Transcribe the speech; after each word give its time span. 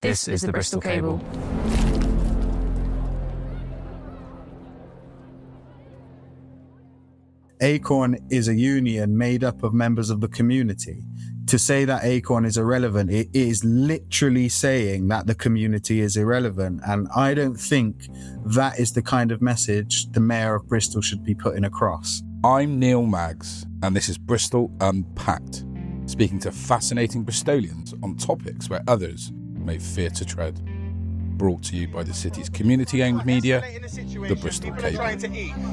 This 0.00 0.28
is 0.28 0.42
the 0.42 0.52
Bristol 0.52 0.80
Cable. 0.80 1.20
Acorn 7.60 8.16
is 8.30 8.46
a 8.46 8.54
union 8.54 9.18
made 9.18 9.42
up 9.42 9.64
of 9.64 9.74
members 9.74 10.10
of 10.10 10.20
the 10.20 10.28
community. 10.28 11.02
To 11.48 11.58
say 11.58 11.84
that 11.84 12.04
Acorn 12.04 12.44
is 12.44 12.56
irrelevant, 12.56 13.10
it 13.10 13.26
is 13.32 13.64
literally 13.64 14.48
saying 14.48 15.08
that 15.08 15.26
the 15.26 15.34
community 15.34 16.00
is 16.00 16.16
irrelevant. 16.16 16.80
And 16.86 17.08
I 17.16 17.34
don't 17.34 17.56
think 17.56 18.06
that 18.46 18.78
is 18.78 18.92
the 18.92 19.02
kind 19.02 19.32
of 19.32 19.42
message 19.42 20.06
the 20.12 20.20
Mayor 20.20 20.54
of 20.54 20.68
Bristol 20.68 21.02
should 21.02 21.24
be 21.24 21.34
putting 21.34 21.64
across. 21.64 22.22
I'm 22.44 22.78
Neil 22.78 23.04
Maggs, 23.04 23.66
and 23.82 23.96
this 23.96 24.08
is 24.08 24.16
Bristol 24.16 24.70
Unpacked, 24.80 25.64
speaking 26.06 26.38
to 26.38 26.52
fascinating 26.52 27.26
Bristolians 27.26 28.00
on 28.04 28.14
topics 28.16 28.70
where 28.70 28.84
others 28.86 29.32
may 29.68 29.78
fear 29.78 30.08
to 30.08 30.24
tread 30.24 30.58
brought 31.38 31.62
to 31.62 31.76
you 31.76 31.86
by 31.86 32.02
the 32.02 32.12
city's 32.12 32.48
community 32.48 33.02
owned 33.02 33.24
media, 33.24 33.62
the 34.26 34.36
Bristol 34.42 34.72
Cable. 34.72 35.00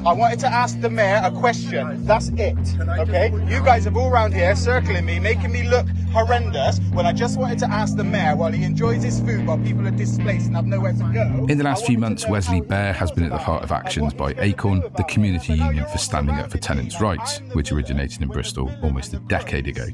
I 0.08 0.12
wanted 0.12 0.38
to 0.40 0.46
ask 0.46 0.80
the 0.80 0.88
mayor 0.88 1.20
a 1.24 1.30
question. 1.32 2.06
That's 2.06 2.28
it. 2.28 2.56
Okay? 3.00 3.32
You 3.48 3.62
guys 3.64 3.84
have 3.84 3.96
all 3.96 4.08
around 4.08 4.32
here 4.32 4.54
circling 4.54 5.04
me, 5.04 5.18
making 5.18 5.50
me 5.50 5.64
look 5.64 5.86
horrendous 6.12 6.78
when 6.92 7.04
I 7.04 7.12
just 7.12 7.36
wanted 7.36 7.58
to 7.58 7.70
ask 7.70 7.96
the 7.96 8.04
mayor 8.04 8.36
while 8.36 8.52
he 8.52 8.62
enjoys 8.62 9.02
his 9.02 9.20
food 9.20 9.44
while 9.44 9.58
people 9.58 9.86
are 9.86 9.90
displaced 9.90 10.46
and 10.46 10.56
have 10.56 10.66
nowhere 10.66 10.92
to 10.92 11.12
go. 11.12 11.46
In 11.48 11.58
the 11.58 11.64
last 11.64 11.84
few 11.84 11.98
months, 11.98 12.28
Wesley 12.28 12.60
Bear 12.60 12.92
has 12.92 13.10
been 13.10 13.24
at 13.24 13.30
the 13.30 13.38
heart 13.38 13.64
of 13.64 13.72
actions 13.72 14.14
by 14.14 14.34
Acorn, 14.38 14.82
the 14.96 15.04
community 15.04 15.54
union 15.54 15.84
for 15.86 15.98
standing 15.98 16.36
up 16.36 16.50
for 16.50 16.58
tenants' 16.58 17.00
rights, 17.00 17.40
which 17.52 17.72
originated 17.72 18.22
in 18.22 18.28
Bristol 18.28 18.70
almost 18.82 19.12
a 19.12 19.18
decade 19.18 19.66
ago. 19.66 19.86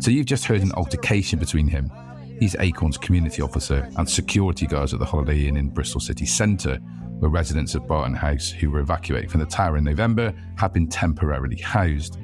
So 0.00 0.12
you've 0.12 0.26
just 0.26 0.44
heard 0.44 0.62
an 0.62 0.72
altercation 0.72 1.40
between 1.40 1.66
him 1.66 1.90
He's 2.42 2.56
Acorn's 2.58 2.98
community 2.98 3.40
officer 3.40 3.88
and 3.96 4.10
security 4.10 4.66
guards 4.66 4.92
at 4.92 4.98
the 4.98 5.06
Holiday 5.06 5.46
Inn 5.46 5.56
in 5.56 5.68
Bristol 5.68 6.00
city 6.00 6.26
centre, 6.26 6.74
where 7.20 7.30
residents 7.30 7.76
of 7.76 7.86
Barton 7.86 8.16
House 8.16 8.50
who 8.50 8.68
were 8.68 8.80
evacuated 8.80 9.30
from 9.30 9.38
the 9.38 9.46
tower 9.46 9.76
in 9.76 9.84
November 9.84 10.34
have 10.58 10.72
been 10.72 10.88
temporarily 10.88 11.58
housed. 11.58 12.18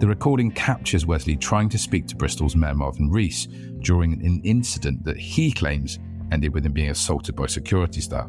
The 0.00 0.08
recording 0.08 0.50
captures 0.50 1.06
Wesley 1.06 1.36
trying 1.36 1.68
to 1.68 1.78
speak 1.78 2.08
to 2.08 2.16
Bristol's 2.16 2.56
Mayor 2.56 2.74
Marvin 2.74 3.08
Rees 3.08 3.46
during 3.82 4.14
an 4.14 4.40
incident 4.42 5.04
that 5.04 5.16
he 5.16 5.52
claims 5.52 6.00
ended 6.32 6.52
with 6.54 6.66
him 6.66 6.72
being 6.72 6.90
assaulted 6.90 7.36
by 7.36 7.46
security 7.46 8.00
staff. 8.00 8.26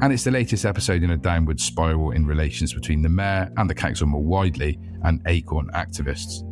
And 0.00 0.12
it's 0.12 0.24
the 0.24 0.32
latest 0.32 0.64
episode 0.64 1.04
in 1.04 1.12
a 1.12 1.16
downward 1.16 1.60
spiral 1.60 2.10
in 2.10 2.26
relations 2.26 2.74
between 2.74 3.02
the 3.02 3.08
Mayor 3.08 3.52
and 3.56 3.70
the 3.70 3.74
Council 3.76 4.08
more 4.08 4.24
widely 4.24 4.80
and 5.04 5.22
Acorn 5.26 5.70
activists. 5.74 6.42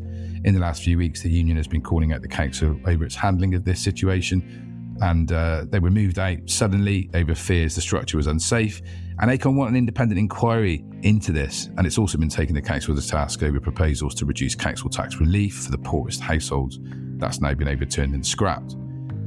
In 0.44 0.52
the 0.52 0.60
last 0.60 0.82
few 0.82 0.98
weeks, 0.98 1.22
the 1.22 1.30
union 1.30 1.56
has 1.56 1.66
been 1.66 1.80
calling 1.80 2.12
out 2.12 2.20
the 2.20 2.28
council 2.28 2.78
over 2.86 3.02
its 3.02 3.14
handling 3.14 3.54
of 3.54 3.64
this 3.64 3.80
situation, 3.80 4.98
and 5.00 5.32
uh, 5.32 5.64
they 5.70 5.78
were 5.78 5.90
moved 5.90 6.18
out 6.18 6.36
suddenly 6.44 7.08
over 7.14 7.34
fears 7.34 7.74
the 7.74 7.80
structure 7.80 8.18
was 8.18 8.26
unsafe. 8.26 8.82
And 9.20 9.30
Acorn 9.30 9.56
want 9.56 9.70
an 9.70 9.76
independent 9.76 10.18
inquiry 10.18 10.84
into 11.02 11.32
this, 11.32 11.70
and 11.78 11.86
it's 11.86 11.96
also 11.96 12.18
been 12.18 12.28
taking 12.28 12.54
the 12.54 12.60
council 12.60 12.94
to 12.94 13.06
task 13.06 13.42
over 13.42 13.58
proposals 13.58 14.14
to 14.16 14.26
reduce 14.26 14.54
council 14.54 14.90
tax 14.90 15.18
relief 15.18 15.62
for 15.64 15.70
the 15.70 15.78
poorest 15.78 16.20
households. 16.20 16.78
That's 17.16 17.40
now 17.40 17.54
been 17.54 17.68
overturned 17.68 18.12
and 18.12 18.24
scrapped. 18.24 18.76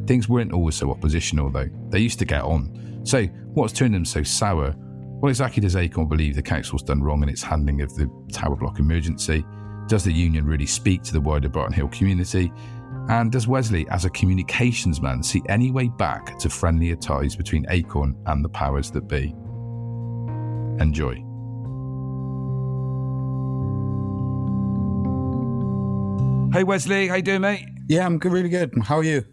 Things 0.06 0.30
weren't 0.30 0.54
always 0.54 0.76
so 0.76 0.92
oppositional, 0.92 1.50
though. 1.50 1.70
They 1.90 2.00
used 2.00 2.20
to 2.20 2.26
get 2.26 2.44
on. 2.44 3.02
So, 3.04 3.26
what's 3.56 3.74
turned 3.74 3.96
them 3.96 4.06
so 4.06 4.22
sour? 4.22 4.72
What 5.20 5.30
exactly 5.30 5.62
does 5.62 5.76
Acorn 5.76 6.08
believe 6.08 6.36
the 6.36 6.44
council's 6.44 6.84
done 6.84 7.02
wrong 7.02 7.24
in 7.24 7.30
its 7.30 7.42
handling 7.42 7.82
of 7.82 7.96
the 7.96 8.08
tower 8.32 8.56
block 8.56 8.78
emergency? 8.78 9.44
Does 9.88 10.04
the 10.04 10.12
union 10.12 10.46
really 10.46 10.66
speak 10.66 11.02
to 11.04 11.14
the 11.14 11.22
wider 11.22 11.48
Barton 11.48 11.74
Hill 11.74 11.88
community? 11.88 12.52
And 13.10 13.32
does 13.32 13.48
Wesley, 13.48 13.88
as 13.90 14.04
a 14.04 14.10
communications 14.10 15.02
man, 15.02 15.24
see 15.24 15.42
any 15.48 15.72
way 15.72 15.88
back 15.88 16.38
to 16.40 16.50
friendlier 16.50 16.98
ties 16.98 17.38
between 17.38 17.66
Acorn 17.70 18.22
and 18.26 18.44
the 18.44 18.50
powers 18.50 18.92
that 18.92 19.08
be? 19.08 19.34
Enjoy. 20.84 21.14
Hey 26.54 26.64
Wesley, 26.64 27.08
how 27.08 27.16
you 27.16 27.22
doing, 27.22 27.42
mate? 27.42 27.66
Yeah, 27.88 28.06
I'm 28.06 28.20
good, 28.20 28.34
really 28.34 28.50
good. 28.50 28.74
How 28.84 28.98
are 28.98 29.04
you? 29.04 29.24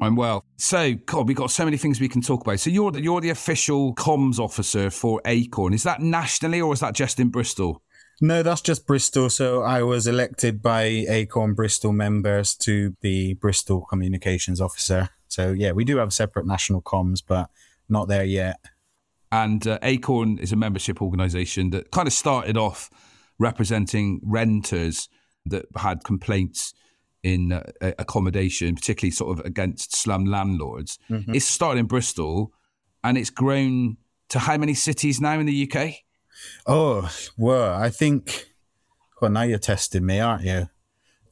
I'm 0.00 0.16
well. 0.16 0.44
So, 0.58 0.94
God, 1.06 1.28
we've 1.28 1.36
got 1.36 1.50
so 1.50 1.64
many 1.64 1.76
things 1.76 2.00
we 2.00 2.08
can 2.08 2.20
talk 2.20 2.42
about. 2.42 2.60
So, 2.60 2.70
you're 2.70 2.90
the, 2.90 3.00
you're 3.00 3.20
the 3.20 3.30
official 3.30 3.94
comms 3.94 4.38
officer 4.38 4.90
for 4.90 5.22
Acorn. 5.24 5.72
Is 5.72 5.84
that 5.84 6.00
nationally 6.00 6.60
or 6.60 6.72
is 6.72 6.80
that 6.80 6.94
just 6.94 7.20
in 7.20 7.28
Bristol? 7.28 7.82
No, 8.22 8.44
that's 8.44 8.60
just 8.60 8.86
Bristol. 8.86 9.28
So 9.28 9.62
I 9.62 9.82
was 9.82 10.06
elected 10.06 10.62
by 10.62 10.84
Acorn 10.84 11.54
Bristol 11.54 11.92
members 11.92 12.54
to 12.58 12.96
the 13.00 13.34
Bristol 13.34 13.80
Communications 13.80 14.60
Officer. 14.60 15.08
So 15.26 15.50
yeah, 15.50 15.72
we 15.72 15.84
do 15.84 15.96
have 15.96 16.12
separate 16.12 16.46
national 16.46 16.82
comms, 16.82 17.20
but 17.26 17.50
not 17.88 18.06
there 18.06 18.22
yet. 18.22 18.60
And 19.32 19.66
uh, 19.66 19.80
Acorn 19.82 20.38
is 20.38 20.52
a 20.52 20.56
membership 20.56 21.02
organisation 21.02 21.70
that 21.70 21.90
kind 21.90 22.06
of 22.06 22.12
started 22.12 22.56
off 22.56 22.90
representing 23.40 24.20
renters 24.22 25.08
that 25.46 25.66
had 25.76 26.04
complaints 26.04 26.74
in 27.24 27.52
uh, 27.52 27.62
accommodation, 27.80 28.76
particularly 28.76 29.10
sort 29.10 29.36
of 29.36 29.44
against 29.44 29.96
slum 29.96 30.26
landlords. 30.26 30.96
Mm-hmm. 31.10 31.34
It's 31.34 31.46
started 31.46 31.80
in 31.80 31.86
Bristol 31.86 32.52
and 33.02 33.18
it's 33.18 33.30
grown 33.30 33.96
to 34.28 34.38
how 34.38 34.56
many 34.58 34.74
cities 34.74 35.20
now 35.20 35.40
in 35.40 35.46
the 35.46 35.68
UK? 35.68 35.94
Oh, 36.66 37.10
well, 37.36 37.74
I 37.74 37.90
think. 37.90 38.46
Well, 39.20 39.30
now 39.30 39.42
you're 39.42 39.58
testing 39.58 40.04
me, 40.04 40.20
aren't 40.20 40.44
you? 40.44 40.68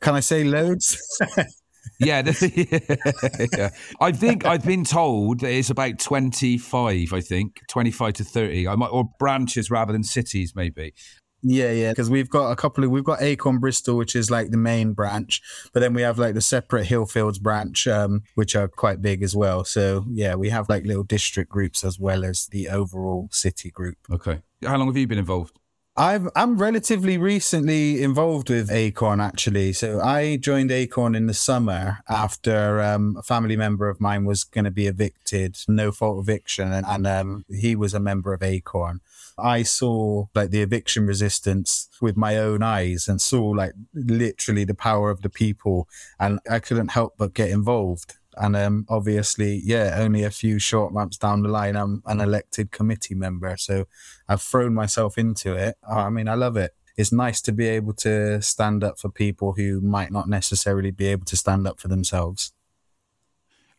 Can 0.00 0.14
I 0.14 0.20
say 0.20 0.44
loads? 0.44 0.96
yeah, 2.00 2.22
yeah, 2.42 3.70
I 4.00 4.12
think 4.12 4.46
I've 4.46 4.64
been 4.64 4.84
told 4.84 5.40
that 5.40 5.52
it's 5.52 5.70
about 5.70 5.98
twenty-five. 5.98 7.12
I 7.12 7.20
think 7.20 7.60
twenty-five 7.68 8.14
to 8.14 8.24
thirty. 8.24 8.66
I 8.66 8.76
might 8.76 8.88
or 8.88 9.10
branches 9.18 9.70
rather 9.70 9.92
than 9.92 10.04
cities, 10.04 10.52
maybe. 10.54 10.94
Yeah, 11.42 11.70
yeah, 11.70 11.92
because 11.92 12.10
we've 12.10 12.28
got 12.28 12.50
a 12.50 12.56
couple 12.56 12.84
of 12.84 12.90
we've 12.90 13.04
got 13.04 13.22
Acorn 13.22 13.58
Bristol, 13.58 13.96
which 13.96 14.14
is 14.14 14.30
like 14.30 14.50
the 14.50 14.58
main 14.58 14.92
branch, 14.92 15.40
but 15.72 15.80
then 15.80 15.94
we 15.94 16.02
have 16.02 16.18
like 16.18 16.34
the 16.34 16.40
separate 16.40 16.86
Hillfields 16.86 17.40
branch, 17.40 17.86
um, 17.86 18.22
which 18.34 18.54
are 18.54 18.68
quite 18.68 19.00
big 19.00 19.22
as 19.22 19.34
well. 19.34 19.64
So 19.64 20.04
yeah, 20.10 20.34
we 20.34 20.50
have 20.50 20.68
like 20.68 20.84
little 20.84 21.04
district 21.04 21.50
groups 21.50 21.82
as 21.82 21.98
well 21.98 22.24
as 22.24 22.46
the 22.46 22.68
overall 22.68 23.28
city 23.32 23.70
group. 23.70 23.96
Okay, 24.10 24.42
how 24.64 24.76
long 24.76 24.88
have 24.88 24.96
you 24.96 25.06
been 25.06 25.18
involved? 25.18 25.59
I've, 26.00 26.30
I'm 26.34 26.56
relatively 26.56 27.18
recently 27.18 28.02
involved 28.02 28.48
with 28.48 28.70
Acorn, 28.70 29.20
actually. 29.20 29.74
So 29.74 30.00
I 30.00 30.36
joined 30.36 30.72
Acorn 30.72 31.14
in 31.14 31.26
the 31.26 31.34
summer 31.34 31.98
after 32.08 32.80
um, 32.80 33.16
a 33.18 33.22
family 33.22 33.54
member 33.54 33.86
of 33.86 34.00
mine 34.00 34.24
was 34.24 34.42
going 34.42 34.64
to 34.64 34.70
be 34.70 34.86
evicted, 34.86 35.58
no 35.68 35.92
fault 35.92 36.18
eviction, 36.18 36.72
and, 36.72 36.86
and 36.86 37.06
um, 37.06 37.44
he 37.50 37.76
was 37.76 37.92
a 37.92 38.00
member 38.00 38.32
of 38.32 38.42
Acorn. 38.42 39.02
I 39.38 39.62
saw 39.62 40.28
like 40.34 40.48
the 40.48 40.62
eviction 40.62 41.06
resistance 41.06 41.90
with 42.00 42.16
my 42.16 42.38
own 42.38 42.62
eyes 42.62 43.06
and 43.06 43.20
saw 43.20 43.48
like 43.48 43.72
literally 43.92 44.64
the 44.64 44.72
power 44.72 45.10
of 45.10 45.20
the 45.20 45.28
people, 45.28 45.86
and 46.18 46.40
I 46.50 46.60
couldn't 46.60 46.92
help 46.92 47.16
but 47.18 47.34
get 47.34 47.50
involved. 47.50 48.14
And 48.40 48.56
um, 48.56 48.86
obviously, 48.88 49.60
yeah, 49.62 49.96
only 49.98 50.24
a 50.24 50.30
few 50.30 50.58
short 50.58 50.94
months 50.94 51.18
down 51.18 51.42
the 51.42 51.50
line, 51.50 51.76
I'm 51.76 52.02
an 52.06 52.22
elected 52.22 52.70
committee 52.70 53.14
member. 53.14 53.54
So 53.58 53.86
I've 54.26 54.40
thrown 54.40 54.72
myself 54.72 55.18
into 55.18 55.54
it. 55.54 55.76
I 55.88 56.08
mean, 56.08 56.26
I 56.26 56.34
love 56.34 56.56
it. 56.56 56.74
It's 56.96 57.12
nice 57.12 57.42
to 57.42 57.52
be 57.52 57.68
able 57.68 57.92
to 57.94 58.40
stand 58.40 58.82
up 58.82 58.98
for 58.98 59.10
people 59.10 59.52
who 59.52 59.82
might 59.82 60.10
not 60.10 60.26
necessarily 60.26 60.90
be 60.90 61.08
able 61.08 61.26
to 61.26 61.36
stand 61.36 61.66
up 61.66 61.80
for 61.80 61.88
themselves. 61.88 62.52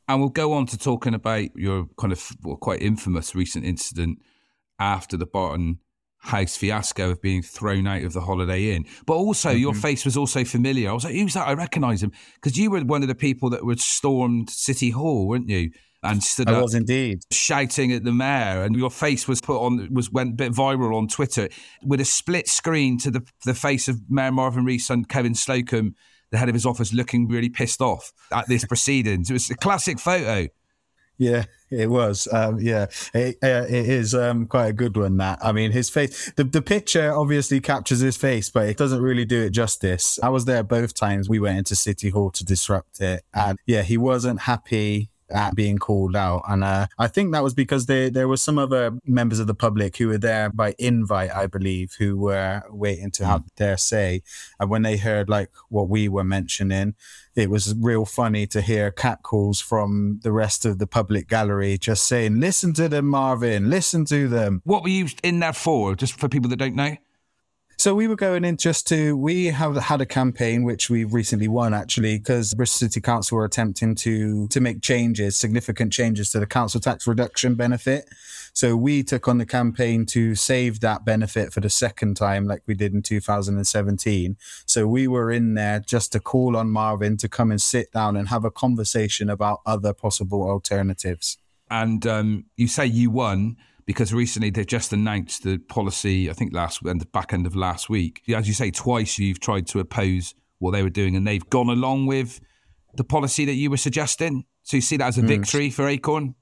And 0.07 0.19
we'll 0.19 0.29
go 0.29 0.53
on 0.53 0.67
to 0.67 0.77
talking 0.77 1.15
about 1.15 1.55
your 1.55 1.87
kind 1.97 2.13
of 2.13 2.31
well, 2.43 2.57
quite 2.57 2.83
infamous 2.83 3.33
recent 3.33 3.65
incident 3.65 4.21
after 4.77 5.17
the 5.17 5.25
Barton 5.25 5.79
House 6.21 6.55
fiasco 6.55 7.09
of 7.09 7.21
being 7.21 7.41
thrown 7.41 7.87
out 7.87 8.03
of 8.03 8.13
the 8.13 8.21
Holiday 8.21 8.75
Inn. 8.75 8.85
But 9.05 9.15
also, 9.15 9.49
mm-hmm. 9.49 9.59
your 9.59 9.73
face 9.73 10.05
was 10.05 10.15
also 10.15 10.43
familiar. 10.43 10.89
I 10.89 10.93
was 10.93 11.03
like, 11.03 11.15
who's 11.15 11.33
that? 11.33 11.47
I 11.47 11.53
recognise 11.53 12.03
him 12.03 12.11
because 12.35 12.57
you 12.57 12.69
were 12.69 12.81
one 12.81 13.01
of 13.01 13.07
the 13.07 13.15
people 13.15 13.49
that 13.49 13.65
were 13.65 13.75
stormed 13.77 14.49
City 14.49 14.91
Hall, 14.91 15.27
weren't 15.27 15.49
you? 15.49 15.71
And 16.03 16.23
stood 16.23 16.49
I 16.49 16.53
up 16.53 16.63
was 16.63 16.73
indeed 16.73 17.21
shouting 17.31 17.91
at 17.91 18.03
the 18.03 18.11
mayor, 18.11 18.63
and 18.63 18.75
your 18.75 18.89
face 18.89 19.27
was 19.27 19.39
put 19.39 19.59
on 19.63 19.87
was 19.93 20.11
went 20.11 20.31
a 20.31 20.33
bit 20.33 20.51
viral 20.51 20.95
on 20.95 21.07
Twitter 21.07 21.47
with 21.83 22.01
a 22.01 22.05
split 22.05 22.47
screen 22.47 22.97
to 22.99 23.11
the 23.11 23.21
the 23.45 23.53
face 23.53 23.87
of 23.87 23.99
Mayor 24.09 24.31
Marvin 24.31 24.65
Rees 24.65 24.89
and 24.89 25.07
Kevin 25.07 25.33
Slocombe, 25.33 25.93
the 26.31 26.39
head 26.39 26.49
of 26.49 26.55
his 26.55 26.65
office, 26.65 26.91
looking 26.91 27.27
really 27.27 27.49
pissed 27.49 27.81
off 27.81 28.13
at 28.31 28.47
this 28.47 28.65
proceedings. 28.65 29.29
It 29.29 29.33
was 29.33 29.51
a 29.51 29.55
classic 29.55 29.99
photo. 29.99 30.47
Yeah, 31.21 31.45
it 31.69 31.87
was. 31.87 32.27
Um, 32.33 32.57
yeah, 32.59 32.87
it, 33.13 33.37
uh, 33.43 33.67
it 33.69 33.87
is 33.87 34.15
um, 34.15 34.47
quite 34.47 34.69
a 34.69 34.73
good 34.73 34.97
one. 34.97 35.17
That 35.17 35.37
I 35.43 35.51
mean, 35.51 35.71
his 35.71 35.87
face. 35.87 36.31
The 36.31 36.43
the 36.43 36.63
picture 36.63 37.13
obviously 37.13 37.61
captures 37.61 37.99
his 37.99 38.17
face, 38.17 38.49
but 38.49 38.67
it 38.67 38.75
doesn't 38.75 39.03
really 39.03 39.25
do 39.25 39.43
it 39.43 39.51
justice. 39.51 40.17
I 40.23 40.29
was 40.29 40.45
there 40.45 40.63
both 40.63 40.95
times. 40.95 41.29
We 41.29 41.37
went 41.37 41.59
into 41.59 41.75
City 41.75 42.09
Hall 42.09 42.31
to 42.31 42.43
disrupt 42.43 43.01
it, 43.01 43.21
and 43.35 43.59
yeah, 43.67 43.83
he 43.83 43.97
wasn't 43.97 44.41
happy 44.41 45.10
at 45.31 45.55
being 45.55 45.77
called 45.77 46.15
out. 46.15 46.43
And 46.47 46.63
uh, 46.63 46.87
I 46.97 47.07
think 47.07 47.31
that 47.31 47.43
was 47.43 47.53
because 47.53 47.85
there, 47.85 48.09
there 48.09 48.27
were 48.27 48.37
some 48.37 48.57
other 48.57 48.91
members 49.05 49.39
of 49.39 49.47
the 49.47 49.55
public 49.55 49.97
who 49.97 50.07
were 50.07 50.17
there 50.17 50.49
by 50.49 50.75
invite, 50.77 51.35
I 51.35 51.47
believe, 51.47 51.95
who 51.97 52.17
were 52.17 52.63
waiting 52.69 53.11
to 53.11 53.25
have 53.25 53.43
their 53.57 53.77
say. 53.77 54.21
And 54.59 54.69
when 54.69 54.81
they 54.81 54.97
heard 54.97 55.29
like 55.29 55.49
what 55.69 55.89
we 55.89 56.07
were 56.07 56.23
mentioning, 56.23 56.95
it 57.35 57.49
was 57.49 57.73
real 57.77 58.05
funny 58.05 58.45
to 58.47 58.61
hear 58.61 58.91
catcalls 58.91 59.61
from 59.61 60.19
the 60.23 60.31
rest 60.31 60.65
of 60.65 60.79
the 60.79 60.87
public 60.87 61.27
gallery 61.27 61.77
just 61.77 62.05
saying, 62.05 62.39
listen 62.39 62.73
to 62.73 62.89
them, 62.89 63.07
Marvin, 63.07 63.69
listen 63.69 64.05
to 64.05 64.27
them. 64.27 64.61
What 64.65 64.83
were 64.83 64.89
you 64.89 65.07
in 65.23 65.39
there 65.39 65.53
for, 65.53 65.95
just 65.95 66.19
for 66.19 66.27
people 66.27 66.49
that 66.49 66.57
don't 66.57 66.75
know? 66.75 66.97
So 67.81 67.95
we 67.95 68.07
were 68.07 68.15
going 68.15 68.45
in 68.45 68.57
just 68.57 68.85
to, 68.89 69.17
we 69.17 69.47
have 69.47 69.75
had 69.75 70.01
a 70.01 70.05
campaign 70.05 70.61
which 70.63 70.87
we 70.87 71.03
recently 71.03 71.47
won 71.47 71.73
actually 71.73 72.19
because 72.19 72.53
Bristol 72.53 72.87
City 72.87 73.01
Council 73.01 73.37
were 73.37 73.43
attempting 73.43 73.95
to, 73.95 74.47
to 74.49 74.61
make 74.61 74.83
changes, 74.83 75.35
significant 75.35 75.91
changes 75.91 76.29
to 76.29 76.39
the 76.39 76.45
council 76.45 76.79
tax 76.79 77.07
reduction 77.07 77.55
benefit. 77.55 78.07
So 78.53 78.75
we 78.75 79.01
took 79.01 79.27
on 79.27 79.39
the 79.39 79.47
campaign 79.47 80.05
to 80.07 80.35
save 80.35 80.81
that 80.81 81.05
benefit 81.05 81.53
for 81.53 81.59
the 81.59 81.71
second 81.71 82.17
time, 82.17 82.45
like 82.45 82.61
we 82.67 82.75
did 82.75 82.93
in 82.93 83.01
2017. 83.01 84.37
So 84.67 84.85
we 84.85 85.07
were 85.07 85.31
in 85.31 85.55
there 85.55 85.79
just 85.79 86.11
to 86.11 86.19
call 86.19 86.55
on 86.55 86.69
Marvin 86.69 87.17
to 87.17 87.27
come 87.27 87.49
and 87.49 87.59
sit 87.59 87.91
down 87.91 88.15
and 88.15 88.27
have 88.27 88.45
a 88.45 88.51
conversation 88.51 89.27
about 89.27 89.61
other 89.65 89.91
possible 89.91 90.43
alternatives. 90.43 91.39
And 91.71 92.05
um, 92.05 92.45
you 92.57 92.67
say 92.67 92.85
you 92.85 93.09
won 93.09 93.57
because 93.85 94.13
recently 94.13 94.49
they've 94.49 94.65
just 94.65 94.93
announced 94.93 95.43
the 95.43 95.57
policy, 95.57 96.29
I 96.29 96.33
think 96.33 96.53
last 96.53 96.81
and 96.83 97.01
the 97.01 97.05
back 97.05 97.33
end 97.33 97.45
of 97.45 97.55
last 97.55 97.89
week. 97.89 98.21
As 98.33 98.47
you 98.47 98.53
say, 98.53 98.71
twice 98.71 99.17
you've 99.19 99.39
tried 99.39 99.67
to 99.67 99.79
oppose 99.79 100.33
what 100.59 100.71
they 100.71 100.83
were 100.83 100.89
doing 100.89 101.15
and 101.15 101.25
they've 101.25 101.49
gone 101.49 101.69
along 101.69 102.05
with 102.05 102.39
the 102.95 103.03
policy 103.03 103.45
that 103.45 103.53
you 103.53 103.69
were 103.69 103.77
suggesting. 103.77 104.45
So 104.63 104.77
you 104.77 104.81
see 104.81 104.97
that 104.97 105.07
as 105.07 105.17
a 105.17 105.21
mm. 105.21 105.27
victory 105.27 105.69
for 105.69 105.87
Acorn? 105.87 106.35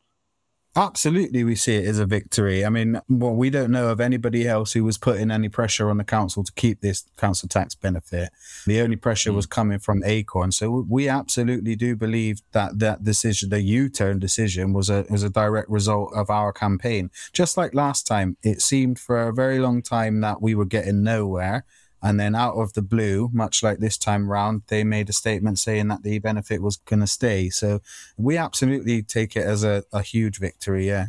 Absolutely, 0.80 1.44
we 1.44 1.56
see 1.56 1.76
it 1.76 1.86
as 1.86 2.00
a 2.00 2.06
victory. 2.06 2.64
I 2.64 2.70
mean, 2.70 3.02
well, 3.10 3.36
we 3.36 3.50
don't 3.50 3.70
know 3.70 3.90
of 3.90 4.00
anybody 4.00 4.48
else 4.48 4.72
who 4.72 4.86
was 4.86 4.98
putting 4.98 5.30
any 5.30 5.50
pressure 5.50 5.90
on 5.90 5.98
the 5.98 6.06
council 6.06 6.42
to 6.42 6.54
keep 6.54 6.80
this 6.80 7.04
council 7.18 7.50
tax 7.50 7.76
benefit. 7.76 8.30
The 8.66 8.80
only 8.80 8.96
pressure 8.96 9.32
mm. 9.32 9.36
was 9.36 9.46
coming 9.46 9.80
from 9.80 10.02
Acorn. 10.06 10.54
So 10.54 10.86
we 10.88 11.10
absolutely 11.10 11.76
do 11.76 11.98
believe 11.98 12.42
that 12.54 12.80
that 12.80 13.04
decision, 13.04 13.50
the 13.50 13.62
U-turn 13.62 14.20
decision, 14.20 14.72
was 14.72 14.90
a 14.90 15.06
was 15.10 15.22
a 15.22 15.30
direct 15.30 15.70
result 15.70 16.14
of 16.16 16.30
our 16.30 16.54
campaign. 16.54 17.12
Just 17.34 17.58
like 17.58 17.74
last 17.74 18.08
time, 18.08 18.38
it 18.42 18.62
seemed 18.62 19.00
for 19.00 19.28
a 19.28 19.34
very 19.34 19.60
long 19.60 19.82
time 19.82 20.22
that 20.22 20.42
we 20.42 20.56
were 20.56 20.64
getting 20.64 21.04
nowhere. 21.04 21.66
And 22.02 22.20
then 22.20 22.36
out 22.36 22.56
of 22.56 22.74
the 22.74 22.82
blue, 22.82 23.30
much 23.34 23.62
like 23.62 23.80
this 23.80 23.98
time 23.98 24.32
round, 24.32 24.64
they 24.68 24.84
made 24.84 25.10
a 25.10 25.14
statement 25.14 25.60
saying 25.60 25.90
that 25.90 26.04
the 26.04 26.20
benefit 26.20 26.62
was 26.62 26.78
going 26.78 27.02
to 27.02 27.08
stay. 27.08 27.50
So 27.50 27.82
we 28.18 28.38
absolutely 28.38 29.04
take 29.04 29.36
it 29.36 29.46
as 29.46 29.64
a, 29.64 29.84
a 29.92 30.02
huge 30.02 30.40
victory, 30.40 30.88
yeah. 30.88 31.08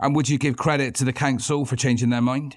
And 0.00 0.14
would 0.14 0.28
you 0.28 0.38
give 0.38 0.56
credit 0.56 0.94
to 0.96 1.04
the 1.04 1.12
council 1.12 1.64
for 1.64 1.76
changing 1.76 2.10
their 2.10 2.22
mind? 2.22 2.56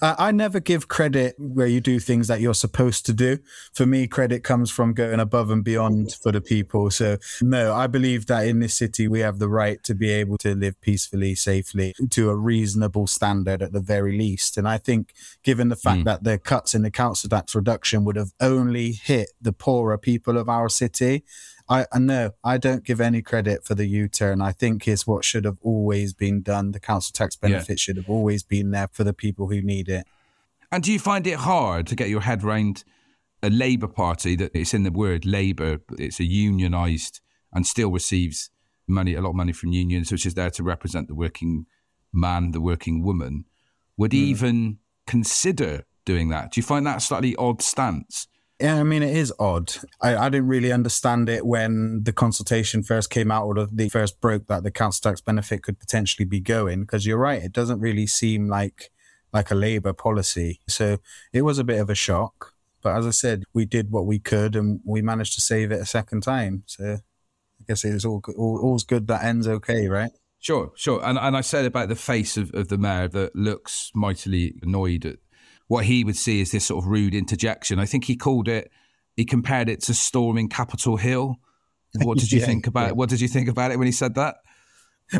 Uh, 0.00 0.14
I 0.18 0.30
never 0.32 0.60
give 0.60 0.88
credit 0.88 1.34
where 1.38 1.66
you 1.66 1.80
do 1.80 1.98
things 1.98 2.28
that 2.28 2.40
you're 2.40 2.54
supposed 2.54 3.06
to 3.06 3.12
do. 3.12 3.38
For 3.72 3.86
me, 3.86 4.06
credit 4.06 4.44
comes 4.44 4.70
from 4.70 4.92
going 4.92 5.20
above 5.20 5.50
and 5.50 5.64
beyond 5.64 6.12
for 6.14 6.32
the 6.32 6.40
people. 6.40 6.90
So, 6.90 7.18
no, 7.40 7.74
I 7.74 7.86
believe 7.86 8.26
that 8.26 8.46
in 8.46 8.60
this 8.60 8.74
city, 8.74 9.08
we 9.08 9.20
have 9.20 9.38
the 9.38 9.48
right 9.48 9.82
to 9.84 9.94
be 9.94 10.10
able 10.10 10.38
to 10.38 10.54
live 10.54 10.80
peacefully, 10.80 11.34
safely, 11.34 11.94
to 12.10 12.30
a 12.30 12.36
reasonable 12.36 13.06
standard 13.06 13.62
at 13.62 13.72
the 13.72 13.80
very 13.80 14.16
least. 14.16 14.56
And 14.56 14.68
I 14.68 14.78
think, 14.78 15.12
given 15.42 15.68
the 15.68 15.76
fact 15.76 16.02
mm. 16.02 16.04
that 16.04 16.24
the 16.24 16.38
cuts 16.38 16.74
in 16.74 16.82
the 16.82 16.90
council 16.90 17.28
tax 17.28 17.54
reduction 17.54 18.04
would 18.04 18.16
have 18.16 18.32
only 18.40 18.92
hit 18.92 19.30
the 19.40 19.52
poorer 19.52 19.98
people 19.98 20.36
of 20.36 20.48
our 20.48 20.68
city, 20.68 21.24
I, 21.70 21.86
I 21.92 22.00
know 22.00 22.32
I 22.42 22.58
don't 22.58 22.84
give 22.84 23.00
any 23.00 23.22
credit 23.22 23.64
for 23.64 23.76
the 23.76 23.86
U-turn. 23.86 24.42
I 24.42 24.50
think 24.50 24.88
it's 24.88 25.06
what 25.06 25.24
should 25.24 25.44
have 25.44 25.58
always 25.62 26.12
been 26.12 26.42
done. 26.42 26.72
The 26.72 26.80
council 26.80 27.12
tax 27.12 27.36
benefit 27.36 27.68
yeah. 27.68 27.76
should 27.76 27.96
have 27.96 28.10
always 28.10 28.42
been 28.42 28.72
there 28.72 28.88
for 28.90 29.04
the 29.04 29.14
people 29.14 29.46
who 29.46 29.62
need 29.62 29.88
it. 29.88 30.04
And 30.72 30.82
do 30.82 30.92
you 30.92 30.98
find 30.98 31.26
it 31.28 31.36
hard 31.36 31.86
to 31.86 31.94
get 31.94 32.08
your 32.08 32.22
head 32.22 32.42
around 32.42 32.82
a 33.42 33.50
Labour 33.50 33.86
Party 33.86 34.34
that 34.36 34.50
it's 34.52 34.74
in 34.74 34.82
the 34.82 34.90
word 34.90 35.24
Labour, 35.24 35.78
it's 35.96 36.18
a 36.18 36.24
unionised 36.24 37.20
and 37.52 37.64
still 37.66 37.90
receives 37.90 38.50
money, 38.88 39.14
a 39.14 39.20
lot 39.20 39.30
of 39.30 39.36
money 39.36 39.52
from 39.52 39.72
unions, 39.72 40.10
which 40.10 40.26
is 40.26 40.34
there 40.34 40.50
to 40.50 40.62
represent 40.64 41.06
the 41.06 41.14
working 41.14 41.66
man, 42.12 42.50
the 42.50 42.60
working 42.60 43.02
woman, 43.02 43.44
would 43.96 44.10
mm. 44.10 44.16
even 44.16 44.78
consider 45.06 45.84
doing 46.04 46.30
that? 46.30 46.52
Do 46.52 46.58
you 46.58 46.64
find 46.64 46.84
that 46.86 46.98
a 46.98 47.00
slightly 47.00 47.36
odd 47.36 47.62
stance? 47.62 48.26
Yeah, 48.60 48.78
I 48.78 48.82
mean, 48.82 49.02
it 49.02 49.16
is 49.16 49.32
odd. 49.38 49.72
I, 50.02 50.16
I 50.16 50.28
didn't 50.28 50.48
really 50.48 50.70
understand 50.70 51.30
it 51.30 51.46
when 51.46 52.02
the 52.02 52.12
consultation 52.12 52.82
first 52.82 53.08
came 53.08 53.30
out 53.30 53.44
or 53.44 53.66
the 53.66 53.88
first 53.88 54.20
broke 54.20 54.48
that 54.48 54.64
the 54.64 54.70
council 54.70 55.10
tax 55.10 55.22
benefit 55.22 55.62
could 55.62 55.78
potentially 55.80 56.26
be 56.26 56.40
going. 56.40 56.82
Because 56.82 57.06
you're 57.06 57.16
right, 57.16 57.42
it 57.42 57.52
doesn't 57.52 57.80
really 57.80 58.06
seem 58.06 58.48
like 58.48 58.90
like 59.32 59.50
a 59.50 59.54
Labour 59.54 59.94
policy. 59.94 60.60
So 60.68 60.98
it 61.32 61.42
was 61.42 61.58
a 61.58 61.64
bit 61.64 61.80
of 61.80 61.88
a 61.88 61.94
shock. 61.94 62.52
But 62.82 62.96
as 62.96 63.06
I 63.06 63.10
said, 63.10 63.44
we 63.54 63.64
did 63.64 63.90
what 63.90 64.06
we 64.06 64.18
could 64.18 64.56
and 64.56 64.80
we 64.84 65.00
managed 65.00 65.34
to 65.34 65.40
save 65.40 65.70
it 65.72 65.80
a 65.80 65.86
second 65.86 66.22
time. 66.22 66.64
So 66.66 66.94
I 66.94 67.64
guess 67.66 67.84
it's 67.84 68.04
all, 68.04 68.22
all 68.36 68.60
all's 68.62 68.84
good 68.84 69.06
that 69.06 69.24
ends 69.24 69.46
okay, 69.46 69.88
right? 69.88 70.10
Sure, 70.38 70.72
sure. 70.74 71.02
And 71.02 71.18
and 71.18 71.34
I 71.34 71.40
said 71.40 71.64
about 71.64 71.88
the 71.88 71.96
face 71.96 72.36
of, 72.36 72.52
of 72.54 72.68
the 72.68 72.78
mayor 72.78 73.08
that 73.08 73.34
looks 73.34 73.90
mightily 73.94 74.54
annoyed 74.62 75.06
at 75.06 75.16
what 75.70 75.84
he 75.84 76.02
would 76.02 76.16
see 76.16 76.40
as 76.40 76.50
this 76.50 76.66
sort 76.66 76.82
of 76.82 76.90
rude 76.90 77.14
interjection. 77.14 77.78
I 77.78 77.86
think 77.86 78.02
he 78.06 78.16
called 78.16 78.48
it, 78.48 78.72
he 79.14 79.24
compared 79.24 79.68
it 79.68 79.80
to 79.82 79.94
storming 79.94 80.48
Capitol 80.48 80.96
Hill. 80.96 81.36
What 82.02 82.18
did 82.18 82.32
you 82.32 82.40
yeah, 82.40 82.46
think 82.46 82.66
about 82.66 82.80
yeah. 82.80 82.88
it? 82.88 82.96
What 82.96 83.08
did 83.08 83.20
you 83.20 83.28
think 83.28 83.48
about 83.48 83.70
it 83.70 83.78
when 83.78 83.86
he 83.86 83.92
said 83.92 84.16
that? 84.16 84.34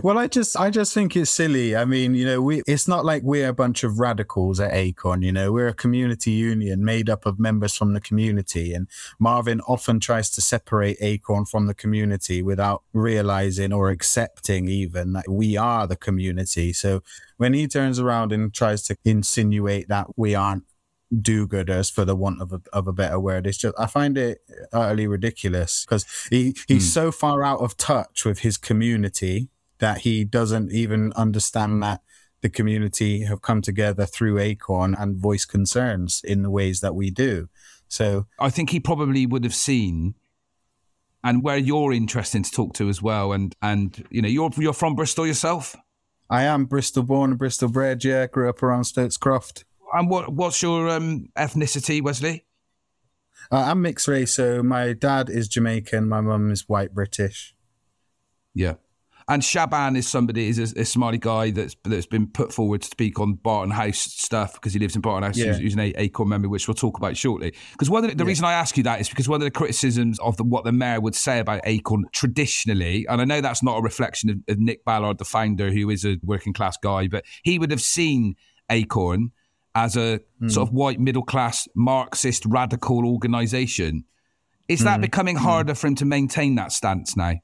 Well, 0.03 0.19
I 0.19 0.29
just, 0.29 0.59
I 0.59 0.71
just 0.71 0.95
think 0.95 1.17
it's 1.17 1.31
silly. 1.31 1.75
I 1.75 1.85
mean, 1.85 2.15
you 2.15 2.25
know, 2.25 2.41
we, 2.41 2.63
it's 2.67 2.87
not 2.87 3.05
like 3.05 3.23
we're 3.25 3.49
a 3.49 3.53
bunch 3.53 3.83
of 3.83 3.99
radicals 3.99 4.61
at 4.61 4.73
Acorn, 4.73 5.23
you 5.23 5.33
know, 5.33 5.53
we're 5.53 5.69
a 5.69 5.75
community 5.75 6.31
union 6.31 6.85
made 6.85 7.11
up 7.11 7.27
of 7.27 7.41
members 7.41 7.75
from 7.75 7.93
the 7.93 8.01
community. 8.01 8.73
And 8.73 8.87
Marvin 9.19 9.61
often 9.63 9.99
tries 9.99 10.31
to 10.31 10.41
separate 10.41 10.97
Acorn 11.01 11.45
from 11.45 11.67
the 11.67 11.75
community 11.75 12.41
without 12.41 12.83
realizing 12.93 13.73
or 13.73 13.91
accepting 13.91 14.69
even 14.69 15.13
that 15.15 15.29
we 15.29 15.57
are 15.57 15.87
the 15.87 15.97
community. 15.97 16.73
So 16.73 17.03
when 17.37 17.53
he 17.53 17.67
turns 17.67 17.99
around 17.99 18.33
and 18.33 18.55
tries 18.55 18.83
to 18.85 18.97
insinuate 19.05 19.89
that 19.89 20.07
we 20.17 20.35
aren't 20.35 20.65
do-gooders 21.21 21.91
for 21.93 22.05
the 22.05 22.15
want 22.15 22.41
of 22.41 22.53
a, 22.53 22.61
of 22.73 22.87
a 22.87 22.93
better 22.93 23.19
word 23.19 23.45
it's 23.45 23.59
just 23.59 23.75
i 23.77 23.85
find 23.85 24.17
it 24.17 24.43
utterly 24.73 25.09
ridiculous 25.09 25.85
because 25.85 26.07
he 26.31 26.55
he's 26.69 26.89
mm. 26.89 26.93
so 26.93 27.11
far 27.11 27.43
out 27.43 27.59
of 27.59 27.77
touch 27.77 28.25
with 28.25 28.41
his 28.41 28.57
community 28.57 29.49
that 29.81 29.99
he 29.99 30.25
doesn't 30.25 30.73
even 30.73 31.12
understand 31.15 31.82
that 31.82 32.03
the 32.41 32.49
community 32.49 33.25
have 33.25 33.43
come 33.43 33.61
together 33.61 34.06
through 34.06 34.38
Acorn 34.38 34.94
and 34.94 35.17
voice 35.17 35.44
concerns 35.44 36.23
in 36.25 36.43
the 36.43 36.50
ways 36.50 36.81
that 36.81 36.94
we 36.94 37.11
do. 37.11 37.49
So 37.88 38.27
I 38.38 38.50
think 38.50 38.71
he 38.71 38.81
probably 38.81 39.27
would 39.27 39.44
have 39.44 39.55
seen 39.55 40.15
and 41.23 41.43
where 41.43 41.56
you're 41.56 41.93
interesting 41.93 42.43
to 42.43 42.50
talk 42.50 42.73
to 42.75 42.88
as 42.88 43.03
well 43.03 43.32
and 43.32 43.55
and 43.61 44.06
you 44.11 44.23
know 44.23 44.29
you're 44.29 44.50
you're 44.56 44.73
from 44.73 44.94
Bristol 44.94 45.27
yourself? 45.27 45.77
I 46.31 46.45
am 46.45 46.64
Bristol 46.64 47.02
born 47.02 47.31
and 47.31 47.38
Bristol 47.38 47.69
bred, 47.69 48.05
yeah, 48.05 48.26
grew 48.26 48.49
up 48.49 48.62
around 48.62 48.85
Stokes 48.85 49.16
Croft. 49.16 49.64
And 49.93 50.09
what 50.09 50.33
what's 50.33 50.62
your 50.62 50.88
um, 50.88 51.26
ethnicity, 51.37 52.00
Wesley? 52.02 52.47
Uh, 53.50 53.64
I'm 53.66 53.83
mixed 53.83 54.07
race, 54.07 54.33
so 54.33 54.62
my 54.62 54.93
dad 54.93 55.28
is 55.28 55.49
Jamaican, 55.49 56.09
my 56.09 56.21
mum 56.21 56.52
is 56.52 56.69
white 56.69 56.95
British. 56.95 57.55
Yeah. 58.55 58.75
And 59.31 59.45
Shaban 59.45 59.95
is 59.95 60.09
somebody 60.09 60.49
is 60.49 60.59
a, 60.59 60.81
a 60.81 60.85
Somali 60.85 61.17
guy 61.17 61.53
that's 61.53 61.77
that's 61.85 62.07
been 62.07 62.27
put 62.27 62.53
forward 62.53 62.83
to 62.83 62.89
speak 62.89 63.21
on 63.21 63.35
Barton 63.35 63.71
House 63.71 64.01
stuff 64.01 64.55
because 64.55 64.73
he 64.73 64.81
lives 64.81 64.97
in 64.97 65.03
Barton 65.03 65.23
House. 65.23 65.37
Yeah. 65.37 65.57
He's, 65.57 65.75
an 65.75 65.93
Acorn 65.97 66.29
member, 66.29 66.49
which 66.49 66.67
we'll 66.67 66.75
talk 66.75 66.99
about 66.99 67.17
shortly. 67.17 67.55
Because 67.71 67.89
one 67.89 68.05
of 68.05 68.11
the, 68.11 68.17
the 68.17 68.25
yeah. 68.25 68.29
reason 68.29 68.45
I 68.45 68.55
ask 68.55 68.77
you 68.77 68.83
that 68.83 69.01
is 69.01 69.09
because 69.09 69.29
one 69.29 69.41
of 69.41 69.45
the 69.45 69.53
criticisms 69.53 70.19
of 70.19 70.37
the, 70.37 70.43
what 70.43 70.65
the 70.65 70.73
mayor 70.73 71.01
would 71.01 71.15
say 71.15 71.39
about 71.39 71.61
Acorn 71.65 72.07
traditionally, 72.13 73.07
and 73.09 73.21
I 73.21 73.25
know 73.25 73.41
that's 73.41 73.63
not 73.63 73.79
a 73.79 73.83
reflection 73.83 74.31
of, 74.31 74.39
of 74.49 74.59
Nick 74.59 74.85
Ballard, 74.85 75.19
the 75.19 75.25
founder, 75.25 75.71
who 75.71 75.91
is 75.91 76.05
a 76.05 76.19
working 76.25 76.53
class 76.53 76.77
guy, 76.77 77.07
but 77.07 77.25
he 77.45 77.61
would 77.61 77.71
have 77.71 77.81
seen 77.81 78.35
Acorn 78.69 79.31
as 79.77 79.97
a 79.97 80.21
mm. 80.43 80.51
sort 80.51 80.69
of 80.69 80.75
white 80.75 80.99
middle 80.99 81.23
class 81.23 81.69
Marxist 81.77 82.45
radical 82.47 83.07
organisation. 83.07 84.05
Is 84.67 84.81
that 84.81 84.99
mm. 84.99 85.03
becoming 85.03 85.37
hmm. 85.37 85.45
harder 85.45 85.75
mm. 85.75 85.79
for 85.79 85.87
him 85.87 85.95
to 85.97 86.05
maintain 86.05 86.57
that 86.57 86.73
stance 86.73 87.17
now? 87.17 87.35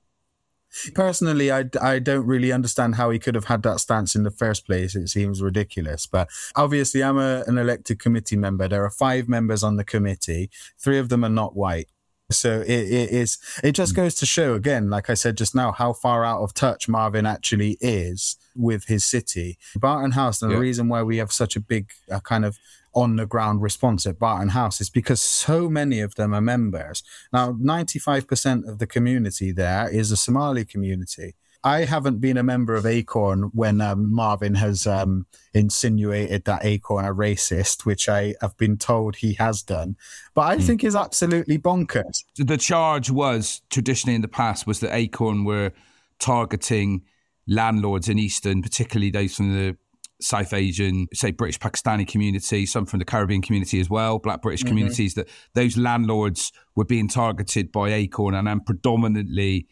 Personally, 0.94 1.50
I, 1.50 1.64
I 1.80 1.99
don't 1.99 2.26
really 2.26 2.52
understand 2.52 2.96
how 2.96 3.11
he 3.11 3.18
could 3.18 3.35
have 3.35 3.46
had 3.46 3.62
that 3.62 3.80
stance 3.80 4.14
in 4.14 4.25
the 4.25 4.30
first 4.30 4.66
place. 4.66 4.94
It 4.94 5.08
seems 5.08 5.42
ridiculous. 5.42 6.06
But 6.06 6.28
obviously, 6.54 7.02
I'm 7.02 7.18
a, 7.18 7.44
an 7.46 7.58
elected 7.58 7.99
committee 7.99 8.37
member. 8.37 8.68
There 8.68 8.85
are 8.85 8.90
five 8.90 9.28
members 9.28 9.62
on 9.62 9.76
the 9.76 9.85
committee, 9.85 10.50
three 10.78 10.99
of 10.99 11.08
them 11.08 11.25
are 11.25 11.30
not 11.30 11.56
white. 11.56 11.88
So 12.30 12.61
it, 12.62 12.68
it 12.68 13.11
is. 13.11 13.38
It 13.62 13.73
just 13.73 13.94
goes 13.94 14.16
to 14.16 14.26
show 14.26 14.54
again, 14.54 14.90
like 14.90 15.08
I 15.08 15.14
said 15.14 15.37
just 15.37 15.54
now, 15.54 15.70
how 15.70 15.92
far 15.92 16.25
out 16.25 16.42
of 16.42 16.54
touch 16.54 16.88
Marvin 16.88 17.25
actually 17.25 17.78
is 17.80 18.37
with 18.56 18.87
his 18.87 19.04
city. 19.04 19.58
Barton 19.76 20.11
House, 20.12 20.42
and 20.42 20.50
yeah. 20.50 20.56
the 20.56 20.61
reason 20.61 20.88
why 20.88 21.04
we 21.04 21.18
have 21.18 21.30
such 21.30 21.54
a 21.54 21.61
big 21.61 21.90
uh, 22.11 22.18
kind 22.20 22.44
of 22.44 22.58
on 22.96 23.16
the 23.16 23.26
ground 23.26 23.60
response 23.62 24.06
at 24.06 24.18
Barton 24.18 24.48
House 24.48 24.80
is 24.80 24.90
because 24.90 25.20
so 25.20 25.68
many 25.68 26.00
of 26.00 26.14
them 26.14 26.34
are 26.34 26.40
members. 26.40 27.02
Now, 27.32 27.52
95% 27.52 28.66
of 28.66 28.78
the 28.78 28.86
community 28.86 29.52
there 29.52 29.88
is 29.88 30.10
a 30.10 30.16
Somali 30.16 30.64
community. 30.64 31.34
I 31.62 31.84
haven't 31.84 32.20
been 32.20 32.36
a 32.36 32.42
member 32.42 32.74
of 32.74 32.86
Acorn 32.86 33.50
when 33.52 33.80
um, 33.80 34.14
Marvin 34.14 34.54
has 34.54 34.86
um, 34.86 35.26
insinuated 35.52 36.44
that 36.44 36.64
Acorn 36.64 37.04
are 37.04 37.14
racist, 37.14 37.84
which 37.84 38.08
I 38.08 38.34
have 38.40 38.56
been 38.56 38.78
told 38.78 39.16
he 39.16 39.34
has 39.34 39.62
done. 39.62 39.96
But 40.34 40.42
I 40.42 40.56
mm. 40.56 40.62
think 40.62 40.84
is 40.84 40.96
absolutely 40.96 41.58
bonkers. 41.58 42.24
The 42.36 42.56
charge 42.56 43.10
was 43.10 43.62
traditionally 43.68 44.14
in 44.14 44.22
the 44.22 44.28
past 44.28 44.66
was 44.66 44.80
that 44.80 44.94
Acorn 44.94 45.44
were 45.44 45.72
targeting 46.18 47.02
landlords 47.46 48.08
in 48.08 48.18
Easton, 48.18 48.62
particularly 48.62 49.10
those 49.10 49.34
from 49.34 49.52
the 49.52 49.76
South 50.20 50.52
Asian, 50.52 51.06
say 51.12 51.30
British 51.30 51.58
Pakistani 51.58 52.06
community, 52.06 52.66
some 52.66 52.87
from 52.87 52.99
the 52.99 53.04
Caribbean 53.04 53.42
community 53.42 53.80
as 53.80 53.90
well, 53.90 54.18
Black 54.18 54.42
British 54.42 54.61
mm-hmm. 54.61 54.68
communities, 54.68 55.14
that 55.14 55.28
those 55.54 55.76
landlords 55.76 56.52
were 56.75 56.85
being 56.85 57.08
targeted 57.08 57.70
by 57.70 57.92
Acorn 57.92 58.35
and, 58.35 58.49
and 58.49 58.64
predominantly 58.64 59.66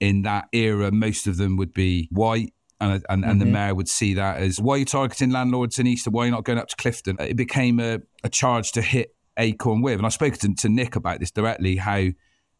in 0.00 0.22
that 0.22 0.46
era, 0.52 0.90
most 0.90 1.26
of 1.26 1.36
them 1.36 1.56
would 1.56 1.72
be 1.72 2.08
white. 2.10 2.52
And, 2.80 2.94
and, 3.08 3.22
mm-hmm. 3.22 3.30
and 3.30 3.40
the 3.40 3.44
mm-hmm. 3.44 3.52
mayor 3.52 3.74
would 3.76 3.88
see 3.88 4.14
that 4.14 4.38
as 4.38 4.60
why 4.60 4.74
are 4.74 4.78
you 4.78 4.84
targeting 4.84 5.30
landlords 5.30 5.78
in 5.78 5.86
Easton? 5.86 6.12
Why 6.12 6.22
are 6.22 6.26
you 6.26 6.32
not 6.32 6.44
going 6.44 6.58
up 6.58 6.66
to 6.68 6.76
Clifton? 6.76 7.16
It 7.20 7.36
became 7.36 7.78
a, 7.78 8.00
a 8.24 8.28
charge 8.28 8.72
to 8.72 8.82
hit 8.82 9.14
Acorn 9.36 9.82
with. 9.82 9.98
And 9.98 10.06
I 10.06 10.08
spoke 10.08 10.34
to, 10.38 10.52
to 10.52 10.68
Nick 10.68 10.96
about 10.96 11.20
this 11.20 11.30
directly, 11.30 11.76
how 11.76 12.08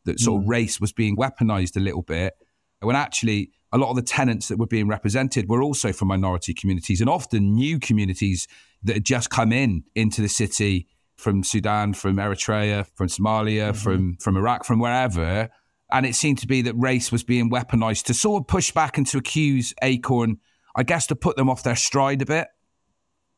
that 0.05 0.21
sort 0.21 0.41
mm. 0.41 0.45
of 0.45 0.49
race 0.49 0.81
was 0.81 0.93
being 0.93 1.17
weaponized 1.17 1.77
a 1.77 1.81
little 1.81 2.03
bit. 2.03 2.35
When 2.81 2.97
actually, 2.97 3.51
a 3.73 3.79
lot 3.79 3.91
of 3.91 3.97
the 3.97 4.03
tenants 4.03 4.49
that 4.49 4.59
were 4.59 4.67
being 4.67 4.87
represented 4.87 5.49
were 5.49 5.63
also 5.63 5.93
from 5.93 6.09
minority 6.09 6.53
communities 6.53 7.01
and 7.01 7.09
often 7.09 7.55
new 7.55 7.79
communities 7.79 8.47
that 8.83 8.95
had 8.95 9.05
just 9.05 9.31
come 9.31 9.53
in 9.53 9.85
into 9.95 10.21
the 10.21 10.29
city 10.29 10.87
from 11.17 11.45
Sudan, 11.45 11.95
from 11.95 12.17
Eritrea, 12.17 12.87
from 12.95 13.09
Somalia, 13.09 13.71
mm-hmm. 13.71 13.79
from 13.79 14.17
from 14.17 14.37
Iraq, 14.37 14.65
from 14.65 14.79
wherever, 14.79 15.49
and 15.91 16.07
it 16.07 16.15
seemed 16.15 16.39
to 16.39 16.47
be 16.47 16.63
that 16.63 16.75
race 16.75 17.13
was 17.13 17.23
being 17.23 17.51
weaponized 17.51 18.05
to 18.05 18.15
sort 18.15 18.43
of 18.43 18.47
push 18.49 18.73
back 18.73 18.99
and 18.99 19.07
to 19.07 19.19
accuse 19.19 19.75
Acorn, 19.83 20.39
I 20.75 20.83
guess, 20.83 21.07
to 21.09 21.17
put 21.17 21.37
them 21.37 21.49
off 21.49 21.63
their 21.63 21.77
stride 21.77 22.23
a 22.23 22.27
bit. 22.27 22.49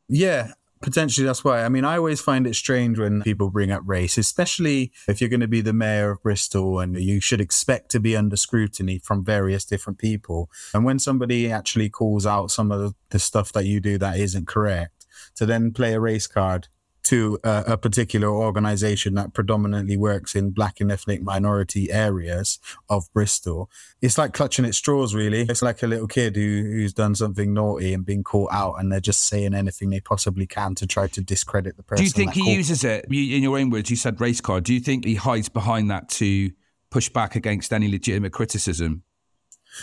Yeah, 0.09 0.53
potentially 0.85 1.27
that's 1.27 1.43
why. 1.43 1.65
I 1.65 1.69
mean, 1.69 1.85
I 1.85 1.97
always 1.97 2.21
find 2.21 2.47
it 2.47 2.55
strange 2.55 2.99
when 2.99 3.23
people 3.23 3.51
bring 3.51 3.73
up 3.73 3.83
race, 3.87 4.19
especially 4.19 4.93
if 5.09 5.21
you're 5.21 5.31
going 5.31 5.41
to 5.41 5.49
be 5.49 5.63
the 5.63 5.73
mayor 5.73 6.11
of 6.11 6.23
Bristol 6.23 6.79
and 6.79 6.97
you 6.97 7.21
should 7.21 7.41
expect 7.41 7.91
to 7.93 8.01
be 8.01 8.17
under 8.17 8.37
scrutiny 8.37 8.99
from 8.99 9.25
various 9.25 9.65
different 9.65 9.99
people. 9.99 10.51
And 10.75 10.85
when 10.85 10.99
somebody 10.99 11.51
actually 11.51 11.89
calls 11.89 12.27
out 12.27 12.51
some 12.51 12.71
of 12.71 12.95
the 13.11 13.19
stuff 13.19 13.53
that 13.53 13.65
you 13.65 13.81
do 13.81 13.99
that 13.99 14.19
isn't 14.19 14.47
correct, 14.47 15.07
to 15.37 15.47
then 15.47 15.73
play 15.73 15.95
a 15.95 16.01
race 16.01 16.27
card 16.27 16.69
to 17.05 17.39
a, 17.45 17.65
a, 17.69 17.77
particular 17.77 18.29
organization 18.29 19.15
that 19.15 19.35
predominantly 19.35 19.97
works 19.97 20.35
in 20.35 20.51
black 20.51 20.81
and 20.81 20.91
ethnic 20.91 21.23
minority 21.23 21.93
areas 21.93 22.59
of 22.89 23.13
Bristol. 23.13 23.71
It's 24.01 24.17
like 24.17 24.33
clutching 24.33 24.65
at 24.65 24.75
straws, 24.75 25.15
really. 25.15 25.43
It's 25.43 25.63
like 25.63 25.83
a 25.83 25.87
little 25.87 26.07
kid 26.07 26.37
who, 26.37 26.63
who's 26.63 26.93
done 26.93 27.15
something 27.15 27.53
naughty 27.53 27.93
and 27.93 28.05
been 28.05 28.25
caught 28.25 28.53
out, 28.53 28.77
and 28.79 28.91
they're 28.91 29.01
just 29.01 29.27
saying 29.27 29.55
anything 29.55 29.91
they 29.91 30.01
possibly 30.01 30.47
can 30.47 30.75
to 30.77 30.87
try 30.87 31.07
to 31.09 31.21
discredit 31.21 31.77
the 31.77 31.83
person. 31.83 32.03
Do 32.03 32.05
you 32.05 32.11
think 32.11 32.33
he 32.33 32.55
uses 32.55 32.85
it? 32.85 33.05
in 33.11 33.43
your 33.43 33.59
own 33.59 33.71
words, 33.71 33.91
you 33.91 33.97
said 33.97 34.21
race 34.21 34.41
card. 34.41 34.65
Do 34.65 34.75
you 34.75 34.81
think 34.81 35.05
he 35.05 35.15
hides 35.15 35.49
behind 35.49 35.91
that 35.91 36.09
to 36.11 36.51
push 36.91 37.09
back 37.09 37.37
against 37.37 37.73
any 37.73 37.91
legitimate 37.91 38.33
criticism? 38.33 39.03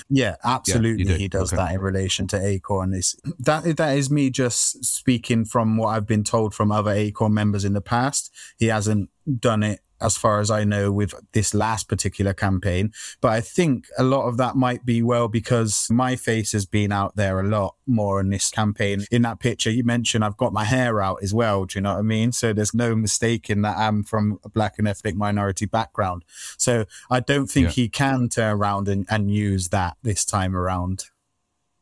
Yeah, 0.09 0.35
absolutely. 0.43 1.05
Yeah, 1.05 1.13
do. 1.13 1.17
He 1.17 1.27
does 1.27 1.53
okay. 1.53 1.61
that 1.61 1.75
in 1.75 1.81
relation 1.81 2.27
to 2.27 2.45
Acorn. 2.45 2.93
Is 2.93 3.15
that 3.39 3.63
that 3.77 3.97
is 3.97 4.09
me 4.09 4.29
just 4.29 4.83
speaking 4.85 5.45
from 5.45 5.77
what 5.77 5.89
I've 5.89 6.07
been 6.07 6.23
told 6.23 6.53
from 6.53 6.71
other 6.71 6.91
Acorn 6.91 7.33
members 7.33 7.65
in 7.65 7.73
the 7.73 7.81
past. 7.81 8.31
He 8.57 8.67
hasn't 8.67 9.09
done 9.39 9.63
it 9.63 9.81
as 10.01 10.17
far 10.17 10.39
as 10.39 10.49
I 10.51 10.63
know, 10.63 10.91
with 10.91 11.13
this 11.33 11.53
last 11.53 11.87
particular 11.87 12.33
campaign. 12.33 12.91
But 13.21 13.29
I 13.29 13.41
think 13.41 13.87
a 13.97 14.03
lot 14.03 14.27
of 14.27 14.37
that 14.37 14.55
might 14.55 14.85
be 14.85 15.01
well 15.01 15.27
because 15.27 15.89
my 15.89 16.15
face 16.15 16.51
has 16.51 16.65
been 16.65 16.91
out 16.91 17.15
there 17.15 17.39
a 17.39 17.47
lot 17.47 17.75
more 17.85 18.19
in 18.19 18.29
this 18.29 18.49
campaign. 18.49 19.05
In 19.11 19.21
that 19.23 19.39
picture, 19.39 19.69
you 19.69 19.83
mentioned 19.83 20.23
I've 20.23 20.37
got 20.37 20.53
my 20.53 20.65
hair 20.65 21.01
out 21.01 21.19
as 21.21 21.33
well. 21.33 21.65
Do 21.65 21.77
you 21.77 21.81
know 21.81 21.93
what 21.93 21.99
I 21.99 22.03
mean? 22.03 22.31
So 22.31 22.53
there's 22.53 22.73
no 22.73 22.95
mistaking 22.95 23.61
that 23.61 23.77
I'm 23.77 24.03
from 24.03 24.39
a 24.43 24.49
black 24.49 24.75
and 24.77 24.87
ethnic 24.87 25.15
minority 25.15 25.65
background. 25.65 26.23
So 26.57 26.85
I 27.09 27.19
don't 27.19 27.47
think 27.47 27.67
yeah. 27.67 27.71
he 27.71 27.89
can 27.89 28.29
turn 28.29 28.57
around 28.57 28.87
and, 28.87 29.05
and 29.09 29.31
use 29.31 29.69
that 29.69 29.97
this 30.03 30.25
time 30.25 30.55
around. 30.55 31.05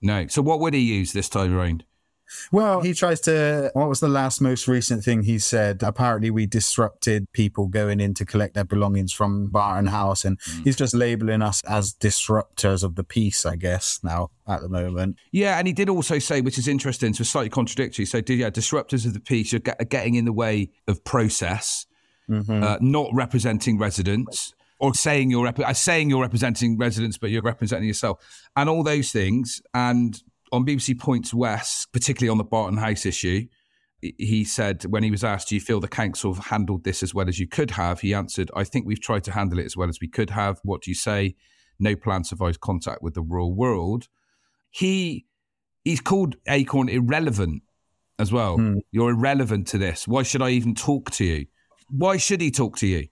No. 0.02 0.28
So 0.28 0.42
what 0.42 0.60
would 0.60 0.74
he 0.74 0.80
use 0.80 1.14
this 1.14 1.30
time 1.30 1.56
around? 1.56 1.84
Well, 2.52 2.82
he 2.82 2.94
tries 2.94 3.20
to. 3.22 3.72
What 3.74 3.90
was 3.90 4.00
the 4.00 4.08
last 4.08 4.42
most 4.42 4.68
recent 4.68 5.04
thing 5.04 5.24
he 5.24 5.40
said? 5.40 5.84
Apparently, 5.84 6.30
we 6.30 6.46
disrupted 6.46 7.32
people 7.32 7.68
going 7.68 8.00
in 8.00 8.14
to 8.16 8.26
collect 8.26 8.54
their 8.54 8.64
belongings 8.64 9.14
from 9.14 9.48
Barton 9.48 9.88
House, 9.88 10.26
and 10.26 10.40
mm. 10.40 10.64
he's 10.64 10.76
just 10.76 10.94
labeling 10.94 11.42
us 11.42 11.62
as 11.68 11.94
disruptors 11.94 12.84
of 12.84 12.96
the 12.96 13.04
peace, 13.04 13.46
I 13.46 13.56
guess, 13.56 14.00
now 14.04 14.32
at 14.48 14.62
the 14.62 14.70
moment. 14.70 15.18
Yeah, 15.32 15.58
and 15.58 15.68
he 15.68 15.74
did 15.74 15.90
also 15.90 16.20
say, 16.20 16.42
which 16.42 16.58
is 16.58 16.68
interesting, 16.68 17.14
so 17.14 17.24
slightly 17.24 17.50
contradictory. 17.50 18.06
So, 18.06 18.18
yeah, 18.28 18.50
disruptors 18.50 19.06
of 19.06 19.14
the 19.14 19.20
peace 19.20 19.54
are 19.54 19.60
getting 19.60 20.16
in 20.16 20.26
the 20.26 20.34
way 20.34 20.72
of 20.88 21.04
process, 21.04 21.86
mm-hmm. 22.30 22.64
uh, 22.64 22.78
not 22.82 23.10
representing 23.14 23.78
residents 23.78 24.54
or 24.80 24.94
saying 24.94 25.30
you're 25.30 25.44
rep- 25.44 25.60
uh, 25.60 25.74
saying 25.74 26.10
you're 26.10 26.22
representing 26.22 26.78
residents, 26.78 27.18
but 27.18 27.30
you're 27.30 27.42
representing 27.42 27.88
yourself, 27.88 28.20
and 28.56 28.70
all 28.70 28.84
those 28.84 29.12
things. 29.12 29.62
And 29.74 30.22
on 30.52 30.66
BBC 30.66 31.00
Points 31.00 31.34
West, 31.34 31.92
particularly 31.92 32.30
on 32.30 32.38
the 32.38 32.44
Barton 32.44 32.78
House 32.78 33.06
issue, 33.06 33.48
he 34.02 34.44
said 34.44 34.84
when 34.86 35.04
he 35.04 35.12
was 35.12 35.24
asked, 35.24 35.50
"Do 35.50 35.56
you 35.56 35.62
feel 35.62 35.80
the 35.80 35.88
council 35.88 36.34
have 36.34 36.46
handled 36.46 36.84
this 36.84 37.04
as 37.04 37.14
well 37.14 37.28
as 37.28 37.40
you 37.40 37.48
could 37.48 37.72
have?" 37.72 38.02
He 38.02 38.14
answered, 38.14 38.50
"I 38.56 38.64
think 38.64 38.86
we've 38.86 39.02
tried 39.02 39.24
to 39.26 39.32
handle 39.32 39.60
it 39.60 39.66
as 39.66 39.76
well 39.76 39.90
as 39.90 40.00
we 40.00 40.08
could 40.08 40.30
have." 40.30 40.60
What 40.64 40.84
do 40.84 40.92
you 40.92 40.96
say? 40.96 41.36
No 41.80 41.96
plan 41.96 42.24
survives 42.24 42.58
contact 42.58 43.02
with 43.02 43.14
the 43.14 43.22
real 43.22 43.54
world. 43.54 44.08
He 44.70 45.26
he's 45.84 46.02
called 46.02 46.36
Acorn 46.48 46.90
irrelevant 46.90 47.64
as 48.18 48.32
well. 48.32 48.58
Hmm. 48.58 48.78
You're 48.92 49.12
irrelevant 49.12 49.68
to 49.70 49.78
this. 49.78 50.08
Why 50.08 50.24
should 50.24 50.42
I 50.42 50.52
even 50.52 50.76
talk 50.76 51.12
to 51.12 51.26
you? 51.26 51.46
Why 51.90 52.18
should 52.18 52.42
he 52.42 52.52
talk 52.52 52.78
to 52.78 52.88
you? 52.88 53.08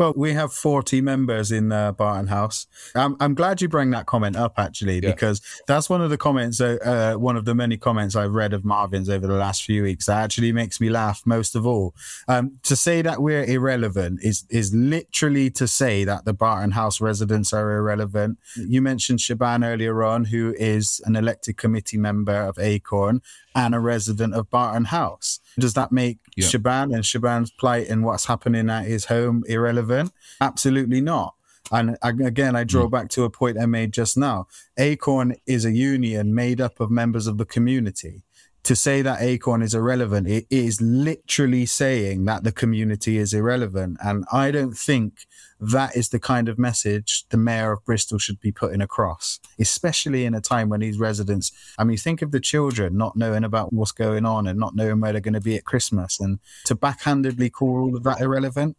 Well, 0.00 0.14
we 0.16 0.32
have 0.32 0.50
40 0.50 1.02
members 1.02 1.52
in 1.52 1.70
uh, 1.72 1.92
Barton 1.92 2.28
House. 2.28 2.66
I'm, 2.94 3.18
I'm 3.20 3.34
glad 3.34 3.60
you 3.60 3.68
bring 3.68 3.90
that 3.90 4.06
comment 4.06 4.34
up, 4.34 4.54
actually, 4.56 4.94
yeah. 4.94 5.10
because 5.10 5.42
that's 5.66 5.90
one 5.90 6.00
of 6.00 6.08
the 6.08 6.16
comments, 6.16 6.58
uh, 6.58 7.16
one 7.18 7.36
of 7.36 7.44
the 7.44 7.54
many 7.54 7.76
comments 7.76 8.16
I've 8.16 8.32
read 8.32 8.54
of 8.54 8.64
Marvin's 8.64 9.10
over 9.10 9.26
the 9.26 9.34
last 9.34 9.62
few 9.62 9.82
weeks 9.82 10.06
that 10.06 10.16
actually 10.16 10.52
makes 10.52 10.80
me 10.80 10.88
laugh 10.88 11.20
most 11.26 11.54
of 11.54 11.66
all. 11.66 11.94
Um, 12.28 12.56
to 12.62 12.76
say 12.76 13.02
that 13.02 13.20
we're 13.20 13.44
irrelevant 13.44 14.20
is, 14.22 14.46
is 14.48 14.72
literally 14.74 15.50
to 15.50 15.68
say 15.68 16.04
that 16.04 16.24
the 16.24 16.32
Barton 16.32 16.70
House 16.70 17.02
residents 17.02 17.52
are 17.52 17.76
irrelevant. 17.76 18.38
You 18.56 18.80
mentioned 18.80 19.20
Shaban 19.20 19.62
earlier 19.62 20.02
on, 20.02 20.24
who 20.24 20.54
is 20.58 21.02
an 21.04 21.14
elected 21.14 21.58
committee 21.58 21.98
member 21.98 22.40
of 22.40 22.56
ACORN 22.58 23.20
and 23.54 23.74
a 23.74 23.80
resident 23.80 24.34
of 24.34 24.50
Barton 24.50 24.86
House. 24.86 25.40
Does 25.58 25.74
that 25.74 25.92
make 25.92 26.18
yeah. 26.36 26.46
Shaban 26.46 26.94
and 26.94 27.04
Shaban's 27.04 27.50
plight 27.50 27.88
and 27.88 28.04
what's 28.04 28.26
happening 28.26 28.70
at 28.70 28.84
his 28.84 29.06
home 29.06 29.44
irrelevant? 29.48 30.12
Absolutely 30.40 31.00
not. 31.00 31.34
And 31.72 31.96
again, 32.02 32.56
I 32.56 32.64
draw 32.64 32.86
mm. 32.86 32.90
back 32.90 33.08
to 33.10 33.24
a 33.24 33.30
point 33.30 33.58
I 33.60 33.66
made 33.66 33.92
just 33.92 34.16
now. 34.16 34.48
Acorn 34.76 35.36
is 35.46 35.64
a 35.64 35.70
union 35.70 36.34
made 36.34 36.60
up 36.60 36.80
of 36.80 36.90
members 36.90 37.26
of 37.26 37.38
the 37.38 37.44
community 37.44 38.22
to 38.62 38.76
say 38.76 39.00
that 39.02 39.22
Acorn 39.22 39.62
is 39.62 39.74
irrelevant, 39.74 40.28
it 40.28 40.46
is 40.50 40.80
literally 40.80 41.64
saying 41.64 42.24
that 42.26 42.44
the 42.44 42.52
community 42.52 43.16
is 43.16 43.32
irrelevant. 43.32 43.96
And 44.02 44.24
I 44.30 44.50
don't 44.50 44.76
think 44.76 45.26
that 45.58 45.96
is 45.96 46.10
the 46.10 46.18
kind 46.18 46.48
of 46.48 46.58
message 46.58 47.24
the 47.30 47.36
mayor 47.36 47.72
of 47.72 47.84
Bristol 47.84 48.18
should 48.18 48.40
be 48.40 48.52
putting 48.52 48.80
across, 48.80 49.40
especially 49.58 50.24
in 50.24 50.34
a 50.34 50.40
time 50.40 50.68
when 50.68 50.80
these 50.80 50.98
residents, 50.98 51.52
I 51.78 51.84
mean, 51.84 51.96
think 51.96 52.22
of 52.22 52.32
the 52.32 52.40
children 52.40 52.96
not 52.96 53.16
knowing 53.16 53.44
about 53.44 53.72
what's 53.72 53.92
going 53.92 54.26
on 54.26 54.46
and 54.46 54.58
not 54.58 54.74
knowing 54.74 55.00
where 55.00 55.12
they're 55.12 55.20
going 55.20 55.34
to 55.34 55.40
be 55.40 55.56
at 55.56 55.64
Christmas 55.64 56.20
and 56.20 56.38
to 56.66 56.74
backhandedly 56.74 57.50
call 57.50 57.80
all 57.80 57.96
of 57.96 58.02
that 58.04 58.20
irrelevant, 58.20 58.76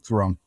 it's 0.00 0.10
wrong. 0.10 0.38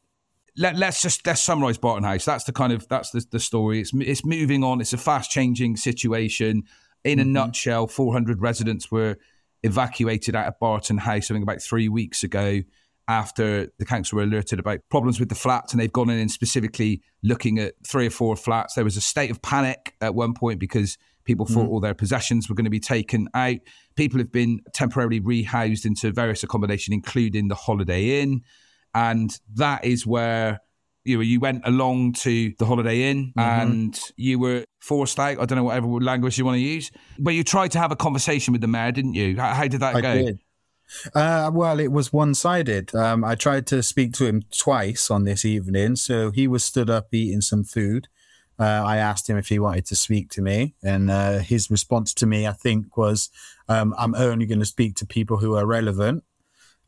Let, 0.60 0.82
us 0.82 1.04
just 1.04 1.26
let's 1.26 1.42
summarize 1.42 1.78
Barton 1.78 2.04
House. 2.04 2.26
That's 2.26 2.44
the 2.44 2.52
kind 2.52 2.74
of 2.74 2.88
that's 2.88 3.12
the, 3.12 3.24
the 3.30 3.40
story. 3.40 3.80
It's 3.80 3.92
it's 3.94 4.26
moving 4.26 4.64
on. 4.64 4.82
It's 4.82 4.94
a 4.94 4.98
fast 4.98 5.30
changing 5.30 5.78
situation 5.78 6.64
in 7.08 7.20
a 7.20 7.24
mm-hmm. 7.24 7.34
nutshell, 7.34 7.88
400 7.88 8.42
residents 8.42 8.92
were 8.92 9.18
evacuated 9.64 10.36
out 10.36 10.48
of 10.48 10.60
Barton 10.60 10.98
House, 10.98 11.30
I 11.30 11.34
think 11.34 11.44
about 11.44 11.62
three 11.62 11.90
weeks 11.90 12.24
ago, 12.24 12.62
after 13.08 13.68
the 13.80 13.86
council 13.86 14.18
were 14.18 14.24
alerted 14.24 14.60
about 14.60 14.80
problems 14.90 15.20
with 15.20 15.30
the 15.30 15.36
flats, 15.36 15.74
and 15.74 15.82
they've 15.82 15.92
gone 15.92 16.10
in 16.10 16.20
and 16.20 16.32
specifically 16.32 17.02
looking 17.24 17.58
at 17.60 17.74
three 17.86 18.08
or 18.08 18.12
four 18.12 18.36
flats. 18.36 18.76
There 18.76 18.84
was 18.84 18.98
a 18.98 19.02
state 19.02 19.32
of 19.32 19.42
panic 19.42 19.96
at 20.02 20.14
one 20.14 20.34
point 20.34 20.60
because 20.60 20.98
people 21.24 21.46
thought 21.46 21.68
mm. 21.68 21.70
all 21.70 21.80
their 21.80 21.94
possessions 21.94 22.50
were 22.50 22.56
going 22.56 22.66
to 22.66 22.72
be 22.72 22.80
taken 22.80 23.28
out. 23.34 23.58
People 23.96 24.20
have 24.20 24.32
been 24.32 24.62
temporarily 24.74 25.22
rehoused 25.22 25.86
into 25.86 26.12
various 26.12 26.44
accommodation, 26.44 26.94
including 26.94 27.48
the 27.48 27.56
Holiday 27.56 28.22
Inn. 28.22 28.42
and 28.94 29.40
that 29.54 29.86
is 29.86 30.06
where 30.06 30.62
you 31.08 31.18
know, 31.18 31.22
you 31.22 31.40
went 31.40 31.62
along 31.66 32.14
to 32.14 32.54
the 32.60 32.66
Holiday 32.66 33.10
Inn 33.10 33.34
Mm-hmm. 33.38 33.62
and 33.62 34.00
you 34.16 34.40
were 34.40 34.66
forced 34.80 35.20
out. 35.20 35.40
I 35.40 35.46
don't 35.46 35.58
know 35.58 35.64
whatever 35.64 35.88
language 35.88 36.38
you 36.38 36.46
want 36.46 36.56
to 36.56 36.62
use, 36.62 36.92
but 37.18 37.32
you 37.34 37.44
tried 37.44 37.72
to 37.72 37.80
have 37.80 37.92
a 37.92 37.96
conversation 37.96 38.52
with 38.52 38.62
the 38.62 38.68
mayor, 38.68 38.92
didn't 38.92 39.14
you? 39.16 39.38
How, 39.38 39.54
how 39.54 39.68
did 39.68 39.80
that 39.82 39.96
I 39.96 40.02
go? 40.02 40.14
did. 40.26 40.40
Uh, 41.14 41.52
well, 41.54 41.80
it 41.80 41.92
was 41.92 42.14
one 42.14 42.34
sided. 42.34 42.96
Um, 42.96 43.24
I 43.24 43.36
tried 43.36 43.68
to 43.68 43.84
speak 43.84 44.14
to 44.14 44.26
him 44.26 44.44
twice 44.58 45.12
on 45.12 45.26
this 45.26 45.44
evening. 45.44 45.96
So 45.98 46.32
he 46.32 46.48
was 46.48 46.64
stood 46.64 46.90
up 46.90 47.08
eating 47.14 47.42
some 47.42 47.64
food. 47.66 48.08
Uh, 48.60 48.84
I 48.86 48.98
asked 48.98 49.30
him 49.30 49.38
if 49.38 49.50
he 49.50 49.60
wanted 49.60 49.86
to 49.88 49.96
speak 49.96 50.30
to 50.32 50.42
me. 50.42 50.76
And 50.82 51.12
uh, 51.12 51.40
his 51.40 51.70
response 51.70 52.14
to 52.16 52.26
me, 52.26 52.48
I 52.48 52.54
think, 52.54 52.96
was, 52.98 53.30
um, 53.68 53.94
I'm 53.98 54.16
only 54.16 54.46
going 54.46 54.60
to 54.62 54.66
speak 54.66 54.96
to 54.96 55.06
people 55.06 55.38
who 55.38 55.56
are 55.56 55.66
relevant. 55.66 56.24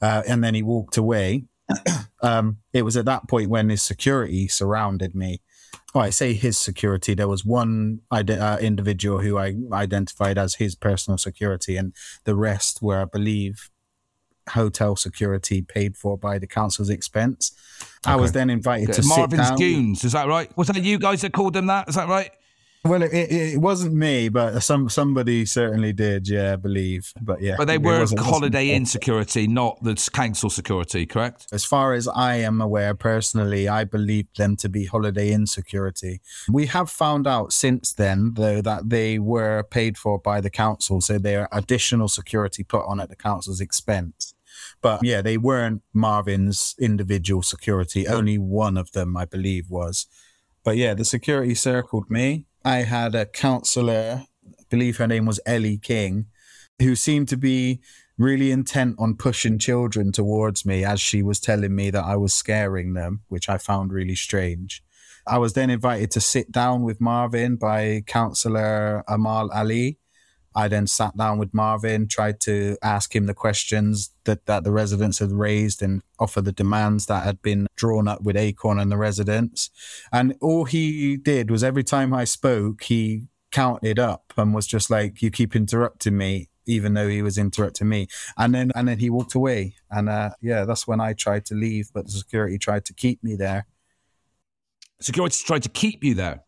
Uh, 0.01 0.23
and 0.27 0.43
then 0.43 0.55
he 0.55 0.63
walked 0.63 0.95
away. 0.97 1.43
um, 2.21 2.57
it 2.73 2.83
was 2.83 2.97
at 2.97 3.05
that 3.05 3.27
point 3.27 3.49
when 3.49 3.69
his 3.69 3.81
security 3.81 4.47
surrounded 4.47 5.15
me. 5.15 5.41
Oh, 5.95 5.99
I 6.01 6.09
say 6.11 6.33
his 6.33 6.57
security. 6.57 7.13
There 7.13 7.27
was 7.27 7.43
one 7.43 8.01
uh, 8.11 8.57
individual 8.61 9.19
who 9.19 9.38
I 9.38 9.55
identified 9.73 10.38
as 10.38 10.55
his 10.55 10.75
personal 10.75 11.17
security, 11.17 11.77
and 11.77 11.93
the 12.25 12.35
rest 12.35 12.81
were, 12.81 13.01
I 13.01 13.05
believe, 13.05 13.69
hotel 14.49 14.95
security 14.95 15.61
paid 15.61 15.95
for 15.95 16.17
by 16.17 16.38
the 16.38 16.47
council's 16.47 16.89
expense. 16.89 17.51
I 18.05 18.15
was 18.15 18.31
then 18.31 18.49
invited 18.49 18.93
to 18.93 19.03
Marvin's 19.03 19.41
sit 19.43 19.49
down. 19.49 19.57
Goons, 19.57 20.03
is 20.03 20.11
that 20.13 20.27
right? 20.27 20.55
Was 20.57 20.67
that 20.67 20.81
you 20.83 20.99
guys 20.99 21.21
that 21.21 21.33
called 21.33 21.53
them 21.53 21.67
that? 21.67 21.89
Is 21.89 21.95
that 21.95 22.07
right? 22.07 22.31
Well, 22.86 23.03
it, 23.03 23.13
it, 23.13 23.31
it 23.31 23.57
wasn't 23.57 23.93
me, 23.93 24.29
but 24.29 24.62
some 24.62 24.88
somebody 24.88 25.45
certainly 25.45 25.91
did. 25.91 26.29
Yeah, 26.29 26.55
believe. 26.55 27.12
But 27.21 27.41
yeah, 27.41 27.55
But 27.57 27.67
they 27.67 27.77
were 27.77 28.05
Holiday. 28.17 28.69
Inn 28.69 28.86
security, 28.86 29.48
not 29.48 29.83
the 29.83 29.95
council 30.13 30.50
security, 30.50 31.05
correct? 31.05 31.48
As 31.51 31.65
far 31.65 31.93
as 31.93 32.07
I 32.07 32.36
am 32.36 32.62
aware 32.62 32.93
personally, 32.93 33.67
I 33.67 33.83
believe 33.83 34.27
them 34.38 34.55
to 34.57 34.69
be 34.69 34.86
Holiday 34.86 35.31
Inn 35.31 35.45
security. 35.45 36.21
We 36.50 36.67
have 36.67 36.89
found 36.89 37.27
out 37.27 37.51
since 37.51 37.91
then, 37.91 38.33
though, 38.36 38.62
that 38.62 38.89
they 38.89 39.19
were 39.19 39.63
paid 39.63 39.98
for 39.98 40.17
by 40.17 40.39
the 40.39 40.50
council, 40.50 41.01
so 41.01 41.17
they're 41.17 41.50
additional 41.51 42.07
security 42.07 42.63
put 42.63 42.86
on 42.86 43.01
at 43.01 43.09
the 43.09 43.15
council's 43.15 43.59
expense. 43.59 44.33
But 44.81 45.03
yeah, 45.03 45.21
they 45.21 45.38
weren't 45.38 45.81
Marvin's 45.93 46.75
individual 46.79 47.41
security. 47.41 48.07
Only 48.07 48.38
one 48.38 48.77
of 48.77 48.93
them, 48.93 49.17
I 49.17 49.25
believe, 49.25 49.69
was. 49.69 50.07
But 50.63 50.77
yeah, 50.77 50.93
the 50.93 51.05
security 51.05 51.55
circled 51.55 52.09
me. 52.09 52.45
I 52.65 52.77
had 52.77 53.15
a 53.15 53.25
councillor, 53.25 54.23
I 54.45 54.63
believe 54.69 54.97
her 54.97 55.07
name 55.07 55.25
was 55.25 55.39
Ellie 55.45 55.77
King, 55.77 56.25
who 56.79 56.95
seemed 56.95 57.29
to 57.29 57.37
be 57.37 57.79
really 58.17 58.51
intent 58.51 58.95
on 58.99 59.15
pushing 59.15 59.57
children 59.57 60.11
towards 60.11 60.65
me 60.65 60.83
as 60.83 60.99
she 60.99 61.23
was 61.23 61.39
telling 61.39 61.73
me 61.73 61.89
that 61.89 62.03
I 62.03 62.17
was 62.17 62.33
scaring 62.33 62.93
them, 62.93 63.21
which 63.29 63.47
I 63.47 63.57
found 63.57 63.93
really 63.93 64.15
strange. 64.15 64.83
I 65.25 65.37
was 65.37 65.53
then 65.53 65.69
invited 65.69 66.11
to 66.11 66.21
sit 66.21 66.51
down 66.51 66.83
with 66.83 66.99
Marvin 66.99 67.55
by 67.55 68.03
councillor 68.07 69.03
Amal 69.07 69.49
Ali. 69.51 69.99
I 70.59 70.67
then 70.67 70.87
sat 70.87 71.15
down 71.15 71.37
with 71.37 71.53
Marvin, 71.53 72.09
tried 72.09 72.41
to 72.41 72.75
ask 72.83 73.15
him 73.15 73.27
the 73.27 73.33
questions 73.33 74.09
that, 74.25 74.45
that 74.45 74.65
the 74.65 74.71
residents 74.71 75.19
had 75.19 75.31
raised 75.31 75.81
and 75.81 76.01
offer 76.19 76.41
the 76.41 76.51
demands 76.51 77.05
that 77.05 77.23
had 77.23 77.41
been 77.41 77.67
drawn 77.77 78.09
up 78.09 78.23
with 78.23 78.35
Acorn 78.35 78.77
and 78.77 78.91
the 78.91 78.97
residents. 78.97 79.69
And 80.11 80.35
all 80.41 80.65
he 80.65 81.15
did 81.15 81.49
was 81.49 81.63
every 81.63 81.85
time 81.85 82.13
I 82.13 82.25
spoke, 82.25 82.83
he 82.83 83.27
counted 83.51 83.99
up 83.99 84.33
and 84.35 84.53
was 84.53 84.67
just 84.67 84.89
like, 84.89 85.21
You 85.21 85.31
keep 85.31 85.55
interrupting 85.55 86.17
me, 86.17 86.49
even 86.65 86.93
though 86.93 87.07
he 87.07 87.21
was 87.21 87.37
interrupting 87.37 87.87
me. 87.87 88.07
And 88.37 88.53
then 88.53 88.71
and 88.75 88.85
then 88.89 88.99
he 88.99 89.09
walked 89.09 89.35
away. 89.35 89.75
And 89.89 90.09
uh, 90.09 90.31
yeah, 90.41 90.65
that's 90.65 90.85
when 90.85 90.99
I 90.99 91.13
tried 91.13 91.45
to 91.45 91.55
leave, 91.55 91.89
but 91.93 92.05
the 92.05 92.11
security 92.11 92.57
tried 92.57 92.83
to 92.85 92.93
keep 92.93 93.23
me 93.23 93.37
there. 93.37 93.65
Security 94.99 95.37
tried 95.45 95.63
to 95.63 95.69
keep 95.69 96.03
you 96.03 96.15
there. 96.15 96.43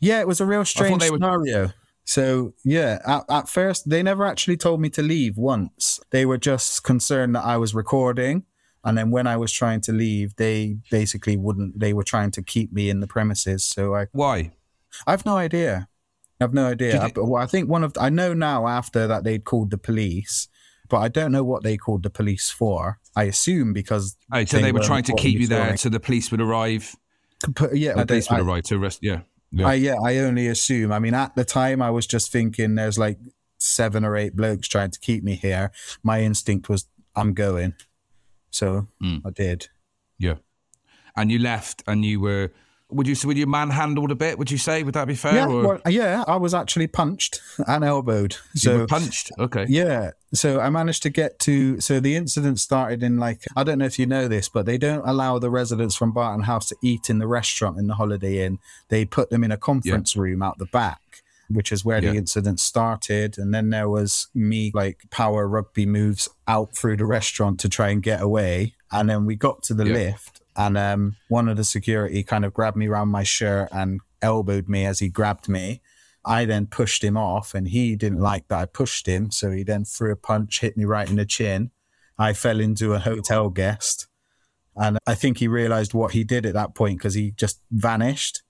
Yeah, 0.00 0.18
it 0.18 0.26
was 0.26 0.40
a 0.40 0.46
real 0.46 0.64
strange 0.64 1.00
were- 1.02 1.16
scenario. 1.16 1.72
So 2.04 2.54
yeah, 2.64 2.98
at, 3.06 3.24
at 3.30 3.48
first 3.48 3.88
they 3.88 4.02
never 4.02 4.24
actually 4.26 4.56
told 4.56 4.80
me 4.80 4.90
to 4.90 5.02
leave 5.02 5.36
once. 5.36 6.00
They 6.10 6.26
were 6.26 6.38
just 6.38 6.82
concerned 6.82 7.34
that 7.36 7.44
I 7.44 7.56
was 7.56 7.74
recording, 7.74 8.44
and 8.84 8.98
then 8.98 9.10
when 9.10 9.26
I 9.26 9.36
was 9.36 9.52
trying 9.52 9.80
to 9.82 9.92
leave, 9.92 10.34
they 10.36 10.76
basically 10.90 11.36
wouldn't. 11.36 11.78
They 11.78 11.92
were 11.92 12.02
trying 12.02 12.32
to 12.32 12.42
keep 12.42 12.72
me 12.72 12.90
in 12.90 13.00
the 13.00 13.06
premises. 13.06 13.64
So 13.64 13.94
I, 13.94 14.06
Why? 14.12 14.52
I've 15.06 15.24
no 15.24 15.36
idea. 15.36 15.88
I've 16.40 16.52
no 16.52 16.66
idea. 16.66 17.00
I, 17.00 17.12
well, 17.14 17.40
I 17.40 17.46
think 17.46 17.68
one 17.70 17.84
of 17.84 17.92
I 18.00 18.10
know 18.10 18.34
now 18.34 18.66
after 18.66 19.06
that 19.06 19.22
they'd 19.22 19.44
called 19.44 19.70
the 19.70 19.78
police, 19.78 20.48
but 20.88 20.98
I 20.98 21.08
don't 21.08 21.30
know 21.30 21.44
what 21.44 21.62
they 21.62 21.76
called 21.76 22.02
the 22.02 22.10
police 22.10 22.50
for. 22.50 22.98
I 23.14 23.24
assume 23.24 23.72
because 23.72 24.16
Oh, 24.32 24.44
so 24.44 24.58
they, 24.58 24.72
were 24.72 24.78
weren't 24.80 24.86
trying 24.86 25.04
to 25.04 25.14
keep 25.14 25.38
you 25.38 25.46
there 25.46 25.76
so 25.76 25.88
the 25.88 26.00
police 26.00 26.30
would 26.32 26.40
arrive. 26.40 26.96
But, 27.54 27.76
yeah, 27.76 27.92
The 27.92 27.98
they- 28.00 28.04
police 28.06 28.30
would 28.30 28.40
I- 28.40 28.42
arrive 28.42 28.64
to 28.64 28.76
arrest. 28.76 28.98
Yeah. 29.02 29.20
Yeah. 29.52 29.68
I 29.68 29.74
yeah, 29.74 29.96
I 30.02 30.18
only 30.18 30.48
assume. 30.48 30.92
I 30.92 30.98
mean, 30.98 31.14
at 31.14 31.34
the 31.34 31.44
time, 31.44 31.82
I 31.82 31.90
was 31.90 32.06
just 32.06 32.32
thinking 32.32 32.74
there's 32.74 32.98
like 32.98 33.18
seven 33.58 34.04
or 34.04 34.16
eight 34.16 34.34
blokes 34.34 34.66
trying 34.66 34.90
to 34.90 34.98
keep 34.98 35.22
me 35.22 35.34
here. 35.34 35.70
My 36.02 36.22
instinct 36.22 36.68
was 36.68 36.86
I'm 37.14 37.34
going, 37.34 37.74
so 38.50 38.88
Mm. 39.02 39.20
I 39.26 39.30
did. 39.30 39.68
yeah. 40.18 40.36
And 41.14 41.30
you 41.30 41.38
left 41.38 41.82
and 41.86 42.04
you 42.06 42.20
were, 42.20 42.50
would 42.94 43.06
you, 43.06 43.16
were 43.26 43.32
you 43.34 43.46
manhandled 43.46 44.10
a 44.10 44.14
bit? 44.14 44.38
Would 44.38 44.50
you 44.50 44.58
say? 44.58 44.82
Would 44.82 44.94
that 44.94 45.06
be 45.08 45.14
fair? 45.14 45.34
Yeah, 45.34 45.46
well, 45.46 45.80
yeah, 45.88 46.24
I 46.26 46.36
was 46.36 46.54
actually 46.54 46.86
punched 46.86 47.40
and 47.66 47.84
elbowed. 47.84 48.36
you 48.54 48.60
So 48.60 48.78
were 48.78 48.86
punched? 48.86 49.30
Okay. 49.38 49.66
Yeah. 49.68 50.10
So 50.34 50.60
I 50.60 50.70
managed 50.70 51.02
to 51.04 51.10
get 51.10 51.38
to. 51.40 51.80
So 51.80 52.00
the 52.00 52.16
incident 52.16 52.60
started 52.60 53.02
in 53.02 53.18
like, 53.18 53.44
I 53.56 53.64
don't 53.64 53.78
know 53.78 53.84
if 53.86 53.98
you 53.98 54.06
know 54.06 54.28
this, 54.28 54.48
but 54.48 54.66
they 54.66 54.78
don't 54.78 55.06
allow 55.06 55.38
the 55.38 55.50
residents 55.50 55.94
from 55.96 56.12
Barton 56.12 56.44
House 56.44 56.68
to 56.68 56.76
eat 56.82 57.10
in 57.10 57.18
the 57.18 57.26
restaurant 57.26 57.78
in 57.78 57.86
the 57.86 57.94
Holiday 57.94 58.44
Inn. 58.44 58.58
They 58.88 59.04
put 59.04 59.30
them 59.30 59.44
in 59.44 59.50
a 59.52 59.56
conference 59.56 60.16
room 60.16 60.42
out 60.42 60.58
the 60.58 60.66
back, 60.66 61.00
which 61.50 61.72
is 61.72 61.84
where 61.84 62.02
Yeah. 62.02 62.12
the 62.12 62.16
incident 62.18 62.60
started. 62.60 63.38
And 63.38 63.52
then 63.54 63.70
there 63.70 63.88
was 63.88 64.28
me 64.34 64.70
like 64.74 65.02
power 65.10 65.46
rugby 65.48 65.86
moves 65.86 66.28
out 66.48 66.74
through 66.76 66.96
the 66.98 67.06
restaurant 67.06 67.58
to 67.60 67.68
try 67.68 67.88
and 67.90 68.02
get 68.02 68.20
away. 68.20 68.74
And 68.90 69.08
then 69.08 69.24
we 69.26 69.36
got 69.36 69.62
to 69.64 69.74
the 69.74 69.86
Yeah. 69.86 69.94
lift 69.94 70.41
and 70.56 70.76
um, 70.76 71.16
one 71.28 71.48
of 71.48 71.56
the 71.56 71.64
security 71.64 72.22
kind 72.22 72.44
of 72.44 72.52
grabbed 72.52 72.76
me 72.76 72.86
around 72.86 73.08
my 73.08 73.22
shirt 73.22 73.68
and 73.72 74.00
elbowed 74.20 74.68
me 74.68 74.84
as 74.84 74.98
he 74.98 75.08
grabbed 75.08 75.48
me. 75.48 75.80
I 76.24 76.44
then 76.44 76.66
pushed 76.66 77.02
him 77.02 77.16
off, 77.16 77.54
and 77.54 77.68
he 77.68 77.96
didn't 77.96 78.20
like 78.20 78.48
that 78.48 78.58
I 78.58 78.64
pushed 78.66 79.06
him. 79.06 79.30
So 79.30 79.50
he 79.50 79.64
then 79.64 79.84
threw 79.84 80.12
a 80.12 80.16
punch, 80.16 80.60
hit 80.60 80.76
me 80.76 80.84
right 80.84 81.08
in 81.08 81.16
the 81.16 81.26
chin. 81.26 81.70
I 82.18 82.32
fell 82.32 82.60
into 82.60 82.94
a 82.94 83.00
hotel 83.00 83.48
guest. 83.50 84.06
And 84.76 84.98
I 85.06 85.14
think 85.14 85.38
he 85.38 85.48
realized 85.48 85.92
what 85.92 86.12
he 86.12 86.24
did 86.24 86.46
at 86.46 86.54
that 86.54 86.74
point 86.74 86.98
because 86.98 87.14
he 87.14 87.32
just 87.32 87.60
vanished. 87.70 88.42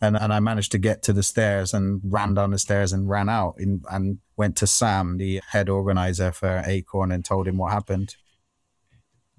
And, 0.00 0.16
and 0.16 0.32
I 0.32 0.40
managed 0.40 0.72
to 0.72 0.78
get 0.78 1.02
to 1.04 1.12
the 1.12 1.22
stairs 1.22 1.72
and 1.72 2.00
ran 2.04 2.34
down 2.34 2.50
the 2.50 2.58
stairs 2.58 2.92
and 2.92 3.08
ran 3.08 3.28
out 3.28 3.54
and, 3.58 3.84
and 3.90 4.18
went 4.36 4.56
to 4.56 4.66
Sam, 4.66 5.16
the 5.18 5.40
head 5.50 5.68
organizer 5.68 6.32
for 6.32 6.62
Acorn, 6.66 7.12
and 7.12 7.24
told 7.24 7.46
him 7.46 7.56
what 7.56 7.72
happened. 7.72 8.16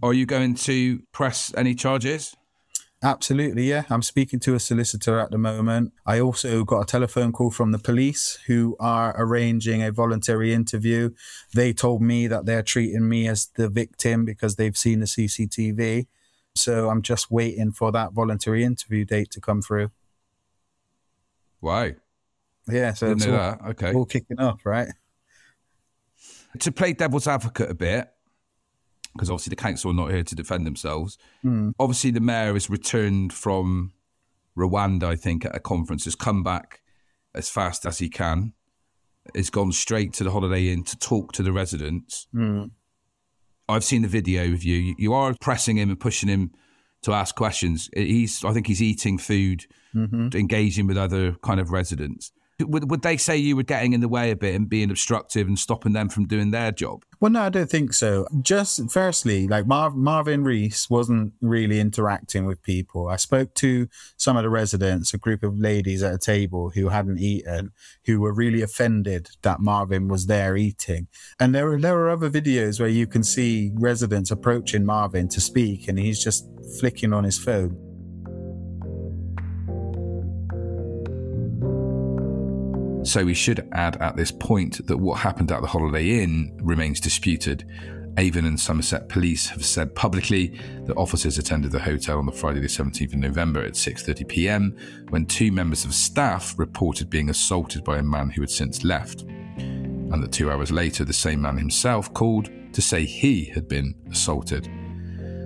Are 0.03 0.13
you 0.13 0.25
going 0.25 0.55
to 0.55 0.99
press 1.13 1.53
any 1.55 1.73
charges? 1.75 2.35
Absolutely, 3.01 3.69
yeah. 3.69 3.83
I'm 3.89 4.01
speaking 4.01 4.37
to 4.41 4.53
a 4.53 4.59
solicitor 4.59 5.17
at 5.17 5.31
the 5.31 5.37
moment. 5.37 5.93
I 6.05 6.19
also 6.19 6.65
got 6.65 6.81
a 6.81 6.85
telephone 6.85 7.31
call 7.31 7.51
from 7.51 7.71
the 7.71 7.79
police 7.79 8.37
who 8.47 8.75
are 8.81 9.15
arranging 9.17 9.81
a 9.81 9.93
voluntary 9.93 10.53
interview. 10.53 11.11
They 11.53 11.71
told 11.71 12.01
me 12.01 12.27
that 12.27 12.45
they're 12.45 12.63
treating 12.63 13.07
me 13.07 13.29
as 13.29 13.45
the 13.55 13.69
victim 13.69 14.25
because 14.25 14.57
they've 14.57 14.75
seen 14.75 14.99
the 14.99 15.05
CCTV. 15.05 16.07
So 16.53 16.89
I'm 16.89 17.01
just 17.01 17.31
waiting 17.31 17.71
for 17.71 17.93
that 17.93 18.11
voluntary 18.11 18.65
interview 18.65 19.05
date 19.05 19.31
to 19.31 19.39
come 19.39 19.61
through. 19.61 19.91
Wow. 21.61 21.91
Yeah, 22.69 22.93
so 22.93 23.07
Didn't 23.07 23.23
it's 23.23 23.31
all. 23.31 23.69
Okay. 23.69 23.93
all 23.93 24.05
kicking 24.05 24.41
off, 24.41 24.65
right? 24.65 24.89
to 26.59 26.71
play 26.71 26.93
devil's 26.93 27.27
advocate 27.27 27.69
a 27.69 27.73
bit, 27.73 28.12
because 29.13 29.29
obviously 29.29 29.51
the 29.51 29.55
council 29.55 29.91
are 29.91 29.95
not 29.95 30.11
here 30.11 30.23
to 30.23 30.35
defend 30.35 30.65
themselves. 30.65 31.17
Hmm. 31.41 31.69
Obviously, 31.79 32.11
the 32.11 32.19
mayor 32.19 32.53
has 32.53 32.69
returned 32.69 33.31
from 33.33 33.93
Rwanda, 34.57 35.03
I 35.05 35.15
think, 35.15 35.45
at 35.45 35.55
a 35.55 35.59
conference, 35.59 36.05
has 36.05 36.15
come 36.15 36.43
back 36.43 36.81
as 37.35 37.49
fast 37.49 37.85
as 37.85 37.99
he 37.99 38.09
can, 38.09 38.53
has 39.35 39.49
gone 39.49 39.71
straight 39.71 40.13
to 40.13 40.23
the 40.23 40.31
Holiday 40.31 40.69
Inn 40.71 40.83
to 40.85 40.97
talk 40.97 41.31
to 41.33 41.43
the 41.43 41.51
residents. 41.51 42.27
Hmm. 42.31 42.65
I've 43.69 43.83
seen 43.83 44.01
the 44.01 44.07
video 44.07 44.51
of 44.53 44.63
you. 44.63 44.75
You- 44.75 44.95
You 44.97 45.13
are 45.13 45.33
pressing 45.39 45.77
him 45.77 45.89
and 45.89 45.99
pushing 45.99 46.29
him 46.29 46.51
to 47.03 47.13
ask 47.13 47.35
questions. 47.35 47.89
He's, 47.95 48.43
I 48.43 48.53
think, 48.53 48.67
he's 48.67 48.81
eating 48.81 49.17
food, 49.17 49.65
Mm-hmm. 49.95 50.29
engaging 50.35 50.87
with 50.87 50.97
other 50.97 51.33
kind 51.43 51.59
of 51.59 51.69
residents. 51.71 52.31
Would, 52.63 52.89
would 52.89 53.01
they 53.01 53.17
say 53.17 53.37
you 53.37 53.55
were 53.55 53.63
getting 53.63 53.93
in 53.93 54.01
the 54.01 54.07
way 54.07 54.31
a 54.31 54.35
bit 54.35 54.55
and 54.55 54.67
being 54.69 54.89
obstructive 54.89 55.47
and 55.47 55.57
stopping 55.57 55.93
them 55.93 56.09
from 56.09 56.25
doing 56.25 56.51
their 56.51 56.71
job? 56.71 57.03
Well, 57.19 57.31
no, 57.31 57.43
I 57.43 57.49
don't 57.49 57.69
think 57.69 57.93
so. 57.93 58.27
Just 58.41 58.91
firstly, 58.91 59.47
like 59.47 59.65
Mar- 59.65 59.91
Marvin 59.91 60.43
Rees 60.43 60.87
wasn't 60.89 61.33
really 61.41 61.79
interacting 61.79 62.45
with 62.45 62.61
people. 62.61 63.07
I 63.07 63.15
spoke 63.15 63.53
to 63.55 63.87
some 64.17 64.35
of 64.35 64.43
the 64.43 64.49
residents, 64.49 65.13
a 65.13 65.17
group 65.17 65.41
of 65.43 65.57
ladies 65.57 66.03
at 66.03 66.13
a 66.13 66.17
table 66.17 66.71
who 66.71 66.89
hadn't 66.89 67.19
eaten, 67.19 67.71
who 68.05 68.19
were 68.19 68.33
really 68.33 68.61
offended 68.61 69.29
that 69.41 69.61
Marvin 69.61 70.07
was 70.07 70.25
there 70.25 70.57
eating. 70.57 71.07
And 71.39 71.55
there 71.55 71.65
were 71.65 71.79
there 71.79 71.95
were 71.95 72.09
other 72.09 72.29
videos 72.29 72.79
where 72.79 72.89
you 72.89 73.07
can 73.07 73.23
see 73.23 73.71
residents 73.75 74.31
approaching 74.31 74.85
Marvin 74.85 75.29
to 75.29 75.39
speak, 75.39 75.87
and 75.87 75.97
he's 75.97 76.21
just 76.21 76.45
flicking 76.79 77.13
on 77.13 77.23
his 77.23 77.39
phone. 77.39 77.92
So 83.03 83.25
we 83.25 83.33
should 83.33 83.67
add 83.73 83.97
at 83.97 84.15
this 84.15 84.31
point 84.31 84.87
that 84.87 84.97
what 84.97 85.19
happened 85.19 85.51
at 85.51 85.61
the 85.61 85.67
Holiday 85.67 86.23
Inn 86.23 86.57
remains 86.63 86.99
disputed. 86.99 87.65
Avon 88.17 88.45
and 88.45 88.59
Somerset 88.59 89.09
police 89.09 89.47
have 89.47 89.65
said 89.65 89.93
publicly 89.93 90.59
that 90.85 90.95
officers 90.95 91.37
attended 91.37 91.71
the 91.71 91.79
hotel 91.79 92.19
on 92.19 92.25
the 92.25 92.31
Friday 92.31 92.59
the 92.59 92.67
17th 92.67 93.13
of 93.13 93.19
November 93.19 93.63
at 93.63 93.73
6:30 93.73 94.27
p.m. 94.27 94.77
when 95.09 95.25
two 95.25 95.51
members 95.51 95.83
of 95.83 95.93
staff 95.93 96.53
reported 96.57 97.09
being 97.09 97.29
assaulted 97.29 97.83
by 97.83 97.97
a 97.97 98.03
man 98.03 98.29
who 98.29 98.41
had 98.41 98.51
since 98.51 98.83
left. 98.83 99.23
And 99.57 100.23
that 100.23 100.31
2 100.31 100.49
hours 100.51 100.71
later 100.71 101.03
the 101.03 101.11
same 101.11 101.41
man 101.41 101.57
himself 101.57 102.13
called 102.13 102.49
to 102.73 102.81
say 102.81 103.03
he 103.03 103.45
had 103.45 103.67
been 103.67 103.95
assaulted. 104.11 104.69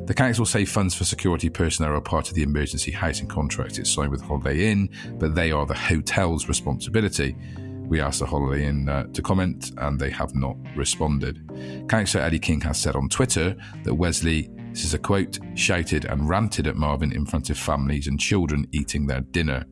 The 0.08 0.14
council 0.14 0.46
say 0.46 0.64
funds 0.64 0.96
for 0.96 1.04
security 1.04 1.50
personnel 1.50 1.92
are 1.92 2.00
part 2.00 2.30
of 2.30 2.34
the 2.34 2.42
emergency 2.42 2.92
housing 2.92 3.28
contract 3.28 3.78
it's 3.78 3.92
signed 3.92 4.10
with 4.10 4.22
Holiday 4.22 4.72
Inn, 4.72 4.90
but 5.20 5.36
they 5.36 5.52
are 5.52 5.66
the 5.66 5.74
hotel's 5.74 6.48
responsibility. 6.48 7.36
We 7.58 8.00
asked 8.00 8.20
the 8.20 8.26
Holiday 8.26 8.68
Inn 8.68 8.88
uh, 8.88 9.08
to 9.08 9.22
comment, 9.22 9.74
and 9.80 10.00
they 10.00 10.10
have 10.12 10.34
not 10.34 10.56
responded. 10.78 11.44
Councillor 11.90 12.24
Ellie 12.24 12.40
King 12.40 12.62
has 12.62 12.80
said 12.80 12.96
on 12.96 13.10
Twitter 13.10 13.58
that 13.84 13.94
Wesley, 13.94 14.50
this 14.72 14.86
is 14.86 14.94
a 14.94 14.98
quote, 14.98 15.40
shouted 15.56 16.06
and 16.06 16.30
ranted 16.30 16.68
at 16.68 16.78
Marvin 16.78 17.12
in 17.12 17.26
front 17.26 17.50
of 17.50 17.58
families 17.58 18.08
and 18.08 18.18
children 18.18 18.66
eating 18.72 19.08
their 19.08 19.22
dinner. 19.22 19.66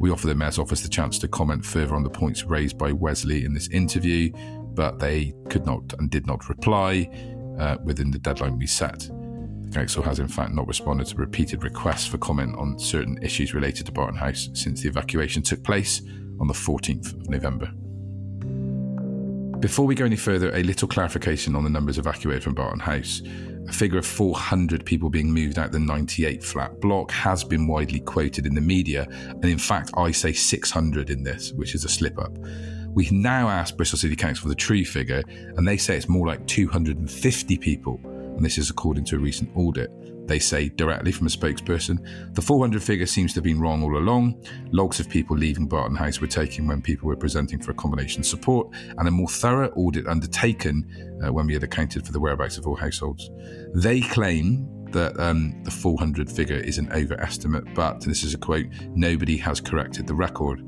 We 0.00 0.10
offer 0.10 0.26
the 0.26 0.34
Mayor's 0.34 0.58
office 0.58 0.80
the 0.80 0.88
chance 0.88 1.20
to 1.20 1.28
comment 1.28 1.64
further 1.64 1.94
on 1.94 2.02
the 2.02 2.10
points 2.10 2.42
raised 2.42 2.78
by 2.78 2.90
Wesley 2.90 3.44
in 3.44 3.54
this 3.54 3.68
interview, 3.68 4.32
but 4.74 4.98
they 4.98 5.34
could 5.48 5.64
not 5.64 5.94
and 6.00 6.10
did 6.10 6.26
not 6.26 6.48
reply 6.48 7.08
uh, 7.60 7.76
within 7.84 8.10
the 8.10 8.18
deadline 8.18 8.58
we 8.58 8.66
set. 8.66 9.08
Council 9.72 10.02
has 10.02 10.18
in 10.18 10.28
fact 10.28 10.52
not 10.52 10.66
responded 10.66 11.06
to 11.08 11.16
repeated 11.16 11.64
requests 11.64 12.06
for 12.06 12.18
comment 12.18 12.56
on 12.56 12.78
certain 12.78 13.18
issues 13.22 13.54
related 13.54 13.86
to 13.86 13.92
Barton 13.92 14.16
House 14.16 14.48
since 14.54 14.82
the 14.82 14.88
evacuation 14.88 15.42
took 15.42 15.62
place 15.62 16.02
on 16.40 16.46
the 16.46 16.54
14th 16.54 17.12
of 17.12 17.28
November. 17.28 17.70
Before 19.60 19.86
we 19.86 19.94
go 19.94 20.04
any 20.04 20.16
further, 20.16 20.54
a 20.54 20.62
little 20.62 20.86
clarification 20.86 21.56
on 21.56 21.64
the 21.64 21.70
numbers 21.70 21.98
evacuated 21.98 22.44
from 22.44 22.54
Barton 22.54 22.78
House. 22.78 23.22
A 23.68 23.72
figure 23.72 23.98
of 23.98 24.06
400 24.06 24.84
people 24.84 25.10
being 25.10 25.32
moved 25.32 25.58
out 25.58 25.72
the 25.72 25.80
98 25.80 26.44
flat 26.44 26.78
block 26.80 27.10
has 27.10 27.42
been 27.42 27.66
widely 27.66 28.00
quoted 28.00 28.46
in 28.46 28.54
the 28.54 28.60
media, 28.60 29.08
and 29.10 29.44
in 29.44 29.58
fact, 29.58 29.90
I 29.96 30.12
say 30.12 30.32
600 30.32 31.10
in 31.10 31.24
this, 31.24 31.52
which 31.52 31.74
is 31.74 31.84
a 31.84 31.88
slip 31.88 32.18
up. 32.18 32.36
We 32.90 33.08
now 33.10 33.48
ask 33.48 33.76
Bristol 33.76 33.98
City 33.98 34.14
Council 34.14 34.42
for 34.42 34.48
the 34.48 34.54
true 34.54 34.84
figure, 34.84 35.22
and 35.56 35.66
they 35.66 35.78
say 35.78 35.96
it's 35.96 36.08
more 36.08 36.26
like 36.26 36.46
250 36.46 37.56
people 37.58 38.00
and 38.36 38.44
this 38.44 38.58
is 38.58 38.70
according 38.70 39.04
to 39.06 39.16
a 39.16 39.18
recent 39.18 39.50
audit. 39.56 39.90
They 40.28 40.38
say 40.38 40.68
directly 40.68 41.12
from 41.12 41.26
a 41.26 41.30
spokesperson 41.30 42.34
the 42.34 42.42
400 42.42 42.82
figure 42.82 43.06
seems 43.06 43.32
to 43.32 43.38
have 43.38 43.44
been 43.44 43.60
wrong 43.60 43.82
all 43.82 43.96
along. 43.96 44.42
Logs 44.72 45.00
of 45.00 45.08
people 45.08 45.36
leaving 45.36 45.66
Barton 45.66 45.96
House 45.96 46.20
were 46.20 46.26
taken 46.26 46.66
when 46.66 46.82
people 46.82 47.08
were 47.08 47.16
presenting 47.16 47.60
for 47.60 47.70
accommodation 47.70 48.22
support, 48.22 48.68
and 48.98 49.08
a 49.08 49.10
more 49.10 49.28
thorough 49.28 49.70
audit 49.70 50.06
undertaken 50.06 51.20
uh, 51.24 51.32
when 51.32 51.46
we 51.46 51.54
had 51.54 51.62
accounted 51.62 52.04
for 52.04 52.12
the 52.12 52.20
whereabouts 52.20 52.58
of 52.58 52.66
all 52.66 52.76
households. 52.76 53.30
They 53.74 54.00
claim 54.00 54.68
that 54.92 55.18
um, 55.20 55.54
the 55.64 55.70
400 55.70 56.30
figure 56.30 56.56
is 56.56 56.78
an 56.78 56.90
overestimate, 56.92 57.74
but 57.74 58.00
this 58.02 58.22
is 58.22 58.34
a 58.34 58.38
quote 58.38 58.66
nobody 58.94 59.36
has 59.36 59.60
corrected 59.60 60.06
the 60.06 60.14
record. 60.14 60.62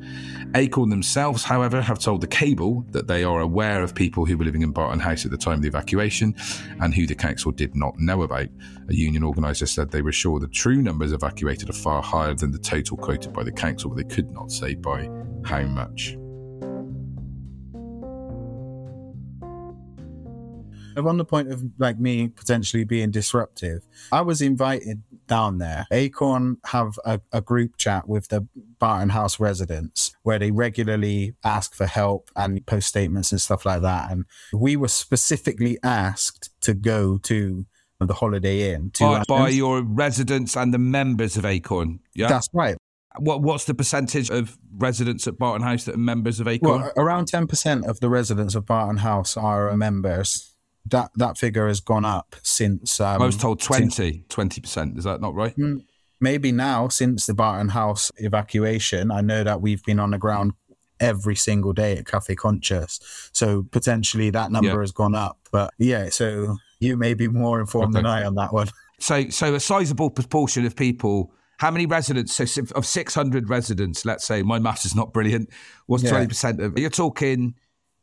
Acorn 0.54 0.90
themselves, 0.90 1.44
however, 1.44 1.80
have 1.80 1.98
told 1.98 2.20
the 2.20 2.26
cable 2.26 2.84
that 2.90 3.06
they 3.06 3.24
are 3.24 3.40
aware 3.40 3.82
of 3.82 3.94
people 3.94 4.24
who 4.24 4.36
were 4.36 4.44
living 4.44 4.62
in 4.62 4.72
Barton 4.72 5.00
House 5.00 5.24
at 5.24 5.30
the 5.30 5.36
time 5.36 5.54
of 5.54 5.62
the 5.62 5.68
evacuation 5.68 6.34
and 6.80 6.94
who 6.94 7.06
the 7.06 7.14
council 7.14 7.52
did 7.52 7.74
not 7.74 7.98
know 7.98 8.22
about. 8.22 8.48
A 8.88 8.94
union 8.94 9.22
organiser 9.22 9.66
said 9.66 9.90
they 9.90 10.02
were 10.02 10.12
sure 10.12 10.40
the 10.40 10.48
true 10.48 10.82
numbers 10.82 11.12
evacuated 11.12 11.70
are 11.70 11.74
far 11.74 12.02
higher 12.02 12.34
than 12.34 12.52
the 12.52 12.58
total 12.58 12.96
quoted 12.96 13.32
by 13.32 13.42
the 13.42 13.52
council, 13.52 13.90
but 13.90 13.96
they 13.96 14.14
could 14.14 14.30
not 14.32 14.50
say 14.50 14.74
by 14.74 15.08
how 15.44 15.62
much. 15.62 16.16
On 21.06 21.16
the 21.16 21.24
point 21.24 21.52
of 21.52 21.62
like 21.78 21.98
me 21.98 22.28
potentially 22.28 22.84
being 22.84 23.10
disruptive, 23.10 23.82
I 24.12 24.22
was 24.22 24.40
invited 24.40 25.02
down 25.26 25.58
there. 25.58 25.86
Acorn 25.92 26.58
have 26.66 26.98
a, 27.04 27.20
a, 27.32 27.40
group 27.40 27.76
chat 27.76 28.08
with 28.08 28.28
the 28.28 28.48
Barton 28.78 29.10
House 29.10 29.38
residents 29.38 30.12
where 30.22 30.38
they 30.38 30.50
regularly 30.50 31.34
ask 31.44 31.74
for 31.74 31.86
help 31.86 32.30
and 32.34 32.64
post 32.66 32.88
statements 32.88 33.30
and 33.30 33.40
stuff 33.40 33.64
like 33.64 33.82
that. 33.82 34.10
And 34.10 34.24
we 34.52 34.76
were 34.76 34.88
specifically 34.88 35.78
asked 35.82 36.50
to 36.62 36.74
go 36.74 37.18
to 37.18 37.66
the 38.00 38.14
Holiday 38.14 38.72
Inn 38.72 38.90
to 38.94 39.04
by, 39.04 39.24
by 39.28 39.48
your 39.48 39.82
residents 39.82 40.56
and 40.56 40.72
the 40.72 40.78
members 40.78 41.36
of 41.36 41.44
Acorn. 41.44 42.00
Yeah, 42.14 42.28
that's 42.28 42.48
right. 42.52 42.76
What 43.18 43.42
what's 43.42 43.64
the 43.64 43.74
percentage 43.74 44.30
of 44.30 44.56
residents 44.76 45.26
at 45.26 45.38
Barton 45.38 45.62
House 45.62 45.84
that 45.84 45.96
are 45.96 45.98
members 45.98 46.38
of 46.38 46.46
Acorn? 46.46 46.82
Well, 46.82 46.92
around 46.96 47.26
ten 47.26 47.46
percent 47.46 47.86
of 47.86 48.00
the 48.00 48.08
residents 48.08 48.54
of 48.54 48.66
Barton 48.66 48.98
House 48.98 49.36
are 49.36 49.76
members 49.76 50.54
that 50.90 51.10
that 51.16 51.38
figure 51.38 51.68
has 51.68 51.80
gone 51.80 52.04
up 52.04 52.36
since. 52.42 53.00
Um, 53.00 53.22
I 53.22 53.26
was 53.26 53.36
told 53.36 53.60
20 53.60 54.24
percent. 54.28 54.98
Is 54.98 55.04
that 55.04 55.20
not 55.20 55.34
right? 55.34 55.54
Hmm, 55.54 55.78
maybe 56.20 56.52
now 56.52 56.88
since 56.88 57.26
the 57.26 57.34
Barton 57.34 57.70
House 57.70 58.10
evacuation, 58.16 59.10
I 59.10 59.20
know 59.20 59.44
that 59.44 59.60
we've 59.60 59.82
been 59.84 60.00
on 60.00 60.10
the 60.10 60.18
ground 60.18 60.52
every 61.00 61.36
single 61.36 61.72
day 61.72 61.96
at 61.96 62.06
Cafe 62.06 62.34
Conscious, 62.34 63.30
so 63.32 63.64
potentially 63.70 64.30
that 64.30 64.50
number 64.50 64.68
yeah. 64.68 64.80
has 64.80 64.92
gone 64.92 65.14
up. 65.14 65.38
But 65.52 65.72
yeah, 65.78 66.08
so 66.08 66.56
you 66.80 66.96
may 66.96 67.14
be 67.14 67.28
more 67.28 67.60
informed 67.60 67.94
okay. 67.94 68.02
than 68.02 68.06
I 68.06 68.24
on 68.24 68.34
that 68.36 68.52
one. 68.52 68.68
So, 69.00 69.28
so 69.28 69.54
a 69.54 69.60
sizable 69.60 70.10
proportion 70.10 70.66
of 70.66 70.74
people 70.74 71.32
how 71.58 71.72
many 71.72 71.86
residents? 71.86 72.34
So 72.34 72.62
of 72.74 72.86
600 72.86 73.48
residents, 73.50 74.04
let's 74.04 74.24
say, 74.24 74.42
my 74.42 74.58
math 74.58 74.86
is 74.86 74.94
not 74.94 75.12
brilliant. 75.12 75.50
What's 75.86 76.08
twenty 76.08 76.28
percent 76.28 76.60
of? 76.60 76.78
You're 76.78 76.88
talking, 76.88 77.54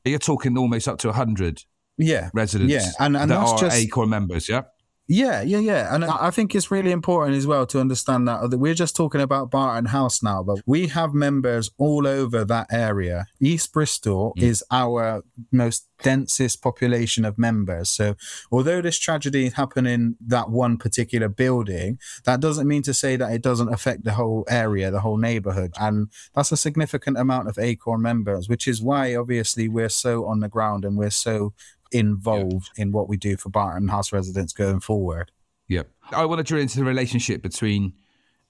you're 0.04 0.19
talking 0.19 0.58
almost 0.58 0.88
up 0.88 1.00
to 1.00 1.08
100 1.08 1.63
yeah 1.97 2.29
residents 2.34 2.71
yeah 2.71 2.91
and, 2.99 3.15
and 3.15 3.31
that 3.31 3.39
that's 3.39 3.51
are 3.51 3.60
just 3.60 3.77
acorn 3.77 4.10
members 4.10 4.49
yeah 4.49 4.63
yeah, 5.08 5.43
yeah, 5.43 5.60
yeah. 5.60 5.93
And 5.93 6.03
I 6.03 6.31
think 6.31 6.55
it's 6.55 6.71
really 6.71 6.91
important 6.91 7.38
as 7.38 7.45
well 7.45 7.67
to 7.67 7.79
understand 7.79 8.27
that 8.27 8.49
we're 8.58 8.73
just 8.73 8.95
talking 8.95 9.21
about 9.21 9.51
Barton 9.51 9.86
House 9.86 10.23
now, 10.23 10.41
but 10.41 10.62
we 10.65 10.88
have 10.88 11.13
members 11.13 11.69
all 11.77 12.08
over 12.08 12.43
that 12.45 12.67
area. 12.71 13.27
East 13.39 13.71
Bristol 13.71 14.34
mm. 14.36 14.41
is 14.41 14.63
our 14.71 15.23
most 15.51 15.88
densest 16.01 16.63
population 16.63 17.23
of 17.23 17.38
members. 17.38 17.89
So 17.89 18.15
although 18.51 18.81
this 18.81 18.97
tragedy 18.97 19.49
happened 19.49 19.88
in 19.88 20.15
that 20.25 20.49
one 20.49 20.77
particular 20.77 21.29
building, 21.29 21.99
that 22.23 22.39
doesn't 22.39 22.67
mean 22.67 22.81
to 22.84 22.93
say 22.93 23.15
that 23.15 23.31
it 23.31 23.43
doesn't 23.43 23.71
affect 23.71 24.05
the 24.05 24.13
whole 24.13 24.43
area, 24.49 24.89
the 24.89 25.01
whole 25.01 25.17
neighborhood. 25.17 25.73
And 25.79 26.10
that's 26.34 26.51
a 26.51 26.58
significant 26.58 27.19
amount 27.19 27.47
of 27.47 27.60
Acorn 27.60 28.01
members, 28.01 28.49
which 28.49 28.67
is 28.67 28.81
why 28.81 29.15
obviously 29.15 29.67
we're 29.67 29.89
so 29.89 30.25
on 30.25 30.39
the 30.39 30.49
ground 30.49 30.84
and 30.84 30.97
we're 30.97 31.12
so 31.12 31.53
involved 31.95 32.69
in 32.77 32.91
what 32.91 33.08
we 33.08 33.17
do 33.17 33.38
for 33.38 33.49
Barton 33.49 33.88
House 33.88 34.12
residents 34.12 34.53
going 34.53 34.79
forward. 34.79 35.31
Yep. 35.67 35.89
I 36.12 36.25
want 36.25 36.39
to 36.39 36.43
drill 36.43 36.62
into 36.62 36.77
the 36.77 36.84
relationship 36.84 37.41
between 37.41 37.93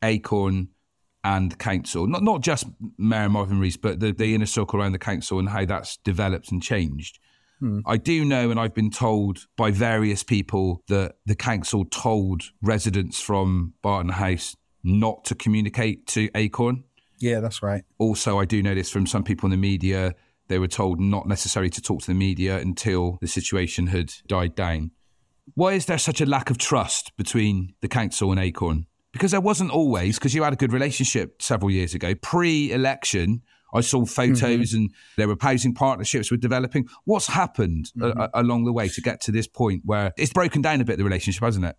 Acorn 0.04 0.70
and 1.24 1.58
council, 1.58 2.08
not 2.08 2.24
not 2.24 2.42
just 2.42 2.66
Mayor 2.98 3.30
Marvin 3.30 3.60
Rees, 3.60 3.78
but 3.78 4.00
the, 4.00 4.12
the 4.12 4.36
inner 4.36 4.46
circle 4.46 4.80
around 4.80 4.92
the 4.92 5.00
council 5.00 5.40
and 5.40 5.50
how 5.50 5.66
that's 5.66 5.98
developed 5.98 6.52
and 6.52 6.62
changed. 6.62 7.20
Hmm. 7.60 7.80
I 7.86 7.98
do 7.98 8.26
know, 8.26 8.52
and 8.52 8.60
I've 8.60 8.74
been 8.74 8.92
told 8.92 9.48
by 9.56 9.72
various 9.72 10.24
people 10.24 10.84
that 10.88 11.16
the 11.26 11.36
council 11.36 11.86
told 11.86 12.44
residents 12.62 13.22
from 13.22 13.74
Barton 13.82 14.12
House 14.12 14.56
not 14.84 15.24
to 15.26 15.36
communicate 15.36 16.06
to 16.08 16.30
Acorn. 16.36 16.84
Yeah, 17.18 17.40
that's 17.40 17.64
right. 17.64 17.84
Also, 17.98 18.40
I 18.40 18.46
do 18.46 18.62
know 18.62 18.76
this 18.76 18.92
from 18.92 19.08
some 19.08 19.24
people 19.24 19.48
in 19.48 19.52
the 19.52 19.58
media 19.58 20.14
they 20.48 20.60
were 20.60 20.68
told 20.68 21.00
not 21.00 21.28
necessarily 21.28 21.70
to 21.72 21.82
talk 21.82 22.02
to 22.02 22.08
the 22.08 22.14
media 22.14 22.58
until 22.58 23.18
the 23.22 23.28
situation 23.28 23.88
had 23.88 24.14
died 24.28 24.56
down. 24.56 24.92
Why 25.54 25.74
is 25.74 25.86
there 25.86 25.98
such 25.98 26.22
a 26.22 26.26
lack 26.26 26.50
of 26.50 26.58
trust 26.58 27.16
between 27.18 27.76
the 27.82 27.88
council 27.88 28.32
and 28.32 28.40
Acorn? 28.40 28.88
Because 29.12 29.32
there 29.32 29.42
wasn't 29.42 29.72
always, 29.72 30.18
because 30.18 30.34
you 30.34 30.44
had 30.44 30.54
a 30.54 30.58
good 30.58 30.74
relationship 30.74 31.42
several 31.42 31.72
years 31.72 31.94
ago. 31.94 32.16
Pre 32.16 32.72
election, 32.72 33.44
I 33.74 33.82
saw 33.82 34.06
photos 34.06 34.42
mm-hmm. 34.42 34.78
and 34.78 34.94
there 35.18 35.28
were 35.28 35.38
housing 35.40 35.74
partnerships 35.74 36.32
were 36.32 36.38
developing. 36.38 36.88
What's 37.06 37.28
happened 37.28 37.92
mm-hmm. 37.98 38.20
a- 38.20 38.30
a- 38.34 38.42
along 38.42 38.66
the 38.66 38.74
way 38.74 38.88
to 38.90 39.02
get 39.02 39.22
to 39.22 39.32
this 39.32 39.48
point 39.48 39.84
where 39.86 40.14
it's 40.18 40.34
broken 40.34 40.62
down 40.62 40.82
a 40.82 40.86
bit, 40.86 40.98
the 40.98 41.04
relationship, 41.04 41.44
hasn't 41.44 41.66
it? 41.66 41.76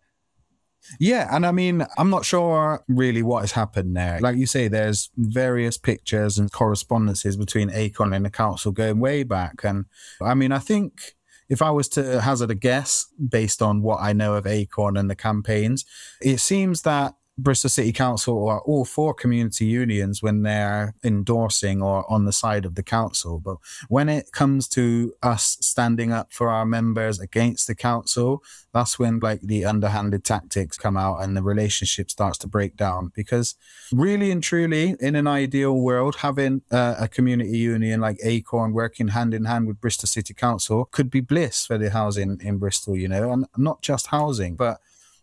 Yeah, 1.01 1.29
and 1.35 1.45
I 1.45 1.53
mean, 1.53 1.87
I'm 1.99 2.11
not 2.11 2.25
sure 2.25 2.85
really 2.89 3.23
what 3.23 3.41
has 3.41 3.53
happened 3.53 3.97
there. 3.97 4.21
Like 4.21 4.37
you 4.37 4.47
say, 4.47 4.69
there's 4.69 5.11
various 5.17 5.77
pictures 5.77 6.39
and 6.39 6.51
correspondences 6.51 7.37
between 7.37 7.71
Acorn 7.71 8.13
and 8.13 8.25
the 8.25 8.31
council 8.31 8.73
going 8.73 9.01
way 9.01 9.23
back. 9.23 9.65
And 9.65 9.87
I 10.21 10.35
mean, 10.35 10.53
I 10.53 10.59
think 10.59 11.17
if 11.49 11.63
I 11.63 11.71
was 11.71 11.89
to 11.91 12.21
hazard 12.21 12.51
a 12.51 12.55
guess 12.55 13.07
based 13.29 13.63
on 13.63 13.83
what 13.83 14.01
I 14.01 14.13
know 14.13 14.35
of 14.35 14.47
Acorn 14.47 14.97
and 14.97 15.11
the 15.11 15.17
campaigns, 15.17 15.85
it 16.21 16.39
seems 16.39 16.83
that 16.83 17.15
Bristol 17.39 17.69
City 17.69 17.93
Council 17.93 18.37
or 18.37 18.61
all 18.63 18.85
four 18.85 19.13
community 19.13 19.67
unions 19.67 20.23
when 20.23 20.43
they're 20.43 20.95
endorsing 21.05 21.83
or 21.83 22.11
on 22.11 22.25
the 22.25 22.33
side 22.33 22.65
of 22.65 22.77
the 22.77 22.83
council. 22.83 23.39
But 23.39 23.59
when 23.89 24.09
it 24.09 24.33
comes 24.33 24.69
to 24.69 25.13
us 25.23 25.59
standing 25.61 26.13
up 26.13 26.33
for 26.33 26.49
our 26.49 26.65
members 26.65 27.21
against 27.21 27.67
the 27.67 27.75
council, 27.75 28.43
that's 28.73 28.99
when 28.99 29.19
like 29.19 29.43
the 29.43 29.67
underhanded 29.67 30.25
tactics 30.25 30.79
come 30.79 30.97
out 30.97 31.23
and 31.23 31.37
the 31.37 31.43
relationship 31.43 32.11
starts 32.11 32.39
to 32.39 32.47
break 32.47 32.77
down. 32.77 33.13
Because 33.15 33.55
really 33.93 34.31
and 34.31 34.43
truly, 34.43 34.97
in 34.99 35.15
an 35.15 35.27
ideal 35.27 35.75
world, 35.75 36.17
having 36.17 36.63
uh, 36.71 36.95
a 36.99 37.09
community 37.09 37.59
union 37.59 38.01
like 38.01 38.19
Acorn 38.23 38.73
working 38.73 39.09
hand 39.09 39.35
in 39.35 39.45
hand 39.45 39.67
with 39.67 39.81
Bristol 39.81 40.07
City 40.07 40.33
Council 40.33 40.87
could 40.87 41.11
be 41.11 41.21
bliss 41.21 41.67
for 41.67 41.77
the 41.77 41.91
housing 41.91 42.39
in 42.41 42.57
Bristol, 42.57 42.97
you 42.97 43.09
know, 43.09 43.31
and 43.31 43.47
not 43.59 43.83
just 43.83 44.07
housing, 44.09 44.57
but 44.57 44.81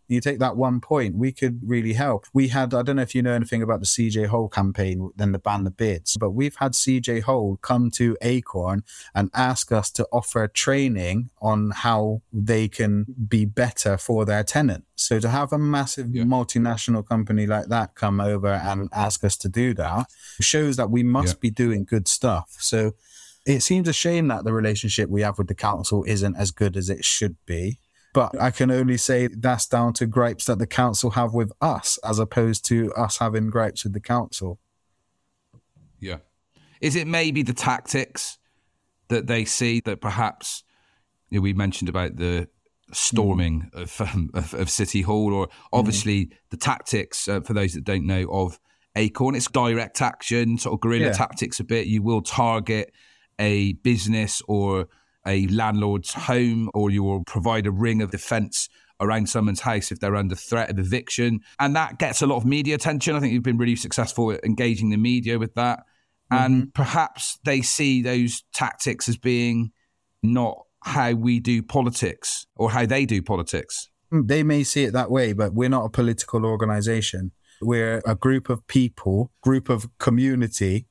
you 0.08 0.20
take 0.20 0.38
that 0.38 0.56
one 0.56 0.80
point, 0.80 1.16
we 1.16 1.32
could 1.32 1.60
really 1.64 1.94
help. 1.94 2.26
We 2.32 2.48
had, 2.48 2.74
I 2.74 2.82
don't 2.82 2.96
know 2.96 3.02
if 3.02 3.14
you 3.14 3.22
know 3.22 3.32
anything 3.32 3.62
about 3.62 3.80
the 3.80 3.86
CJ 3.86 4.26
Hole 4.26 4.48
campaign, 4.48 5.10
then 5.16 5.32
the 5.32 5.38
ban 5.38 5.64
the 5.64 5.70
bids, 5.70 6.16
but 6.18 6.30
we've 6.30 6.56
had 6.56 6.72
CJ 6.72 7.22
Hole 7.22 7.58
come 7.62 7.90
to 7.92 8.16
Acorn 8.22 8.84
and 9.14 9.30
ask 9.34 9.72
us 9.72 9.90
to 9.92 10.06
offer 10.12 10.48
training 10.48 11.30
on 11.40 11.70
how 11.70 12.22
they 12.32 12.68
can 12.68 13.06
be 13.28 13.44
better 13.44 13.96
for 13.96 14.24
their 14.24 14.44
tenant. 14.44 14.84
So 14.96 15.18
to 15.20 15.28
have 15.28 15.52
a 15.52 15.58
massive 15.58 16.14
yeah. 16.14 16.24
multinational 16.24 17.06
company 17.06 17.46
like 17.46 17.66
that 17.66 17.94
come 17.94 18.20
over 18.20 18.48
and 18.48 18.88
ask 18.92 19.24
us 19.24 19.36
to 19.38 19.48
do 19.48 19.74
that 19.74 20.06
shows 20.40 20.76
that 20.76 20.90
we 20.90 21.02
must 21.02 21.36
yeah. 21.36 21.40
be 21.40 21.50
doing 21.50 21.84
good 21.84 22.08
stuff. 22.08 22.56
So 22.58 22.92
it 23.46 23.60
seems 23.60 23.88
a 23.88 23.92
shame 23.92 24.28
that 24.28 24.44
the 24.44 24.52
relationship 24.52 25.10
we 25.10 25.22
have 25.22 25.38
with 25.38 25.48
the 25.48 25.54
council 25.54 26.04
isn't 26.06 26.36
as 26.36 26.50
good 26.50 26.76
as 26.76 26.88
it 26.88 27.04
should 27.04 27.36
be. 27.46 27.78
But 28.14 28.40
I 28.40 28.52
can 28.52 28.70
only 28.70 28.96
say 28.96 29.26
that's 29.26 29.66
down 29.66 29.92
to 29.94 30.06
gripes 30.06 30.44
that 30.46 30.60
the 30.60 30.68
council 30.68 31.10
have 31.10 31.34
with 31.34 31.52
us, 31.60 31.98
as 32.04 32.20
opposed 32.20 32.64
to 32.66 32.92
us 32.94 33.18
having 33.18 33.50
gripes 33.50 33.82
with 33.82 33.92
the 33.92 34.00
council. 34.00 34.60
Yeah. 35.98 36.18
Is 36.80 36.94
it 36.94 37.08
maybe 37.08 37.42
the 37.42 37.52
tactics 37.52 38.38
that 39.08 39.26
they 39.26 39.44
see 39.44 39.80
that 39.80 40.00
perhaps 40.00 40.62
you 41.28 41.38
know, 41.38 41.42
we 41.42 41.52
mentioned 41.52 41.88
about 41.88 42.16
the 42.16 42.48
storming 42.92 43.70
mm. 43.74 43.82
of, 43.82 44.00
um, 44.00 44.30
of, 44.32 44.54
of 44.54 44.70
City 44.70 45.02
Hall, 45.02 45.34
or 45.34 45.48
obviously 45.72 46.26
mm. 46.26 46.32
the 46.50 46.56
tactics 46.56 47.26
uh, 47.26 47.40
for 47.40 47.52
those 47.52 47.74
that 47.74 47.84
don't 47.84 48.06
know 48.06 48.28
of 48.30 48.60
Acorn. 48.94 49.34
It's 49.34 49.48
direct 49.48 50.00
action, 50.00 50.56
sort 50.56 50.74
of 50.74 50.80
guerrilla 50.80 51.06
yeah. 51.06 51.12
tactics 51.12 51.58
a 51.58 51.64
bit. 51.64 51.88
You 51.88 52.02
will 52.02 52.22
target 52.22 52.92
a 53.40 53.72
business 53.72 54.40
or 54.46 54.86
a 55.26 55.46
landlord's 55.48 56.12
home 56.12 56.70
or 56.74 56.90
you 56.90 57.02
will 57.02 57.24
provide 57.24 57.66
a 57.66 57.70
ring 57.70 58.02
of 58.02 58.10
defense 58.10 58.68
around 59.00 59.28
someone's 59.28 59.60
house 59.60 59.90
if 59.90 60.00
they're 60.00 60.16
under 60.16 60.34
threat 60.34 60.70
of 60.70 60.78
eviction. 60.78 61.40
And 61.58 61.74
that 61.76 61.98
gets 61.98 62.22
a 62.22 62.26
lot 62.26 62.36
of 62.36 62.44
media 62.44 62.74
attention. 62.74 63.16
I 63.16 63.20
think 63.20 63.32
you've 63.32 63.42
been 63.42 63.58
really 63.58 63.76
successful 63.76 64.30
at 64.32 64.44
engaging 64.44 64.90
the 64.90 64.96
media 64.96 65.38
with 65.38 65.54
that. 65.54 65.80
Mm-hmm. 66.32 66.44
And 66.44 66.74
perhaps 66.74 67.38
they 67.44 67.60
see 67.62 68.02
those 68.02 68.44
tactics 68.52 69.08
as 69.08 69.16
being 69.16 69.72
not 70.22 70.58
how 70.82 71.12
we 71.12 71.40
do 71.40 71.62
politics 71.62 72.46
or 72.56 72.70
how 72.70 72.86
they 72.86 73.04
do 73.04 73.22
politics. 73.22 73.88
Mm, 74.12 74.28
they 74.28 74.42
may 74.42 74.62
see 74.62 74.84
it 74.84 74.92
that 74.92 75.10
way, 75.10 75.32
but 75.32 75.54
we're 75.54 75.68
not 75.68 75.84
a 75.84 75.90
political 75.90 76.44
organization. 76.44 77.32
We're 77.60 78.02
a 78.06 78.14
group 78.14 78.48
of 78.48 78.66
people, 78.66 79.32
group 79.42 79.68
of 79.68 79.88
community 79.98 80.86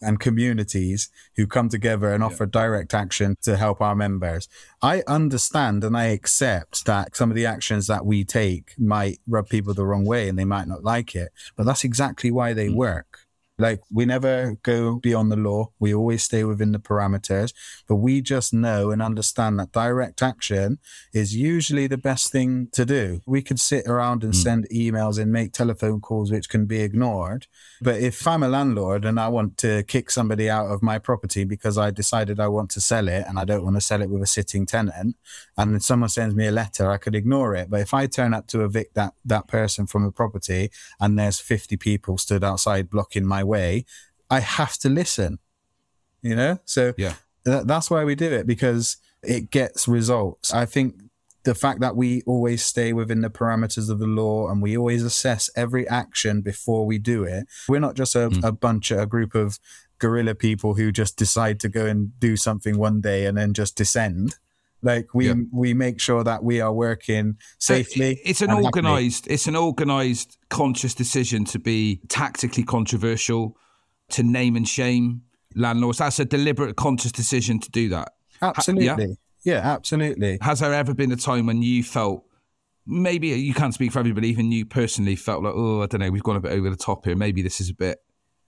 and 0.00 0.20
communities 0.20 1.10
who 1.36 1.46
come 1.46 1.68
together 1.68 2.12
and 2.12 2.22
offer 2.22 2.46
direct 2.46 2.94
action 2.94 3.36
to 3.42 3.56
help 3.56 3.80
our 3.80 3.96
members. 3.96 4.48
I 4.80 5.02
understand 5.06 5.82
and 5.84 5.96
I 5.96 6.06
accept 6.06 6.84
that 6.86 7.16
some 7.16 7.30
of 7.30 7.36
the 7.36 7.46
actions 7.46 7.86
that 7.88 8.06
we 8.06 8.24
take 8.24 8.74
might 8.78 9.18
rub 9.26 9.48
people 9.48 9.74
the 9.74 9.86
wrong 9.86 10.04
way 10.04 10.28
and 10.28 10.38
they 10.38 10.44
might 10.44 10.68
not 10.68 10.84
like 10.84 11.14
it, 11.14 11.32
but 11.56 11.66
that's 11.66 11.84
exactly 11.84 12.30
why 12.30 12.52
they 12.52 12.68
mm. 12.68 12.74
work. 12.74 13.27
Like 13.58 13.80
we 13.92 14.06
never 14.06 14.56
go 14.62 14.96
beyond 14.96 15.32
the 15.32 15.36
law. 15.36 15.72
We 15.78 15.94
always 15.94 16.22
stay 16.22 16.44
within 16.44 16.72
the 16.72 16.78
parameters, 16.78 17.52
but 17.88 17.96
we 17.96 18.20
just 18.20 18.54
know 18.54 18.90
and 18.90 19.02
understand 19.02 19.58
that 19.58 19.72
direct 19.72 20.22
action 20.22 20.78
is 21.12 21.34
usually 21.34 21.86
the 21.86 21.98
best 21.98 22.30
thing 22.30 22.68
to 22.72 22.84
do. 22.84 23.20
We 23.26 23.42
could 23.42 23.60
sit 23.60 23.86
around 23.86 24.22
and 24.22 24.32
mm. 24.32 24.36
send 24.36 24.68
emails 24.72 25.20
and 25.20 25.32
make 25.32 25.52
telephone 25.52 26.00
calls, 26.00 26.30
which 26.30 26.48
can 26.48 26.66
be 26.66 26.80
ignored. 26.80 27.46
But 27.80 28.00
if 28.00 28.26
I'm 28.26 28.42
a 28.42 28.48
landlord 28.48 29.04
and 29.04 29.18
I 29.18 29.28
want 29.28 29.56
to 29.58 29.82
kick 29.84 30.10
somebody 30.10 30.48
out 30.48 30.66
of 30.66 30.82
my 30.82 30.98
property 30.98 31.44
because 31.44 31.76
I 31.76 31.90
decided 31.90 32.38
I 32.38 32.48
want 32.48 32.70
to 32.70 32.80
sell 32.80 33.08
it 33.08 33.24
and 33.26 33.38
I 33.38 33.44
don't 33.44 33.64
want 33.64 33.76
to 33.76 33.80
sell 33.80 34.02
it 34.02 34.10
with 34.10 34.22
a 34.22 34.26
sitting 34.26 34.66
tenant, 34.66 35.16
and 35.56 35.82
someone 35.82 36.08
sends 36.08 36.34
me 36.34 36.46
a 36.46 36.52
letter, 36.52 36.90
I 36.90 36.98
could 36.98 37.14
ignore 37.14 37.54
it. 37.54 37.70
But 37.70 37.80
if 37.80 37.92
I 37.92 38.06
turn 38.06 38.34
up 38.34 38.46
to 38.48 38.64
evict 38.64 38.94
that, 38.94 39.14
that 39.24 39.48
person 39.48 39.86
from 39.86 40.04
a 40.04 40.12
property 40.12 40.70
and 41.00 41.18
there's 41.18 41.40
50 41.40 41.76
people 41.76 42.18
stood 42.18 42.44
outside 42.44 42.90
blocking 42.90 43.26
my 43.26 43.44
way, 43.48 43.84
I 44.30 44.40
have 44.40 44.76
to 44.78 44.88
listen. 44.88 45.38
You 46.22 46.34
know, 46.34 46.58
so 46.64 46.94
yeah, 46.96 47.14
th- 47.44 47.64
that's 47.64 47.90
why 47.90 48.04
we 48.04 48.14
do 48.14 48.30
it 48.32 48.46
because 48.46 48.96
it 49.22 49.50
gets 49.50 49.86
results. 49.88 50.52
I 50.52 50.66
think 50.66 50.94
the 51.44 51.54
fact 51.54 51.80
that 51.80 51.96
we 51.96 52.22
always 52.26 52.64
stay 52.64 52.92
within 52.92 53.22
the 53.22 53.30
parameters 53.30 53.88
of 53.88 53.98
the 53.98 54.06
law 54.06 54.48
and 54.50 54.60
we 54.60 54.76
always 54.76 55.02
assess 55.02 55.48
every 55.56 55.88
action 55.88 56.42
before 56.42 56.84
we 56.84 56.98
do 56.98 57.24
it. 57.24 57.46
We're 57.68 57.80
not 57.80 57.94
just 57.94 58.14
a, 58.14 58.28
mm. 58.28 58.44
a 58.44 58.52
bunch, 58.52 58.90
a 58.90 59.06
group 59.06 59.34
of 59.34 59.58
guerrilla 59.98 60.34
people 60.34 60.74
who 60.74 60.92
just 60.92 61.16
decide 61.16 61.58
to 61.60 61.68
go 61.68 61.86
and 61.86 62.18
do 62.20 62.36
something 62.36 62.76
one 62.76 63.00
day 63.00 63.26
and 63.26 63.38
then 63.38 63.54
just 63.54 63.76
descend. 63.76 64.34
Like 64.82 65.12
we 65.14 65.28
yeah. 65.28 65.34
we 65.52 65.74
make 65.74 66.00
sure 66.00 66.22
that 66.22 66.44
we 66.44 66.60
are 66.60 66.72
working 66.72 67.30
uh, 67.30 67.42
safely. 67.58 68.20
It's 68.24 68.42
an 68.42 68.50
organized 68.50 69.24
happily. 69.24 69.34
it's 69.34 69.46
an 69.46 69.56
organized 69.56 70.38
conscious 70.50 70.94
decision 70.94 71.44
to 71.46 71.58
be 71.58 72.00
tactically 72.08 72.62
controversial, 72.62 73.56
to 74.10 74.22
name 74.22 74.54
and 74.56 74.68
shame 74.68 75.22
landlords. 75.54 75.98
That's 75.98 76.20
a 76.20 76.24
deliberate 76.24 76.76
conscious 76.76 77.12
decision 77.12 77.58
to 77.60 77.70
do 77.70 77.88
that. 77.88 78.12
Absolutely. 78.40 78.86
Ha- 78.86 78.96
yeah? 78.98 79.06
yeah, 79.42 79.72
absolutely. 79.72 80.38
Has 80.42 80.60
there 80.60 80.72
ever 80.72 80.94
been 80.94 81.10
a 81.10 81.16
time 81.16 81.46
when 81.46 81.62
you 81.62 81.82
felt 81.82 82.24
maybe 82.86 83.32
uh, 83.32 83.36
you 83.36 83.54
can't 83.54 83.74
speak 83.74 83.92
for 83.92 83.98
everybody, 83.98 84.28
even 84.28 84.50
you 84.50 84.64
personally 84.64 85.14
felt 85.14 85.42
like, 85.42 85.54
oh, 85.54 85.82
I 85.82 85.86
don't 85.86 86.00
know, 86.00 86.10
we've 86.10 86.22
gone 86.22 86.36
a 86.36 86.40
bit 86.40 86.52
over 86.52 86.70
the 86.70 86.76
top 86.76 87.04
here. 87.04 87.16
Maybe 87.16 87.42
this 87.42 87.60
is 87.60 87.70
a 87.70 87.74
bit 87.74 87.98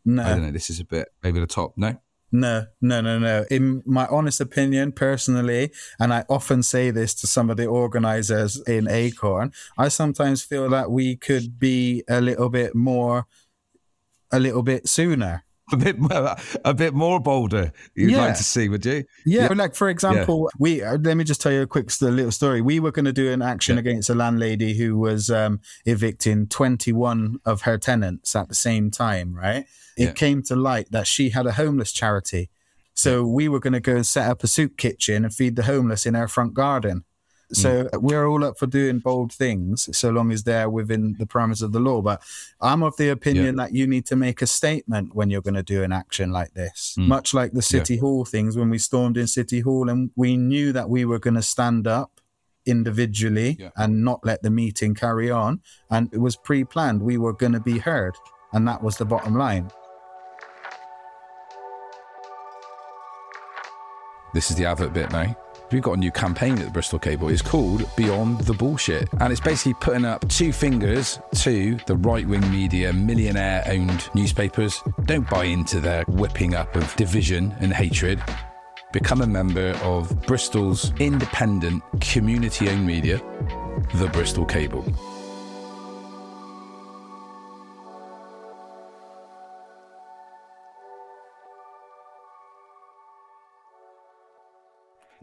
no. 0.05 0.23
I 0.23 0.31
don't 0.31 0.43
know, 0.43 0.51
this 0.51 0.71
is 0.71 0.81
a 0.81 0.85
bit 0.85 1.09
over 1.25 1.38
the 1.38 1.47
top. 1.47 1.75
No? 1.77 1.97
No, 2.33 2.66
no, 2.81 3.01
no, 3.01 3.19
no. 3.19 3.45
In 3.51 3.83
my 3.85 4.07
honest 4.07 4.40
opinion, 4.40 4.93
personally, 4.93 5.73
and 5.99 6.14
I 6.14 6.25
often 6.29 6.62
say 6.62 6.90
this 6.90 7.12
to 7.16 7.27
some 7.27 7.51
of 7.51 7.57
the 7.57 7.66
organizers 7.66 8.61
in 8.69 8.88
Acorn, 8.88 9.53
I 9.77 9.88
sometimes 9.88 10.43
feel 10.43 10.71
that 10.71 10.90
we 10.93 11.16
could 11.16 11.59
be 11.59 12.05
a 12.09 12.21
little 12.21 12.49
bit 12.49 12.75
more, 12.75 13.27
a 14.31 14.38
little 14.38 14.62
bit 14.62 14.88
sooner. 14.88 15.45
A 15.73 15.77
bit, 15.77 15.97
a 16.65 16.75
bit 16.75 16.95
more 16.95 17.21
bolder. 17.21 17.73
You'd 17.95 18.13
yeah. 18.13 18.19
like 18.19 18.37
to 18.37 18.45
see, 18.45 18.69
would 18.69 18.85
you? 18.85 19.05
Yeah, 19.25 19.43
yeah. 19.43 19.55
like 19.55 19.75
for 19.75 19.89
example, 19.89 20.49
yeah. 20.53 20.57
we. 20.59 20.83
Uh, 20.83 20.99
let 20.99 21.17
me 21.17 21.25
just 21.25 21.41
tell 21.41 21.53
you 21.53 21.63
a 21.63 21.67
quick 21.67 21.91
little 22.01 22.33
story. 22.33 22.61
We 22.61 22.81
were 22.81 22.93
going 22.93 23.05
to 23.05 23.13
do 23.13 23.31
an 23.31 23.43
action 23.43 23.79
against 23.79 24.11
a 24.11 24.15
landlady 24.15 24.75
who 24.75 24.99
was 24.99 25.31
um, 25.31 25.61
evicting 25.85 26.49
twenty-one 26.49 27.39
of 27.45 27.63
her 27.63 27.79
tenants 27.79 28.35
at 28.35 28.49
the 28.49 28.55
same 28.55 28.91
time, 28.91 29.35
right? 29.35 29.67
it 29.97 30.15
came 30.15 30.43
to 30.45 30.57
light 30.57 30.91
that 30.91 31.07
she 31.07 31.31
had 31.31 31.47
a 31.47 31.53
homeless 31.53 31.93
charity. 31.93 32.51
So 32.95 33.25
we 33.27 33.49
were 33.49 33.61
going 33.61 33.73
to 33.73 33.81
go 33.81 33.97
and 33.97 34.07
set 34.07 34.29
up 34.29 34.43
a 34.43 34.47
soup 34.47 34.77
kitchen 34.77 35.25
and 35.25 35.35
feed 35.35 35.57
the 35.57 35.65
homeless 35.65 36.07
in 36.07 36.17
our 36.17 36.29
front 36.29 36.55
garden. 36.55 37.05
So 37.53 37.85
mm. 37.85 38.03
we're 38.03 38.27
all 38.27 38.45
up 38.45 38.59
for 38.59 38.67
doing 38.67 38.99
bold 38.99 39.33
things 39.33 39.89
so 39.97 40.11
long 40.11 40.33
as 40.33 40.45
they're 40.45 40.71
within 40.71 41.17
the 41.19 41.27
parameters 41.27 41.63
of 41.63 41.73
the 41.73 41.81
law. 41.81 42.01
But 42.01 42.23
I'm 42.61 42.83
of 42.83 42.97
the 42.97 43.11
opinion 43.11 43.57
yeah. 43.57 43.65
that 43.65 43.75
you 43.75 43.87
need 43.87 44.07
to 44.07 44.17
make 44.17 44.43
a 44.43 44.47
statement 44.47 45.15
when 45.15 45.31
you're 45.31 45.43
going 45.43 45.55
to 45.55 45.63
do 45.63 45.83
an 45.83 45.93
action 45.93 46.31
like 46.31 46.55
this. 46.55 46.97
Mm. 46.99 47.09
Much 47.09 47.35
like 47.35 47.53
the 47.53 47.63
City 47.63 47.95
yeah. 47.95 48.01
Hall 48.01 48.25
things 48.25 48.57
when 48.57 48.71
we 48.71 48.79
stormed 48.79 49.17
in 49.17 49.27
City 49.27 49.61
Hall 49.61 49.89
and 49.89 50.11
we 50.17 50.37
knew 50.37 50.73
that 50.73 50.89
we 50.89 51.05
were 51.05 51.19
going 51.19 51.35
to 51.35 51.43
stand 51.43 51.87
up 51.87 52.21
individually 52.67 53.57
yeah. 53.59 53.71
and 53.77 54.05
not 54.05 54.25
let 54.25 54.43
the 54.43 54.51
meeting 54.51 54.95
carry 54.95 55.31
on. 55.31 55.61
And 55.91 56.09
it 56.13 56.19
was 56.19 56.37
pre 56.37 56.65
planned. 56.65 57.03
We 57.03 57.19
were 57.19 57.33
going 57.33 57.53
to 57.53 57.61
be 57.61 57.79
heard. 57.79 58.15
And 58.53 58.67
that 58.69 58.83
was 58.83 58.97
the 58.97 59.05
bottom 59.05 59.37
line. 59.37 59.71
This 64.33 64.51
is 64.51 64.57
the 64.57 64.67
advert 64.67 64.93
bit 64.93 65.11
now. 65.11 65.37
We've 65.73 65.83
got 65.83 65.93
a 65.93 65.97
new 65.99 66.11
campaign 66.11 66.59
at 66.59 66.65
the 66.65 66.71
Bristol 66.71 66.99
Cable. 66.99 67.29
It's 67.29 67.43
called 67.43 67.89
Beyond 67.97 68.41
the 68.41 68.55
Bullshit. 68.55 69.09
And 69.21 69.31
it's 69.31 69.41
basically 69.41 69.75
putting 69.75 70.05
up 70.05 70.29
two 70.29 70.53
fingers 70.53 71.21
to 71.37 71.79
the 71.87 71.97
right 71.97 72.27
wing 72.27 72.51
media, 72.51 72.93
millionaire 72.93 73.63
owned 73.67 74.11
newspapers. 74.13 74.83
Don't 75.05 75.29
buy 75.31 75.45
into 75.45 75.79
their 75.79 76.03
whipping 76.09 76.57
up 76.57 76.75
of 76.75 76.95
division 76.97 77.55
and 77.61 77.73
hatred. 77.73 78.21
Become 78.93 79.21
a 79.23 79.27
member 79.29 79.71
of 79.83 80.21
Bristol's 80.27 80.93
independent, 80.99 81.85
community 82.01 82.69
owned 82.69 82.85
media, 82.85 83.23
the 83.95 84.09
Bristol 84.09 84.45
Cable. 84.45 84.85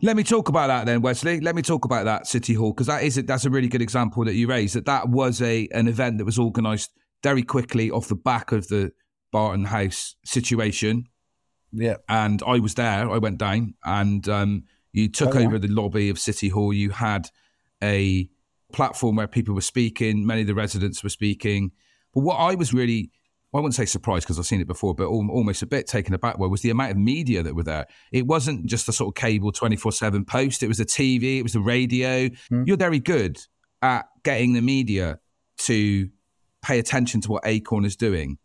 Let 0.01 0.15
me 0.15 0.23
talk 0.23 0.49
about 0.49 0.67
that 0.67 0.85
then, 0.85 1.01
Wesley. 1.01 1.39
Let 1.39 1.55
me 1.55 1.61
talk 1.61 1.85
about 1.85 2.05
that 2.05 2.27
City 2.27 2.53
Hall 2.53 2.71
because 2.71 2.87
that 2.87 3.03
is 3.03 3.17
a, 3.17 3.23
that's 3.23 3.45
a 3.45 3.49
really 3.49 3.67
good 3.67 3.81
example 3.81 4.23
that 4.25 4.35
you 4.35 4.47
raised. 4.47 4.75
That 4.75 4.85
that 4.85 5.09
was 5.09 5.41
a 5.41 5.67
an 5.71 5.87
event 5.87 6.19
that 6.19 6.25
was 6.25 6.37
organised 6.37 6.91
very 7.23 7.41
quickly 7.41 7.89
off 7.89 8.07
the 8.07 8.15
back 8.15 8.51
of 8.51 8.67
the 8.67 8.91
Barton 9.31 9.65
House 9.65 10.15
situation. 10.23 11.07
Yeah, 11.71 11.97
and 12.07 12.41
I 12.45 12.59
was 12.59 12.75
there. 12.75 13.09
I 13.09 13.17
went 13.17 13.39
down, 13.39 13.73
and 13.83 14.27
um, 14.29 14.63
you 14.93 15.09
took 15.09 15.35
oh, 15.35 15.39
yeah. 15.39 15.47
over 15.47 15.59
the 15.59 15.67
lobby 15.67 16.09
of 16.09 16.19
City 16.19 16.49
Hall. 16.49 16.73
You 16.73 16.91
had 16.91 17.29
a 17.83 18.29
platform 18.71 19.15
where 19.15 19.27
people 19.27 19.55
were 19.55 19.61
speaking. 19.61 20.25
Many 20.25 20.41
of 20.41 20.47
the 20.47 20.55
residents 20.55 21.03
were 21.03 21.09
speaking. 21.09 21.71
But 22.13 22.21
what 22.21 22.35
I 22.35 22.55
was 22.55 22.73
really 22.73 23.11
I 23.53 23.57
wouldn't 23.57 23.75
say 23.75 23.85
surprised 23.85 24.25
because 24.25 24.37
I've 24.37 24.45
seen 24.45 24.59
it 24.59 24.67
before, 24.67 24.93
but 24.93 25.05
almost 25.05 25.61
a 25.61 25.65
bit 25.65 25.87
taken 25.87 26.13
aback 26.13 26.37
by 26.37 26.47
was 26.47 26.61
the 26.61 26.69
amount 26.69 26.91
of 26.91 26.97
media 26.97 27.41
that 27.43 27.55
were 27.55 27.63
there. 27.63 27.87
It 28.11 28.27
wasn't 28.27 28.65
just 28.65 28.89
a 28.89 28.91
sort 28.91 29.09
of 29.09 29.21
cable 29.21 29.51
24 29.51 29.93
7 29.93 30.25
post, 30.25 30.63
it 30.63 30.67
was 30.67 30.77
the 30.77 30.85
TV, 30.85 31.39
it 31.39 31.43
was 31.43 31.53
the 31.53 31.61
radio. 31.61 32.27
Mm. 32.51 32.67
You're 32.67 32.77
very 32.77 32.99
good 32.99 33.39
at 33.81 34.05
getting 34.23 34.53
the 34.53 34.61
media 34.61 35.19
to 35.59 36.09
pay 36.61 36.79
attention 36.79 37.21
to 37.21 37.31
what 37.31 37.43
Acorn 37.45 37.85
is 37.85 37.95
doing 37.95 38.37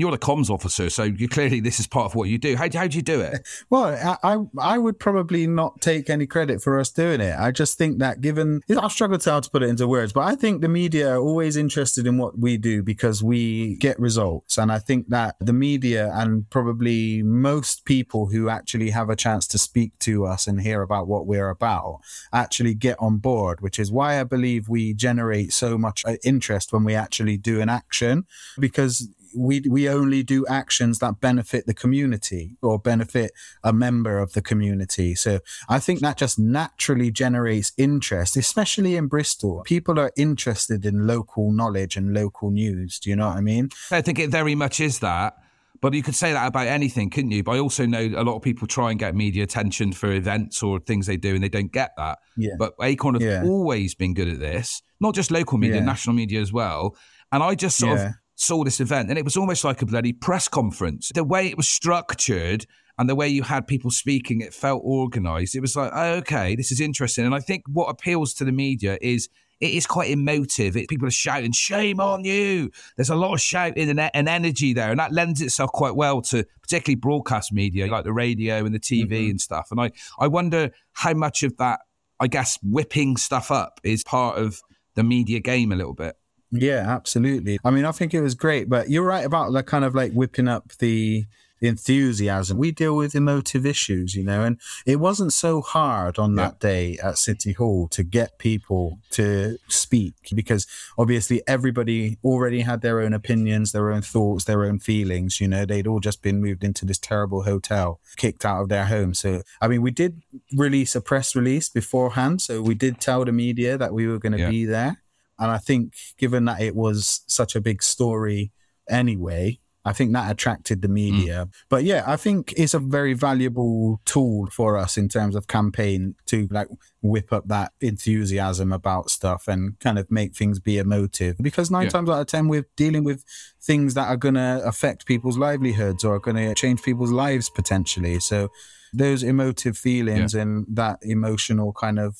you're 0.00 0.10
the 0.10 0.18
comms 0.18 0.50
officer, 0.50 0.90
so 0.90 1.04
you 1.04 1.28
clearly 1.28 1.60
this 1.60 1.80
is 1.80 1.86
part 1.86 2.06
of 2.06 2.14
what 2.14 2.28
you 2.28 2.38
do. 2.38 2.56
How 2.56 2.68
how 2.72 2.86
do 2.86 2.96
you 2.96 3.02
do 3.02 3.20
it? 3.20 3.46
Well, 3.68 4.18
I 4.22 4.38
I 4.58 4.78
would 4.78 4.98
probably 4.98 5.46
not 5.46 5.80
take 5.80 6.10
any 6.10 6.26
credit 6.26 6.62
for 6.62 6.80
us 6.80 6.90
doing 6.90 7.20
it. 7.20 7.38
I 7.38 7.50
just 7.50 7.78
think 7.78 7.98
that 7.98 8.20
given 8.20 8.62
I've 8.68 8.90
struggled 8.90 9.20
to 9.22 9.30
how 9.30 9.40
to 9.40 9.50
put 9.50 9.62
it 9.62 9.68
into 9.68 9.86
words, 9.86 10.12
but 10.12 10.22
I 10.22 10.34
think 10.34 10.60
the 10.60 10.68
media 10.68 11.14
are 11.14 11.18
always 11.18 11.56
interested 11.56 12.06
in 12.06 12.18
what 12.18 12.38
we 12.38 12.56
do 12.56 12.82
because 12.82 13.22
we 13.22 13.76
get 13.76 13.98
results, 14.00 14.58
and 14.58 14.72
I 14.72 14.78
think 14.78 15.08
that 15.08 15.36
the 15.40 15.52
media 15.52 16.10
and 16.14 16.48
probably 16.50 17.22
most 17.22 17.84
people 17.84 18.26
who 18.26 18.48
actually 18.48 18.90
have 18.90 19.10
a 19.10 19.16
chance 19.16 19.46
to 19.48 19.58
speak 19.58 19.98
to 20.00 20.26
us 20.26 20.46
and 20.46 20.60
hear 20.60 20.82
about 20.82 21.06
what 21.06 21.26
we're 21.26 21.50
about 21.50 22.00
actually 22.32 22.74
get 22.74 22.96
on 22.98 23.18
board, 23.18 23.60
which 23.60 23.78
is 23.78 23.92
why 23.92 24.20
I 24.20 24.24
believe 24.24 24.68
we 24.68 24.94
generate 24.94 25.52
so 25.52 25.78
much 25.78 26.04
uh, 26.04 26.16
interest 26.24 26.72
when 26.72 26.84
we 26.84 26.94
actually 26.94 27.36
do 27.36 27.60
an 27.60 27.68
action 27.68 28.26
because 28.58 29.08
we 29.36 29.62
we 29.68 29.88
only 29.88 30.22
do 30.22 30.46
actions 30.46 30.98
that 30.98 31.20
benefit 31.20 31.66
the 31.66 31.74
community 31.74 32.56
or 32.62 32.78
benefit 32.78 33.32
a 33.62 33.72
member 33.72 34.18
of 34.18 34.32
the 34.32 34.42
community. 34.42 35.14
So 35.14 35.40
I 35.68 35.78
think 35.78 36.00
that 36.00 36.16
just 36.16 36.38
naturally 36.38 37.10
generates 37.10 37.72
interest, 37.76 38.36
especially 38.36 38.96
in 38.96 39.06
Bristol. 39.06 39.62
People 39.64 39.98
are 39.98 40.12
interested 40.16 40.84
in 40.84 41.06
local 41.06 41.52
knowledge 41.52 41.96
and 41.96 42.12
local 42.14 42.50
news. 42.50 42.98
Do 42.98 43.10
you 43.10 43.16
know 43.16 43.28
what 43.28 43.36
I 43.36 43.40
mean? 43.40 43.70
I 43.90 44.00
think 44.00 44.18
it 44.18 44.30
very 44.30 44.54
much 44.54 44.80
is 44.80 45.00
that. 45.00 45.34
But 45.80 45.94
you 45.94 46.02
could 46.02 46.14
say 46.14 46.32
that 46.32 46.46
about 46.46 46.66
anything, 46.66 47.08
couldn't 47.08 47.30
you? 47.30 47.42
But 47.42 47.52
I 47.52 47.58
also 47.58 47.86
know 47.86 48.00
a 48.00 48.22
lot 48.22 48.36
of 48.36 48.42
people 48.42 48.66
try 48.66 48.90
and 48.90 49.00
get 49.00 49.14
media 49.14 49.42
attention 49.42 49.92
for 49.92 50.12
events 50.12 50.62
or 50.62 50.78
things 50.78 51.06
they 51.06 51.16
do, 51.16 51.34
and 51.34 51.42
they 51.42 51.48
don't 51.48 51.72
get 51.72 51.92
that. 51.96 52.18
Yeah. 52.36 52.56
But 52.58 52.74
Acorn 52.82 53.14
have 53.14 53.22
yeah. 53.22 53.42
always 53.44 53.94
been 53.94 54.12
good 54.12 54.28
at 54.28 54.38
this, 54.38 54.82
not 55.00 55.14
just 55.14 55.30
local 55.30 55.56
media, 55.56 55.76
yeah. 55.76 55.84
national 55.84 56.14
media 56.14 56.40
as 56.40 56.52
well. 56.52 56.96
And 57.32 57.42
I 57.42 57.54
just 57.54 57.78
sort 57.78 57.98
of 57.98 58.14
saw 58.40 58.64
this 58.64 58.80
event 58.80 59.10
and 59.10 59.18
it 59.18 59.24
was 59.24 59.36
almost 59.36 59.64
like 59.64 59.82
a 59.82 59.86
bloody 59.86 60.12
press 60.12 60.48
conference. 60.48 61.12
The 61.14 61.24
way 61.24 61.46
it 61.46 61.56
was 61.56 61.68
structured 61.68 62.66
and 62.98 63.08
the 63.08 63.14
way 63.14 63.28
you 63.28 63.42
had 63.42 63.66
people 63.66 63.90
speaking, 63.90 64.40
it 64.40 64.54
felt 64.54 64.82
organized. 64.84 65.54
It 65.54 65.60
was 65.60 65.76
like, 65.76 65.92
oh, 65.94 66.14
okay, 66.14 66.56
this 66.56 66.72
is 66.72 66.80
interesting. 66.80 67.26
And 67.26 67.34
I 67.34 67.40
think 67.40 67.64
what 67.68 67.86
appeals 67.86 68.32
to 68.34 68.44
the 68.44 68.52
media 68.52 68.98
is 69.02 69.28
it 69.60 69.72
is 69.72 69.86
quite 69.86 70.10
emotive. 70.10 70.74
It, 70.74 70.88
people 70.88 71.06
are 71.06 71.10
shouting, 71.10 71.52
shame 71.52 72.00
on 72.00 72.24
you. 72.24 72.70
There's 72.96 73.10
a 73.10 73.14
lot 73.14 73.34
of 73.34 73.42
shouting 73.42 73.90
and, 73.90 74.00
and, 74.00 74.28
energy 74.28 74.72
there. 74.72 74.90
And 74.90 74.98
that 74.98 75.12
lends 75.12 75.42
itself 75.42 75.70
quite 75.72 75.94
well 75.94 76.22
to 76.22 76.46
particularly 76.62 76.96
broadcast 76.96 77.52
media 77.52 77.88
like 77.88 78.04
the 78.04 78.12
radio 78.12 78.64
and 78.64 78.74
the 78.74 78.80
TV 78.80 79.08
mm-hmm. 79.08 79.30
and 79.30 79.40
stuff. 79.40 79.68
And 79.70 79.80
I, 79.80 79.90
I 80.18 80.28
wonder 80.28 80.70
how 80.92 81.12
much 81.12 81.42
of 81.42 81.58
that, 81.58 81.80
I 82.20 82.26
guess, 82.26 82.58
whipping 82.62 83.18
stuff 83.18 83.50
up 83.50 83.80
is 83.84 84.02
part 84.02 84.38
of 84.38 84.62
the 84.94 85.02
media 85.02 85.40
game 85.40 85.72
a 85.72 85.76
little 85.76 85.94
bit. 85.94 86.16
Yeah, 86.50 86.84
absolutely. 86.88 87.58
I 87.64 87.70
mean, 87.70 87.84
I 87.84 87.92
think 87.92 88.12
it 88.12 88.20
was 88.20 88.34
great, 88.34 88.68
but 88.68 88.90
you're 88.90 89.04
right 89.04 89.24
about 89.24 89.52
the 89.52 89.62
kind 89.62 89.84
of 89.84 89.94
like 89.94 90.12
whipping 90.12 90.48
up 90.48 90.72
the 90.78 91.26
enthusiasm. 91.60 92.58
We 92.58 92.72
deal 92.72 92.96
with 92.96 93.14
emotive 93.14 93.66
issues, 93.66 94.14
you 94.14 94.24
know, 94.24 94.42
and 94.42 94.58
it 94.86 94.96
wasn't 94.96 95.32
so 95.32 95.60
hard 95.60 96.18
on 96.18 96.36
yeah. 96.36 96.44
that 96.44 96.60
day 96.60 96.98
at 97.02 97.18
City 97.18 97.52
Hall 97.52 97.88
to 97.88 98.02
get 98.02 98.38
people 98.38 98.98
to 99.10 99.58
speak 99.68 100.14
because 100.34 100.66
obviously 100.98 101.42
everybody 101.46 102.18
already 102.24 102.62
had 102.62 102.80
their 102.80 103.00
own 103.00 103.12
opinions, 103.12 103.72
their 103.72 103.92
own 103.92 104.02
thoughts, 104.02 104.44
their 104.44 104.64
own 104.64 104.78
feelings. 104.78 105.40
You 105.40 105.48
know, 105.48 105.64
they'd 105.64 105.86
all 105.86 106.00
just 106.00 106.22
been 106.22 106.40
moved 106.40 106.64
into 106.64 106.84
this 106.84 106.98
terrible 106.98 107.42
hotel, 107.42 108.00
kicked 108.16 108.44
out 108.44 108.62
of 108.62 108.68
their 108.68 108.86
home. 108.86 109.14
So, 109.14 109.42
I 109.60 109.68
mean, 109.68 109.82
we 109.82 109.90
did 109.90 110.22
release 110.56 110.94
a 110.94 111.00
press 111.00 111.36
release 111.36 111.68
beforehand. 111.68 112.40
So 112.40 112.62
we 112.62 112.74
did 112.74 113.00
tell 113.00 113.24
the 113.24 113.32
media 113.32 113.76
that 113.76 113.92
we 113.92 114.06
were 114.06 114.18
going 114.18 114.32
to 114.32 114.38
yeah. 114.38 114.50
be 114.50 114.64
there. 114.64 115.02
And 115.40 115.50
I 115.50 115.58
think, 115.58 115.94
given 116.18 116.44
that 116.44 116.60
it 116.60 116.76
was 116.76 117.22
such 117.26 117.56
a 117.56 117.60
big 117.60 117.82
story 117.82 118.52
anyway, 118.88 119.58
I 119.84 119.94
think 119.94 120.12
that 120.12 120.30
attracted 120.30 120.82
the 120.82 120.88
media. 120.88 121.46
Mm. 121.46 121.52
But 121.70 121.84
yeah, 121.84 122.04
I 122.06 122.16
think 122.16 122.52
it's 122.56 122.74
a 122.74 122.78
very 122.78 123.14
valuable 123.14 124.00
tool 124.04 124.48
for 124.52 124.76
us 124.76 124.98
in 124.98 125.08
terms 125.08 125.34
of 125.34 125.46
campaign 125.46 126.16
to 126.26 126.46
like 126.50 126.68
whip 127.02 127.32
up 127.32 127.48
that 127.48 127.72
enthusiasm 127.80 128.72
about 128.72 129.08
stuff 129.08 129.48
and 129.48 129.78
kind 129.80 129.98
of 129.98 130.10
make 130.10 130.36
things 130.36 130.60
be 130.60 130.76
emotive. 130.76 131.36
Because 131.40 131.70
nine 131.70 131.84
yeah. 131.84 131.90
times 131.90 132.10
out 132.10 132.20
of 132.20 132.26
10, 132.26 132.48
we're 132.48 132.68
dealing 132.76 133.04
with 133.04 133.24
things 133.60 133.94
that 133.94 134.08
are 134.08 134.18
going 134.18 134.34
to 134.34 134.60
affect 134.64 135.06
people's 135.06 135.38
livelihoods 135.38 136.04
or 136.04 136.16
are 136.16 136.20
going 136.20 136.36
to 136.36 136.54
change 136.54 136.82
people's 136.82 137.12
lives 137.12 137.48
potentially. 137.48 138.20
So 138.20 138.50
those 138.92 139.22
emotive 139.22 139.78
feelings 139.78 140.34
yeah. 140.34 140.42
and 140.42 140.66
that 140.68 140.98
emotional 141.00 141.72
kind 141.72 141.98
of 141.98 142.18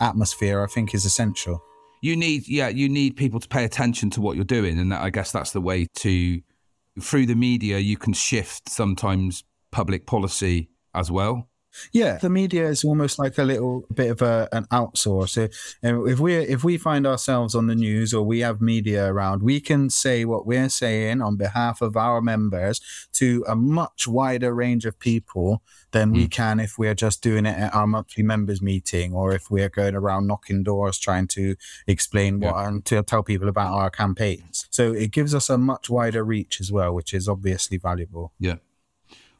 atmosphere, 0.00 0.62
I 0.62 0.68
think, 0.68 0.94
is 0.94 1.04
essential 1.04 1.62
you 2.00 2.16
need 2.16 2.46
yeah 2.48 2.68
you 2.68 2.88
need 2.88 3.16
people 3.16 3.40
to 3.40 3.48
pay 3.48 3.64
attention 3.64 4.10
to 4.10 4.20
what 4.20 4.36
you're 4.36 4.44
doing. 4.44 4.78
And 4.78 4.92
that, 4.92 5.02
i 5.02 5.10
guess 5.10 5.32
that's 5.32 5.52
the 5.52 5.60
way 5.60 5.86
to 5.96 6.40
through 7.00 7.26
the 7.26 7.34
media 7.34 7.78
you 7.78 7.96
can 7.96 8.12
shift 8.12 8.68
sometimes 8.68 9.44
public 9.70 10.06
policy 10.06 10.68
as 10.94 11.10
well 11.10 11.47
yeah, 11.92 12.18
the 12.18 12.30
media 12.30 12.66
is 12.66 12.84
almost 12.84 13.18
like 13.18 13.38
a 13.38 13.44
little 13.44 13.84
bit 13.94 14.10
of 14.10 14.22
a, 14.22 14.48
an 14.52 14.64
outsource. 14.66 15.30
So 15.30 15.48
if 16.06 16.18
we 16.20 16.34
if 16.36 16.64
we 16.64 16.78
find 16.78 17.06
ourselves 17.06 17.54
on 17.54 17.66
the 17.66 17.74
news 17.74 18.14
or 18.14 18.22
we 18.22 18.40
have 18.40 18.60
media 18.60 19.06
around, 19.06 19.42
we 19.42 19.60
can 19.60 19.90
say 19.90 20.24
what 20.24 20.46
we're 20.46 20.68
saying 20.68 21.22
on 21.22 21.36
behalf 21.36 21.80
of 21.82 21.96
our 21.96 22.20
members 22.20 22.80
to 23.14 23.44
a 23.48 23.56
much 23.56 24.06
wider 24.06 24.54
range 24.54 24.84
of 24.84 24.98
people 24.98 25.62
than 25.92 26.10
mm. 26.10 26.16
we 26.16 26.22
hmm. 26.24 26.28
can 26.28 26.60
if 26.60 26.78
we're 26.78 26.94
just 26.94 27.22
doing 27.22 27.46
it 27.46 27.56
at 27.56 27.74
our 27.74 27.86
monthly 27.86 28.22
members 28.22 28.60
meeting 28.60 29.14
or 29.14 29.32
if 29.32 29.50
we're 29.50 29.68
going 29.68 29.94
around 29.94 30.26
knocking 30.26 30.62
doors 30.62 30.98
trying 30.98 31.26
to 31.26 31.56
explain 31.86 32.40
what 32.40 32.54
and 32.56 32.84
to 32.84 33.02
tell 33.02 33.22
people 33.22 33.48
about 33.48 33.72
our 33.72 33.90
campaigns. 33.90 34.66
So 34.70 34.92
it 34.92 35.10
gives 35.10 35.34
us 35.34 35.48
a 35.48 35.58
much 35.58 35.88
wider 35.88 36.24
reach 36.24 36.60
as 36.60 36.70
well, 36.70 36.94
which 36.94 37.14
is 37.14 37.28
obviously 37.28 37.78
valuable. 37.78 38.32
Yeah. 38.38 38.56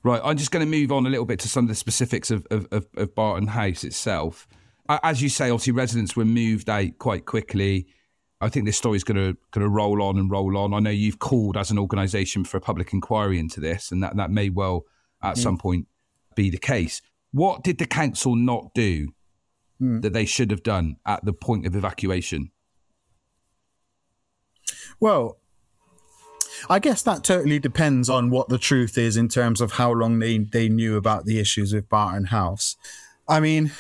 Right, 0.09 0.23
I'm 0.25 0.39
just 0.39 0.51
going 0.51 0.65
to 0.65 0.71
move 0.71 0.91
on 0.91 1.05
a 1.05 1.11
little 1.11 1.27
bit 1.27 1.39
to 1.41 1.51
some 1.51 1.67
of 1.67 1.69
the 1.69 1.75
specifics 1.75 2.31
of, 2.31 2.47
of, 2.51 2.67
of, 2.73 2.87
of 2.97 3.15
Barton 3.15 3.47
House 3.47 3.85
itself. 3.85 4.49
As 4.89 5.21
you 5.21 5.29
say, 5.29 5.51
obviously 5.51 5.75
residents 5.75 6.17
were 6.17 6.25
moved 6.25 6.71
out 6.71 6.97
quite 6.99 7.27
quickly. 7.27 7.89
I 8.41 8.49
think 8.49 8.65
this 8.65 8.79
story 8.79 8.97
is 8.97 9.05
going 9.05 9.19
to 9.19 9.37
going 9.51 9.67
to 9.67 9.69
roll 9.69 10.03
on 10.03 10.19
and 10.19 10.31
roll 10.31 10.57
on. 10.57 10.73
I 10.73 10.79
know 10.79 10.89
you've 10.89 11.19
called 11.19 11.59
as 11.59 11.71
an 11.71 11.79
organisation 11.79 12.45
for 12.45 12.57
a 12.57 12.61
public 12.63 12.95
inquiry 12.95 13.39
into 13.39 13.61
this, 13.61 13.93
and 13.93 14.03
that 14.03 14.17
that 14.17 14.31
may 14.31 14.49
well 14.49 14.87
at 15.23 15.37
mm. 15.37 15.43
some 15.43 15.59
point 15.59 15.87
be 16.35 16.49
the 16.49 16.57
case. 16.57 17.03
What 17.33 17.63
did 17.63 17.77
the 17.77 17.87
council 17.87 18.35
not 18.35 18.73
do 18.73 19.09
mm. 19.79 20.01
that 20.01 20.15
they 20.15 20.25
should 20.25 20.51
have 20.51 20.63
done 20.63 20.97
at 21.05 21.23
the 21.27 21.35
point 21.35 21.67
of 21.67 21.77
evacuation? 21.77 22.51
Well, 25.01 25.39
I 26.69 26.79
guess 26.79 27.03
that 27.03 27.25
totally 27.25 27.59
depends 27.59 28.09
on 28.09 28.31
what 28.31 28.49
the 28.49 28.59
truth 28.59 28.99
is 28.99 29.17
in 29.17 29.29
terms 29.29 29.61
of 29.61 29.73
how 29.73 29.93
long 29.93 30.19
they, 30.19 30.39
they 30.39 30.69
knew 30.69 30.97
about 30.97 31.25
the 31.25 31.39
issues 31.39 31.73
with 31.73 31.89
Barton 31.89 32.27
House. 32.27 32.77
I 33.29 33.41
mean, 33.41 33.73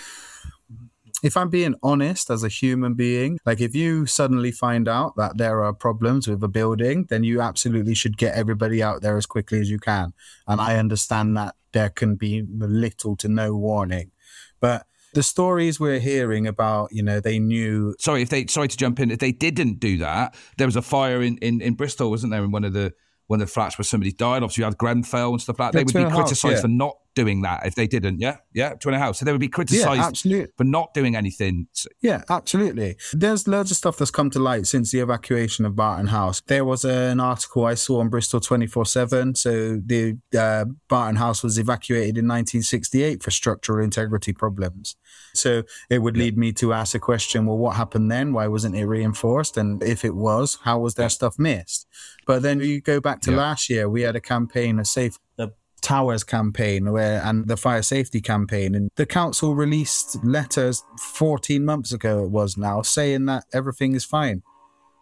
if 1.22 1.36
I'm 1.36 1.48
being 1.48 1.74
honest 1.82 2.30
as 2.30 2.44
a 2.44 2.48
human 2.48 2.94
being, 2.94 3.38
like 3.44 3.60
if 3.60 3.74
you 3.74 4.06
suddenly 4.06 4.52
find 4.52 4.88
out 4.88 5.16
that 5.16 5.36
there 5.36 5.64
are 5.64 5.72
problems 5.72 6.28
with 6.28 6.42
a 6.44 6.48
building, 6.48 7.06
then 7.08 7.24
you 7.24 7.40
absolutely 7.40 7.94
should 7.94 8.16
get 8.16 8.34
everybody 8.34 8.82
out 8.82 9.02
there 9.02 9.16
as 9.16 9.26
quickly 9.26 9.60
as 9.60 9.70
you 9.70 9.78
can. 9.78 10.12
And 10.46 10.60
I 10.60 10.76
understand 10.76 11.36
that 11.36 11.56
there 11.72 11.90
can 11.90 12.14
be 12.14 12.46
little 12.56 13.16
to 13.16 13.28
no 13.28 13.54
warning. 13.54 14.12
But 14.60 14.86
the 15.14 15.22
stories 15.22 15.80
we're 15.80 16.00
hearing 16.00 16.46
about, 16.46 16.92
you 16.92 17.02
know, 17.02 17.20
they 17.20 17.38
knew. 17.38 17.94
Sorry, 17.98 18.22
if 18.22 18.28
they 18.28 18.46
sorry 18.46 18.68
to 18.68 18.76
jump 18.76 19.00
in. 19.00 19.10
If 19.10 19.18
they 19.18 19.32
didn't 19.32 19.80
do 19.80 19.98
that, 19.98 20.34
there 20.56 20.66
was 20.66 20.76
a 20.76 20.82
fire 20.82 21.22
in, 21.22 21.38
in, 21.38 21.60
in 21.60 21.74
Bristol, 21.74 22.10
wasn't 22.10 22.32
there? 22.32 22.44
In 22.44 22.50
one 22.50 22.64
of 22.64 22.72
the 22.72 22.92
one 23.26 23.40
of 23.40 23.46
the 23.46 23.52
flats 23.52 23.78
where 23.78 23.84
somebody 23.84 24.12
died. 24.12 24.42
Obviously, 24.42 24.62
you 24.62 24.64
had 24.64 24.78
Grenfell 24.78 25.32
and 25.32 25.40
stuff 25.40 25.58
like 25.58 25.72
that. 25.72 25.78
They 25.78 25.84
would 25.84 26.10
be 26.10 26.14
criticised 26.14 26.56
yeah. 26.56 26.60
for 26.62 26.68
not 26.68 26.96
doing 27.14 27.42
that 27.42 27.66
if 27.66 27.74
they 27.74 27.86
didn't. 27.86 28.20
Yeah, 28.20 28.36
yeah, 28.54 28.74
join 28.76 28.94
a 28.94 28.98
house. 28.98 29.18
So 29.18 29.24
they 29.24 29.32
would 29.32 29.40
be 29.40 29.48
criticised 29.48 29.98
Yeah, 30.00 30.06
absolutely. 30.06 30.52
for 30.56 30.64
not 30.64 30.94
doing 30.94 31.16
anything. 31.16 31.66
Yeah, 32.00 32.22
absolutely. 32.30 32.96
There's 33.12 33.48
loads 33.48 33.70
of 33.70 33.76
stuff 33.76 33.96
that's 33.96 34.10
come 34.10 34.30
to 34.30 34.38
light 34.38 34.66
since 34.66 34.92
the 34.92 35.00
evacuation 35.00 35.64
of 35.64 35.74
Barton 35.74 36.08
House. 36.08 36.40
There 36.46 36.64
was 36.64 36.84
an 36.84 37.18
article 37.20 37.64
I 37.66 37.74
saw 37.74 38.00
on 38.00 38.08
Bristol 38.08 38.40
24 38.40 38.86
7. 38.86 39.34
So 39.34 39.80
the 39.84 40.18
uh, 40.38 40.66
Barton 40.88 41.16
House 41.16 41.42
was 41.42 41.58
evacuated 41.58 42.18
in 42.18 42.26
1968 42.28 43.22
for 43.22 43.30
structural 43.30 43.82
integrity 43.84 44.32
problems. 44.32 44.96
So 45.34 45.62
it 45.90 45.98
would 46.00 46.16
lead 46.16 46.36
me 46.38 46.52
to 46.54 46.72
ask 46.72 46.94
a 46.94 46.98
question 47.00 47.46
well, 47.46 47.58
what 47.58 47.76
happened 47.76 48.10
then? 48.10 48.32
Why 48.32 48.46
wasn't 48.48 48.76
it 48.76 48.86
reinforced? 48.86 49.56
And 49.56 49.82
if 49.82 50.04
it 50.04 50.14
was, 50.14 50.58
how 50.62 50.78
was 50.80 50.94
their 50.94 51.08
stuff 51.08 51.38
missed? 51.38 51.86
But 52.26 52.42
then 52.42 52.60
you 52.60 52.80
go 52.80 53.00
back 53.00 53.20
to 53.22 53.30
Yeah. 53.30 53.36
last 53.38 53.68
year, 53.70 53.88
we 53.88 54.02
had 54.02 54.16
a 54.16 54.20
campaign, 54.20 54.78
a 54.78 54.84
safe, 54.84 55.18
the 55.36 55.52
towers 55.80 56.24
campaign 56.24 56.90
where 56.92 57.22
and 57.24 57.48
the 57.48 57.56
fire 57.56 57.82
safety 57.82 58.20
campaign 58.20 58.74
and 58.74 58.90
the 58.96 59.06
council 59.06 59.54
released 59.54 60.22
letters 60.24 60.84
14 60.98 61.64
months 61.64 61.92
ago 61.92 62.24
it 62.24 62.30
was 62.30 62.56
now 62.56 62.82
saying 62.82 63.26
that 63.26 63.44
everything 63.52 63.94
is 63.94 64.04
fine 64.04 64.42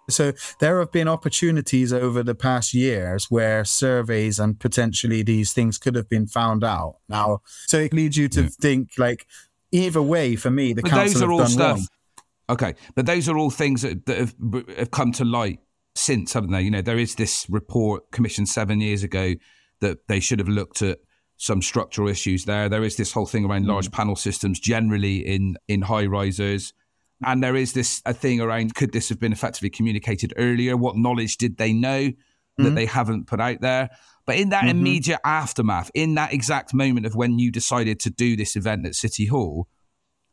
so 0.09 0.33
there 0.61 0.79
have 0.79 0.93
been 0.93 1.09
opportunities 1.09 1.93
over 1.93 2.23
the 2.23 2.35
past 2.35 2.73
years 2.73 3.27
where 3.29 3.65
surveys 3.65 4.39
and 4.39 4.61
potentially 4.61 5.23
these 5.23 5.53
things 5.53 5.79
could 5.79 5.97
have 5.97 6.09
been 6.09 6.27
found 6.27 6.63
out 6.63 6.97
now 7.09 7.41
so 7.67 7.79
it 7.79 7.93
leads 7.93 8.17
you 8.17 8.29
to 8.29 8.45
think 8.49 8.91
like 8.99 9.27
either 9.73 10.03
way 10.03 10.37
for 10.37 10.51
me 10.51 10.73
the 10.73 10.83
But 10.83 10.91
council 10.91 11.07
those 11.07 11.23
are 11.23 11.25
have 11.25 11.31
all 11.31 11.39
done 11.39 11.49
stuff. 11.49 11.77
wrong. 11.77 11.87
Okay, 12.49 12.75
but 12.95 13.07
those 13.07 13.29
are 13.29 13.37
all 13.37 13.51
things 13.51 13.83
that, 13.83 14.07
that 14.07 14.19
have, 14.19 14.35
have 14.79 14.91
come 14.93 15.11
to 15.13 15.25
light 15.25 15.59
since, 15.97 16.33
haven't 16.33 16.53
they? 16.53 16.63
You 16.63 16.71
know, 16.71 16.83
there 16.83 16.99
is 16.99 17.17
this 17.17 17.47
report 17.51 18.11
commissioned 18.13 18.49
seven 18.49 18.81
years 18.81 19.03
ago 19.03 19.35
that 19.81 20.07
they 20.09 20.21
should 20.21 20.39
have 20.39 20.49
looked 20.49 20.83
at 20.83 20.99
some 21.37 21.61
structural 21.61 22.09
issues 22.09 22.45
there. 22.45 22.69
There 22.69 22.85
is 22.85 22.97
this 22.97 23.13
whole 23.13 23.27
thing 23.27 23.45
around 23.45 23.65
mm. 23.65 23.69
large 23.69 23.91
panel 23.91 24.17
systems 24.17 24.59
generally 24.59 25.19
in 25.19 25.57
in 25.69 25.83
high 25.83 26.07
risers. 26.07 26.73
And 27.25 27.43
there 27.43 27.57
is 27.57 27.73
this 27.73 28.03
a 28.05 28.13
thing 28.13 28.41
around 28.41 28.75
could 28.75 28.93
this 28.93 29.09
have 29.09 29.21
been 29.21 29.33
effectively 29.33 29.71
communicated 29.71 30.35
earlier? 30.37 30.77
What 30.77 30.97
knowledge 30.97 31.37
did 31.37 31.57
they 31.57 31.73
know 31.73 32.11
that 32.59 32.73
mm. 32.73 32.75
they 32.75 32.87
haven't 32.87 33.27
put 33.27 33.41
out 33.41 33.61
there? 33.61 33.91
But 34.27 34.37
in 34.37 34.49
that 34.51 34.63
mm-hmm. 34.63 34.79
immediate 34.79 35.21
aftermath, 35.25 35.91
in 35.95 36.15
that 36.15 36.33
exact 36.33 36.75
moment 36.75 37.07
of 37.07 37.15
when 37.15 37.39
you 37.39 37.53
decided 37.53 38.01
to 38.01 38.11
do 38.11 38.37
this 38.37 38.57
event 38.57 38.85
at 38.85 38.95
City 38.95 39.27
Hall, 39.27 39.69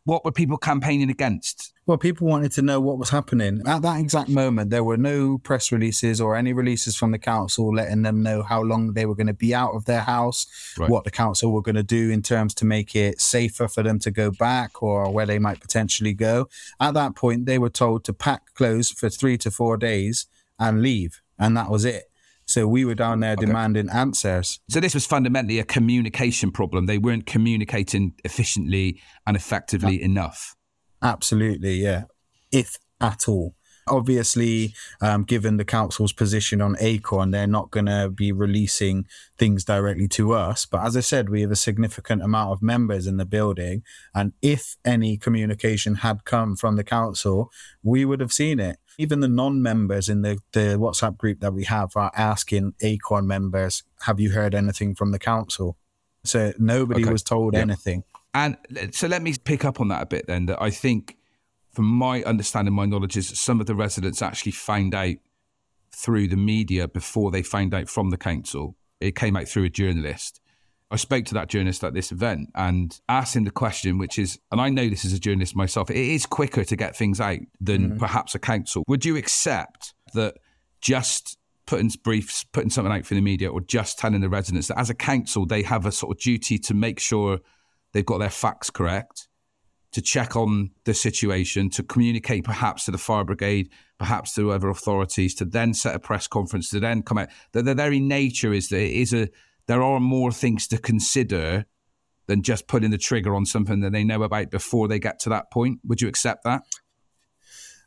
what 0.05 0.25
were 0.25 0.31
people 0.31 0.57
campaigning 0.57 1.09
against? 1.09 1.71
Well, 1.85 1.97
people 1.97 2.27
wanted 2.27 2.51
to 2.53 2.61
know 2.61 2.79
what 2.79 2.97
was 2.97 3.09
happening. 3.09 3.61
At 3.65 3.81
that 3.83 3.99
exact 3.99 4.29
moment, 4.29 4.69
there 4.69 4.83
were 4.83 4.97
no 4.97 5.37
press 5.37 5.71
releases 5.71 6.19
or 6.21 6.35
any 6.35 6.53
releases 6.53 6.95
from 6.95 7.11
the 7.11 7.17
council 7.19 7.73
letting 7.73 8.01
them 8.03 8.23
know 8.23 8.41
how 8.41 8.61
long 8.61 8.93
they 8.93 9.05
were 9.05 9.15
going 9.15 9.27
to 9.27 9.33
be 9.33 9.53
out 9.53 9.71
of 9.73 9.85
their 9.85 10.01
house, 10.01 10.47
Right. 10.77 10.89
what 10.89 11.03
the 11.03 11.11
council 11.11 11.51
were 11.51 11.61
going 11.61 11.75
to 11.75 11.83
do 11.83 12.09
in 12.09 12.21
terms 12.21 12.53
to 12.55 12.65
make 12.65 12.95
it 12.95 13.19
safer 13.19 13.67
for 13.67 13.83
them 13.83 13.99
to 13.99 14.11
go 14.11 14.31
back 14.31 14.81
or 14.81 15.09
where 15.11 15.25
they 15.25 15.39
might 15.39 15.59
potentially 15.59 16.13
go. 16.13 16.47
At 16.79 16.93
that 16.93 17.15
point, 17.15 17.45
they 17.45 17.57
were 17.59 17.69
told 17.69 18.03
to 18.05 18.13
pack 18.13 18.53
clothes 18.53 18.89
for 18.91 19.09
three 19.09 19.37
to 19.39 19.51
four 19.51 19.77
days 19.77 20.25
and 20.59 20.81
leave. 20.81 21.21
And 21.37 21.57
that 21.57 21.69
was 21.69 21.83
it. 21.83 22.09
So 22.53 22.67
we 22.67 22.85
were 22.85 22.93
down 22.93 23.21
there 23.21 23.35
demanding 23.35 23.89
answers. 23.89 24.59
So 24.69 24.79
this 24.79 24.93
was 24.93 25.07
fundamentally 25.07 25.57
a 25.57 25.63
communication 25.63 26.51
problem. 26.51 26.85
They 26.85 26.99
weren't 26.99 27.25
communicating 27.25 28.13
efficiently 28.23 29.01
and 29.25 29.35
effectively 29.35 29.99
enough. 29.99 30.55
Absolutely, 31.01 31.73
yeah. 31.81 32.03
If 32.51 32.77
at 33.01 33.27
all. 33.27 33.55
Obviously, 33.87 34.73
um, 35.01 35.23
given 35.23 35.57
the 35.57 35.65
council's 35.65 36.13
position 36.13 36.61
on 36.61 36.75
Acorn, 36.79 37.31
they're 37.31 37.47
not 37.47 37.71
going 37.71 37.85
to 37.87 38.09
be 38.09 38.31
releasing 38.31 39.05
things 39.37 39.63
directly 39.63 40.07
to 40.09 40.33
us. 40.33 40.65
But 40.65 40.85
as 40.85 40.95
I 40.97 41.01
said, 41.01 41.29
we 41.29 41.41
have 41.41 41.51
a 41.51 41.55
significant 41.55 42.21
amount 42.23 42.51
of 42.51 42.61
members 42.61 43.07
in 43.07 43.17
the 43.17 43.25
building. 43.25 43.83
And 44.13 44.33
if 44.41 44.77
any 44.85 45.17
communication 45.17 45.95
had 45.95 46.25
come 46.25 46.55
from 46.55 46.75
the 46.75 46.83
council, 46.83 47.51
we 47.81 48.05
would 48.05 48.19
have 48.19 48.33
seen 48.33 48.59
it. 48.59 48.77
Even 48.97 49.21
the 49.21 49.27
non 49.27 49.61
members 49.61 50.07
in 50.07 50.21
the, 50.21 50.37
the 50.51 50.77
WhatsApp 50.77 51.17
group 51.17 51.39
that 51.39 51.53
we 51.53 51.63
have 51.65 51.91
are 51.95 52.11
asking 52.15 52.73
Acorn 52.81 53.25
members, 53.27 53.83
Have 54.01 54.19
you 54.19 54.31
heard 54.31 54.53
anything 54.53 54.93
from 54.95 55.11
the 55.11 55.19
council? 55.19 55.77
So 56.23 56.53
nobody 56.59 57.01
Okay. 57.03 57.11
was 57.11 57.23
told 57.23 57.53
Yeah. 57.55 57.61
anything. 57.61 58.03
And 58.35 58.57
so 58.91 59.07
let 59.07 59.21
me 59.21 59.35
pick 59.43 59.65
up 59.65 59.79
on 59.79 59.89
that 59.89 60.01
a 60.03 60.05
bit 60.05 60.25
then. 60.27 60.45
That 60.45 60.61
I 60.61 60.69
think, 60.69 61.17
from 61.73 61.85
my 61.85 62.23
understanding, 62.23 62.73
my 62.73 62.85
knowledge 62.85 63.17
is 63.17 63.39
some 63.39 63.59
of 63.59 63.65
the 63.65 63.75
residents 63.75 64.21
actually 64.21 64.51
found 64.51 64.93
out 64.93 65.15
through 65.91 66.27
the 66.27 66.37
media 66.37 66.87
before 66.87 67.31
they 67.31 67.43
found 67.43 67.73
out 67.73 67.89
from 67.89 68.09
the 68.09 68.17
council. 68.17 68.75
It 68.99 69.15
came 69.15 69.35
out 69.35 69.47
through 69.47 69.65
a 69.65 69.69
journalist. 69.69 70.39
I 70.91 70.95
spoke 70.95 71.25
to 71.25 71.33
that 71.33 71.49
journalist 71.49 71.83
at 71.83 71.95
this 71.95 72.11
event 72.11 72.49
and 72.53 72.99
asked 73.09 73.35
him 73.35 73.45
the 73.45 73.51
question, 73.51 73.97
which 73.97 74.19
is, 74.19 74.39
and 74.51 74.61
I 74.61 74.69
know 74.69 74.87
this 74.87 75.05
as 75.05 75.13
a 75.13 75.19
journalist 75.19 75.55
myself, 75.55 75.89
it 75.89 75.97
is 75.97 76.27
quicker 76.27 76.63
to 76.63 76.75
get 76.75 76.95
things 76.95 77.19
out 77.19 77.39
than 77.59 77.89
mm-hmm. 77.89 77.97
perhaps 77.97 78.35
a 78.35 78.39
council. 78.39 78.83
Would 78.87 79.03
you 79.03 79.17
accept 79.17 79.95
that 80.13 80.37
just 80.81 81.37
putting 81.65 81.89
briefs, 82.03 82.43
putting 82.43 82.69
something 82.69 82.93
out 82.93 83.05
for 83.05 83.15
the 83.15 83.21
media, 83.21 83.49
or 83.49 83.61
just 83.61 83.97
telling 83.97 84.21
the 84.21 84.29
residents 84.29 84.67
that 84.67 84.77
as 84.77 84.91
a 84.91 84.95
council 84.95 85.47
they 85.47 85.63
have 85.63 85.87
a 85.87 85.91
sort 85.91 86.15
of 86.15 86.21
duty 86.21 86.59
to 86.59 86.73
make 86.75 86.99
sure 86.99 87.39
they've 87.93 88.05
got 88.05 88.19
their 88.19 88.29
facts 88.29 88.69
correct, 88.69 89.27
to 89.93 90.01
check 90.01 90.35
on 90.35 90.71
the 90.85 90.93
situation, 90.93 91.69
to 91.69 91.83
communicate 91.83 92.43
perhaps 92.43 92.85
to 92.85 92.91
the 92.91 92.97
fire 92.97 93.23
brigade, 93.23 93.69
perhaps 93.99 94.33
to 94.33 94.51
other 94.51 94.69
authorities, 94.69 95.33
to 95.35 95.45
then 95.45 95.73
set 95.73 95.95
a 95.95 95.99
press 95.99 96.27
conference, 96.27 96.69
to 96.69 96.79
then 96.79 97.03
come 97.03 97.19
out. 97.19 97.29
The, 97.53 97.63
the 97.63 97.75
very 97.75 97.99
nature 97.99 98.53
is 98.53 98.69
that 98.69 98.81
it 98.81 98.91
is 98.91 99.13
a 99.13 99.29
there 99.65 99.81
are 99.81 99.99
more 99.99 100.31
things 100.31 100.67
to 100.67 100.77
consider 100.77 101.65
than 102.27 102.41
just 102.41 102.67
putting 102.67 102.91
the 102.91 102.97
trigger 102.97 103.33
on 103.33 103.45
something 103.45 103.79
that 103.79 103.91
they 103.91 104.03
know 104.03 104.23
about 104.23 104.51
before 104.51 104.87
they 104.87 104.99
get 104.99 105.19
to 105.19 105.29
that 105.29 105.51
point. 105.51 105.79
Would 105.85 106.01
you 106.01 106.07
accept 106.07 106.43
that? 106.43 106.63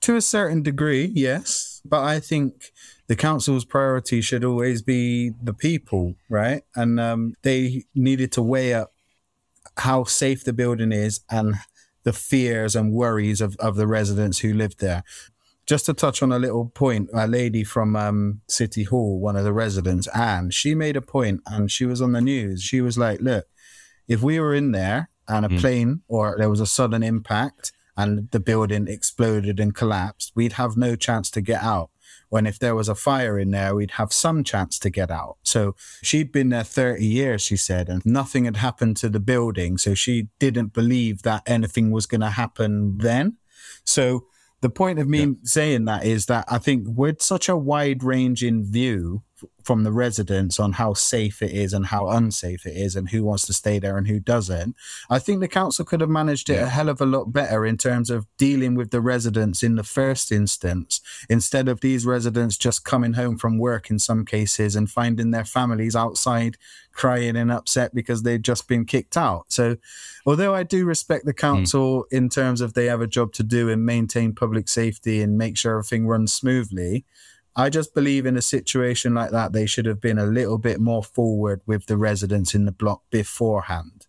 To 0.03 0.17
a 0.17 0.21
certain 0.21 0.63
degree, 0.63 1.11
yes. 1.15 1.83
But 1.85 2.05
I 2.05 2.21
think 2.21 2.73
the 3.09 3.17
council's 3.17 3.65
priority 3.65 4.21
should 4.21 4.45
always 4.45 4.83
be 4.83 5.33
the 5.43 5.55
people, 5.55 6.15
right? 6.29 6.63
And 6.75 6.99
um, 6.99 7.35
they 7.43 7.85
needed 7.95 8.33
to 8.33 8.43
weigh 8.43 8.75
up 8.75 8.93
how 9.79 10.05
safe 10.05 10.45
the 10.45 10.53
building 10.53 10.93
is 10.93 11.21
and 11.31 11.57
the 12.07 12.13
fears 12.13 12.77
and 12.77 12.93
worries 12.93 13.41
of, 13.41 13.57
of 13.57 13.75
the 13.75 13.87
residents 13.87 14.39
who 14.39 14.55
lived 14.55 14.79
there. 14.79 15.03
Just 15.67 15.87
to 15.87 15.93
touch 15.93 16.23
on 16.23 16.31
a 16.31 16.39
little 16.39 16.67
point, 16.67 17.11
a 17.13 17.27
lady 17.27 17.65
from 17.65 17.97
um, 17.97 18.43
City 18.49 18.85
Hall, 18.85 19.19
one 19.19 19.35
of 19.35 19.43
the 19.43 19.53
residents, 19.53 20.07
Anne, 20.15 20.51
she 20.51 20.73
made 20.77 20.97
a 20.97 21.03
point 21.03 21.41
and 21.47 21.69
she 21.69 21.85
was 21.85 22.01
on 22.01 22.13
the 22.13 22.21
news. 22.21 22.63
She 22.63 22.81
was 22.81 22.97
like, 22.97 23.21
look, 23.21 23.47
if 24.07 24.23
we 24.23 24.39
were 24.39 24.55
in 24.55 24.71
there 24.71 25.11
and 25.27 25.45
a 25.45 25.49
plane 25.49 26.03
or 26.07 26.37
there 26.39 26.49
was 26.49 26.61
a 26.61 26.67
sudden 26.67 27.03
impact 27.03 27.73
and 27.97 28.31
the 28.31 28.39
building 28.39 28.87
exploded 28.87 29.59
and 29.59 29.75
collapsed, 29.75 30.31
we'd 30.37 30.53
have 30.53 30.77
no 30.77 30.95
chance 30.95 31.29
to 31.33 31.41
get 31.41 31.61
out. 31.61 31.91
When 32.37 32.47
if 32.47 32.59
there 32.59 32.75
was 32.75 32.91
a 32.91 32.95
fire 32.95 33.39
in 33.39 33.51
there, 33.51 33.75
we'd 33.75 33.93
have 33.93 34.13
some 34.13 34.45
chance 34.45 34.79
to 34.81 34.91
get 34.91 35.11
out. 35.11 35.39
So 35.43 35.75
she'd 36.03 36.33
been 36.33 36.51
there 36.51 36.65
30 36.65 37.03
years, 37.03 37.41
she 37.41 37.57
said, 37.57 37.89
and 37.89 38.05
nothing 38.05 38.45
had 38.45 38.59
happened 38.59 38.99
to 38.99 39.09
the 39.09 39.21
building. 39.21 39.79
So 39.79 39.95
she 39.95 40.29
didn't 40.39 40.75
believe 40.75 41.23
that 41.23 41.43
anything 41.47 41.93
was 41.93 42.05
going 42.05 42.21
to 42.21 42.29
happen 42.29 42.99
then. 42.99 43.39
So 43.85 44.27
the 44.61 44.69
point 44.69 44.99
of 44.99 45.09
me 45.09 45.37
saying 45.45 45.87
that 45.87 46.05
is 46.05 46.27
that 46.27 46.45
I 46.47 46.59
think 46.59 46.85
with 46.87 47.23
such 47.23 47.49
a 47.49 47.57
wide 47.57 48.05
ranging 48.05 48.71
view 48.71 49.23
f- 49.23 49.26
from 49.63 49.85
the 49.85 49.93
residents 49.93 50.59
on 50.59 50.73
how 50.73 50.95
safe 50.95 51.43
it 51.43 51.51
is 51.51 51.73
and 51.73 51.87
how 51.87 52.09
unsafe 52.09 52.67
it 52.67 52.77
is 52.77 52.97
and 52.97 53.11
who 53.11 53.25
wants 53.25 53.47
to 53.47 53.53
stay 53.53 53.79
there 53.79 53.99
and 53.99 54.07
who 54.07 54.19
doesn't, 54.19 54.75
I 55.11 55.19
think 55.19 55.41
the 55.41 55.49
council 55.49 55.85
could 55.85 56.01
have 56.01 56.11
managed 56.11 56.49
it 56.51 56.63
a 56.63 56.69
hell 56.69 56.89
of 56.89 57.01
a 57.01 57.07
lot 57.07 57.33
better 57.33 57.67
in 57.67 57.77
terms 57.77 58.11
of 58.11 58.27
dealing 58.39 58.75
with 58.75 58.91
the 58.91 59.01
residents 59.01 59.63
in 59.63 59.77
the 59.77 59.85
first 59.85 60.33
instance 60.33 61.01
instead 61.29 61.69
of 61.69 61.81
these 61.81 62.07
residents 62.07 62.57
just 62.57 62.85
coming 62.85 63.15
home 63.15 63.37
from 63.39 63.59
work 63.59 63.91
in 63.91 63.99
some 63.99 64.25
cases 64.25 64.77
and 64.77 64.91
finding 64.91 65.31
their 65.31 65.45
families 65.45 65.97
outside 65.97 66.57
crying 66.97 67.37
and 67.37 67.53
upset 67.53 67.95
because 67.95 68.23
they'd 68.23 68.43
just 68.43 68.67
been 68.67 68.85
kicked 68.85 69.17
out. 69.17 69.45
So, 69.49 69.77
although 70.25 70.55
I 70.55 70.63
do 70.63 70.85
respect 70.85 71.27
the 71.27 71.33
hmm. 71.33 71.37
council 71.37 72.07
in 72.11 72.29
terms 72.29 72.61
of 72.61 72.73
they 72.73 72.87
have 72.87 73.03
a 73.03 73.07
job 73.07 73.33
to 73.35 73.43
do 73.43 73.69
and 73.69 73.85
maintain 73.85 74.35
public 74.35 74.69
safety 74.69 75.23
and 75.23 75.39
make 75.39 75.57
sure 75.57 75.79
everything 75.79 76.07
runs 76.07 76.33
smoothly, 76.33 77.05
I 77.57 77.71
just 77.71 77.95
believe 77.95 78.27
in 78.27 78.37
a 78.37 78.43
situation 78.43 79.15
like 79.15 79.31
that, 79.31 79.55
they 79.55 79.65
should 79.65 79.87
have 79.87 80.01
been 80.01 80.19
a 80.19 80.27
little 80.27 80.59
bit 80.59 80.79
more 80.79 81.03
forward 81.03 81.63
with 81.65 81.87
the 81.87 81.97
residents 81.97 82.55
in 82.55 82.67
the 82.67 82.73
block 82.73 83.03
beforehand. 83.11 84.07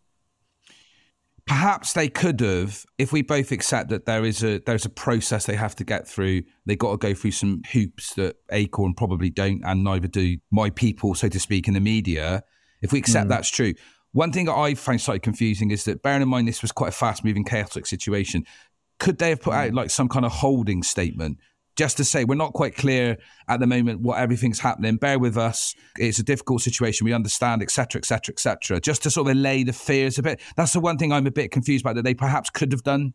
Perhaps 1.46 1.94
they 1.94 2.10
could 2.10 2.42
have, 2.42 2.86
if 2.98 3.14
we 3.14 3.22
both 3.22 3.54
accept 3.54 3.90
that 3.90 4.06
there 4.06 4.26
is 4.26 4.44
a 4.44 4.60
there's 4.66 4.84
a 4.84 4.90
process 4.90 5.46
they 5.46 5.56
have 5.56 5.78
to 5.78 5.86
get 5.86 6.06
through. 6.06 6.42
They 6.66 6.76
got 6.76 6.92
to 6.92 6.98
go 6.98 7.14
through 7.14 7.32
some 7.32 7.62
hoops 7.72 8.16
that 8.16 8.36
Acorn 8.52 8.94
probably 8.94 9.30
don't, 9.30 9.64
and 9.64 9.82
neither 9.82 10.10
do 10.10 10.38
my 10.52 10.70
people, 10.70 11.16
so 11.16 11.30
to 11.30 11.40
speak, 11.40 11.70
in 11.70 11.74
the 11.74 11.80
media. 11.80 12.44
If 12.82 12.92
we 12.92 13.00
accept 13.00 13.24
hmm. 13.24 13.30
that's 13.30 13.50
true, 13.50 13.74
one 14.12 14.34
thing 14.34 14.48
that 14.48 14.58
I 14.58 14.76
find 14.76 15.00
slightly 15.00 15.22
confusing 15.22 15.72
is 15.72 15.86
that, 15.86 16.04
bearing 16.04 16.22
in 16.22 16.28
mind 16.28 16.50
this 16.50 16.62
was 16.62 16.74
quite 16.74 16.90
a 16.90 16.92
fast 16.92 17.24
moving, 17.24 17.46
chaotic 17.46 17.86
situation, 17.86 18.44
could 19.00 19.18
they 19.18 19.30
have 19.30 19.42
put 19.42 19.54
out 19.54 19.70
hmm. 19.70 19.76
like 19.78 19.90
some 19.90 20.10
kind 20.10 20.26
of 20.26 20.34
holding 20.34 20.84
statement 20.84 21.38
just 21.78 21.96
to 21.98 22.04
say 22.04 22.26
we're 22.26 22.36
not 22.36 22.54
quite 22.54 22.76
clear 22.76 23.18
at 23.48 23.60
the 23.60 23.68
moment 23.68 24.02
what 24.02 24.18
everything's 24.18 24.60
happening. 24.60 24.98
Bear 24.98 25.20
with 25.20 25.38
us. 25.38 25.76
It's 25.98 26.20
a 26.20 26.24
difficult 26.24 26.62
situation. 26.62 27.06
We 27.06 27.14
understand, 27.14 27.62
etc., 27.62 28.00
etc., 28.00 28.34
etc. 28.34 28.82
Just 28.82 29.04
to 29.04 29.12
sort 29.12 29.28
of 29.28 29.38
allay 29.38 29.64
the 29.64 29.74
fears 29.74 30.18
a 30.18 30.24
bit. 30.24 30.42
That's 30.56 30.74
the 30.74 30.80
one 30.80 30.98
thing 30.98 31.14
I'm 31.14 31.28
a 31.28 31.32
bit 31.32 31.52
confused 31.52 31.86
about 31.86 31.96
that 31.96 32.04
they 32.04 32.16
perhaps 32.16 32.50
could 32.50 32.72
have 32.72 32.84
done, 32.84 33.14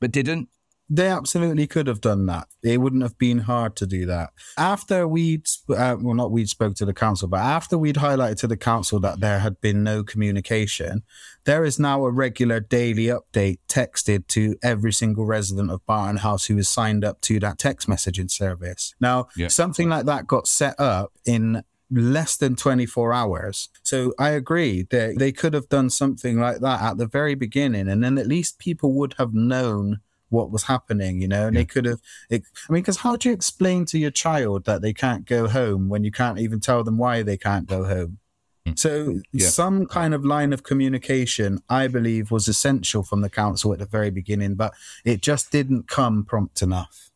but 0.00 0.10
didn't. 0.10 0.48
They 0.92 1.06
absolutely 1.06 1.68
could 1.68 1.86
have 1.86 2.00
done 2.00 2.26
that. 2.26 2.48
It 2.64 2.80
wouldn't 2.80 3.04
have 3.04 3.16
been 3.16 3.38
hard 3.38 3.76
to 3.76 3.86
do 3.86 4.06
that. 4.06 4.30
After 4.58 5.06
we'd, 5.06 5.46
uh, 5.68 5.96
well, 6.00 6.14
not 6.14 6.32
we'd 6.32 6.48
spoke 6.48 6.74
to 6.76 6.84
the 6.84 6.92
council, 6.92 7.28
but 7.28 7.38
after 7.38 7.78
we'd 7.78 7.94
highlighted 7.96 8.38
to 8.40 8.48
the 8.48 8.56
council 8.56 8.98
that 9.00 9.20
there 9.20 9.38
had 9.38 9.60
been 9.60 9.84
no 9.84 10.02
communication, 10.02 11.04
there 11.44 11.64
is 11.64 11.78
now 11.78 12.04
a 12.04 12.10
regular 12.10 12.58
daily 12.58 13.04
update 13.06 13.58
texted 13.68 14.26
to 14.28 14.56
every 14.64 14.92
single 14.92 15.24
resident 15.24 15.70
of 15.70 15.86
Barton 15.86 16.16
House 16.16 16.46
who 16.46 16.58
is 16.58 16.68
signed 16.68 17.04
up 17.04 17.20
to 17.22 17.38
that 17.38 17.58
text 17.58 17.88
messaging 17.88 18.30
service. 18.30 18.94
Now, 19.00 19.28
Yeah. 19.36 19.46
something 19.48 19.88
like 19.88 20.06
that 20.06 20.26
got 20.26 20.48
set 20.48 20.74
up 20.80 21.12
in 21.24 21.62
less 21.88 22.36
than 22.36 22.56
24 22.56 23.12
hours. 23.12 23.68
So 23.84 24.12
I 24.18 24.30
agree 24.30 24.86
that 24.90 25.18
they 25.18 25.32
could 25.32 25.54
have 25.54 25.68
done 25.68 25.90
something 25.90 26.38
like 26.38 26.60
that 26.60 26.82
at 26.82 26.98
the 26.98 27.06
very 27.06 27.34
beginning, 27.34 27.88
and 27.88 28.02
then 28.02 28.18
at 28.18 28.26
least 28.26 28.58
people 28.58 28.92
would 28.94 29.14
have 29.18 29.34
known 29.34 30.00
what 30.30 30.50
was 30.50 30.64
happening, 30.64 31.20
you 31.20 31.28
know, 31.28 31.46
and 31.48 31.56
they 31.56 31.64
could 31.64 31.84
have. 31.84 32.00
It, 32.30 32.42
I 32.68 32.72
mean, 32.72 32.82
because 32.82 32.98
how 32.98 33.16
do 33.16 33.28
you 33.28 33.34
explain 33.34 33.84
to 33.86 33.98
your 33.98 34.10
child 34.10 34.64
that 34.64 34.80
they 34.80 34.92
can't 34.92 35.26
go 35.26 35.46
home 35.48 35.88
when 35.88 36.02
you 36.04 36.10
can't 36.10 36.38
even 36.38 36.60
tell 36.60 36.82
them 36.82 36.96
why 36.96 37.22
they 37.22 37.36
can't 37.36 37.66
go 37.66 37.84
home? 37.84 38.18
Mm. 38.66 38.78
So 38.78 39.20
Yeah. 39.32 39.48
some 39.48 39.86
kind 39.86 40.14
of 40.14 40.24
line 40.24 40.52
of 40.52 40.62
communication, 40.62 41.62
I 41.68 41.86
believe, 41.88 42.30
was 42.30 42.48
essential 42.48 43.02
from 43.02 43.20
the 43.20 43.30
council 43.30 43.72
at 43.72 43.78
the 43.78 43.86
very 43.86 44.10
beginning, 44.10 44.54
but 44.54 44.72
it 45.04 45.20
just 45.20 45.50
didn't 45.50 45.88
come 45.88 46.24
prompt 46.24 46.62
enough. 46.62 47.10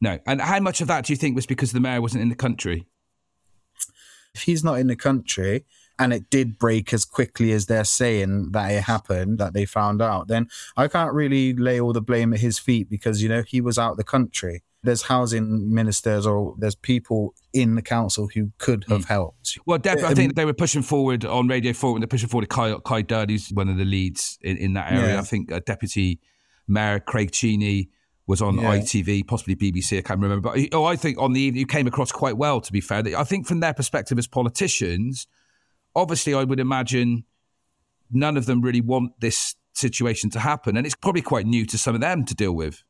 No. 0.00 0.18
And 0.26 0.40
how 0.40 0.60
much 0.60 0.80
of 0.80 0.88
that 0.88 1.06
do 1.06 1.12
you 1.12 1.16
think 1.16 1.34
was 1.34 1.46
because 1.46 1.72
the 1.72 1.80
mayor 1.80 2.00
wasn't 2.02 2.22
in 2.22 2.28
the 2.28 2.34
country? 2.34 2.86
if 4.34 4.42
he's 4.42 4.64
not 4.64 4.80
in 4.80 4.88
the 4.88 4.96
country 4.96 5.64
and 5.98 6.12
it 6.12 6.28
did 6.30 6.58
break 6.58 6.92
as 6.92 7.04
quickly 7.04 7.52
as 7.52 7.66
they're 7.66 7.84
saying 7.84 8.50
that 8.52 8.70
it 8.72 8.82
happened, 8.82 9.38
that 9.38 9.52
they 9.54 9.64
found 9.64 10.02
out, 10.02 10.28
then 10.28 10.48
I 10.76 10.88
can't 10.88 11.12
really 11.14 11.54
lay 11.54 11.80
all 11.80 11.92
the 11.92 12.00
blame 12.02 12.32
at 12.34 12.40
his 12.40 12.58
feet 12.58 12.90
because, 12.90 13.22
you 13.22 13.28
know, 13.28 13.42
he 13.46 13.60
was 13.60 13.78
out 13.78 13.96
the 13.96 14.04
country. 14.04 14.62
There's 14.82 15.02
housing 15.02 15.72
ministers 15.72 16.26
or 16.26 16.56
there's 16.58 16.74
people 16.74 17.32
in 17.52 17.74
the 17.74 17.80
council 17.80 18.28
who 18.34 18.50
could 18.58 18.84
have 18.88 19.06
helped. 19.06 19.56
Well, 19.64 19.78
Deb, 19.78 19.98
I 20.00 20.08
Um, 20.08 20.14
think 20.14 20.34
they 20.34 20.44
were 20.44 20.52
pushing 20.52 20.82
forward 20.82 21.24
on 21.24 21.48
Radio 21.48 21.72
4 21.72 21.92
when 21.92 22.00
they're 22.00 22.06
pushing 22.08 22.28
forward 22.28 22.48
Kye, 22.50 22.76
Kye 22.84 23.00
Dudd, 23.02 23.30
who's 23.30 23.48
one 23.50 23.68
of 23.68 23.76
the 23.78 23.84
leads 23.86 24.38
in, 24.42 24.56
in 24.58 24.72
that 24.74 24.92
area. 24.92 25.14
Yeah. 25.14 25.20
I 25.20 25.22
think 25.22 25.50
uh, 25.52 25.60
Deputy 25.64 26.20
Mayor 26.68 26.98
Craig 27.00 27.30
Cheney 27.30 27.88
was 28.26 28.42
on 28.42 28.56
Yeah. 28.56 28.78
ITV, 28.78 29.26
possibly 29.26 29.54
BBC, 29.54 29.98
I 29.98 30.02
can't 30.02 30.20
remember. 30.20 30.50
But 30.50 30.58
oh, 30.72 30.84
I 30.84 30.96
think 30.96 31.18
on 31.18 31.32
the 31.34 31.40
evening, 31.40 31.60
you 31.60 31.66
came 31.66 31.86
across 31.86 32.10
quite 32.10 32.36
well, 32.36 32.60
to 32.60 32.72
be 32.72 32.80
fair. 32.80 33.02
I 33.16 33.24
think 33.24 33.46
from 33.46 33.60
their 33.60 33.74
perspective 33.74 34.18
as 34.18 34.26
politicians, 34.26 35.26
obviously, 35.94 36.34
I 36.34 36.44
would 36.44 36.60
imagine 36.60 37.24
none 38.10 38.36
of 38.36 38.46
them 38.46 38.60
really 38.60 38.80
want 38.80 39.20
this 39.20 39.54
situation 39.72 40.30
to 40.30 40.40
happen. 40.40 40.76
And 40.76 40.86
it's 40.86 40.94
probably 40.94 41.22
quite 41.22 41.46
new 41.46 41.66
to 41.66 41.78
some 41.78 41.94
of 41.94 42.00
them 42.00 42.24
to 42.24 42.34
deal 42.34 42.52
with. 42.52 42.82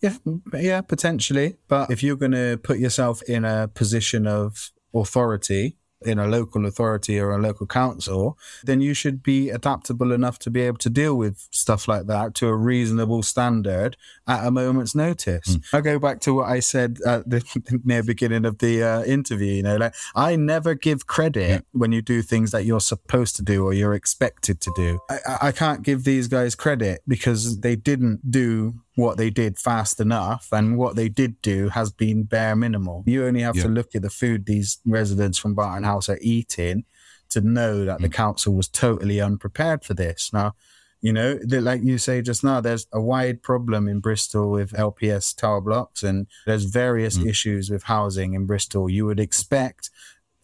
Yeah, 0.00 0.16
yeah, 0.52 0.80
potentially. 0.80 1.56
But 1.68 1.90
if 1.90 2.02
you're 2.02 2.16
going 2.16 2.32
to 2.32 2.58
put 2.62 2.78
yourself 2.78 3.22
in 3.22 3.44
a 3.44 3.68
position 3.68 4.26
of 4.26 4.70
authority, 4.94 5.76
in 6.04 6.18
a 6.18 6.26
local 6.26 6.66
authority 6.66 7.18
or 7.18 7.30
a 7.32 7.38
local 7.38 7.66
council, 7.66 8.38
then 8.64 8.80
you 8.80 8.94
should 8.94 9.22
be 9.22 9.50
adaptable 9.50 10.12
enough 10.12 10.38
to 10.40 10.50
be 10.50 10.60
able 10.62 10.78
to 10.78 10.90
deal 10.90 11.14
with 11.16 11.48
stuff 11.50 11.88
like 11.88 12.06
that 12.06 12.34
to 12.36 12.48
a 12.48 12.54
reasonable 12.56 13.22
standard 13.22 13.96
at 14.26 14.46
a 14.46 14.50
moment's 14.50 14.94
notice. 14.94 15.58
I 15.72 15.80
go 15.80 15.98
back 15.98 16.20
to 16.20 16.34
what 16.34 16.48
I 16.48 16.60
said 16.60 16.98
at 17.06 17.28
the 17.28 17.42
near 17.84 18.02
beginning 18.02 18.44
of 18.44 18.58
the 18.58 18.82
uh, 18.82 19.02
interview. 19.04 19.52
You 19.54 19.62
know, 19.62 19.76
like 19.76 19.94
I 20.14 20.36
never 20.36 20.74
give 20.74 21.06
credit 21.06 21.64
when 21.72 21.92
you 21.92 22.02
do 22.02 22.22
things 22.22 22.50
that 22.52 22.64
you're 22.64 22.80
supposed 22.80 23.36
to 23.36 23.42
do 23.42 23.64
or 23.64 23.72
you're 23.72 23.94
expected 23.94 24.60
to 24.62 24.72
do. 24.76 24.98
I, 25.10 25.14
I- 25.26 25.38
I 25.48 25.52
can't 25.52 25.82
give 25.82 26.04
these 26.04 26.26
guys 26.28 26.54
credit 26.54 27.02
because 27.06 27.60
they 27.60 27.76
didn't 27.76 28.30
do 28.30 28.74
what 28.96 29.16
they 29.16 29.30
did 29.30 29.58
fast 29.58 29.98
enough 29.98 30.48
and 30.52 30.78
what 30.78 30.94
they 30.94 31.08
did 31.08 31.40
do 31.42 31.68
has 31.70 31.90
been 31.90 32.22
bare 32.22 32.54
minimal. 32.54 33.02
You 33.06 33.26
only 33.26 33.40
have 33.40 33.56
to 33.56 33.68
look 33.68 33.94
at 33.94 34.02
the 34.02 34.10
food 34.10 34.46
these 34.46 34.78
residents 34.86 35.36
from 35.36 35.54
Barton 35.54 35.84
House 35.84 36.08
are 36.08 36.18
eating 36.20 36.84
to 37.30 37.40
know 37.40 37.84
that 37.84 38.00
the 38.00 38.08
mm. 38.08 38.12
council 38.12 38.54
was 38.54 38.68
totally 38.68 39.20
unprepared 39.20 39.84
for 39.84 39.94
this. 39.94 40.32
Now, 40.32 40.54
you 41.00 41.12
know, 41.12 41.38
like 41.44 41.82
you 41.82 41.98
say 41.98 42.22
just 42.22 42.44
now, 42.44 42.60
there's 42.60 42.86
a 42.92 43.00
wide 43.00 43.42
problem 43.42 43.88
in 43.88 43.98
Bristol 43.98 44.50
with 44.50 44.72
LPS 44.72 45.36
tower 45.36 45.60
blocks 45.60 46.04
and 46.04 46.28
there's 46.46 46.64
various 46.64 47.18
mm. 47.18 47.28
issues 47.28 47.70
with 47.70 47.82
housing 47.82 48.34
in 48.34 48.46
Bristol. 48.46 48.88
You 48.88 49.06
would 49.06 49.20
expect 49.20 49.90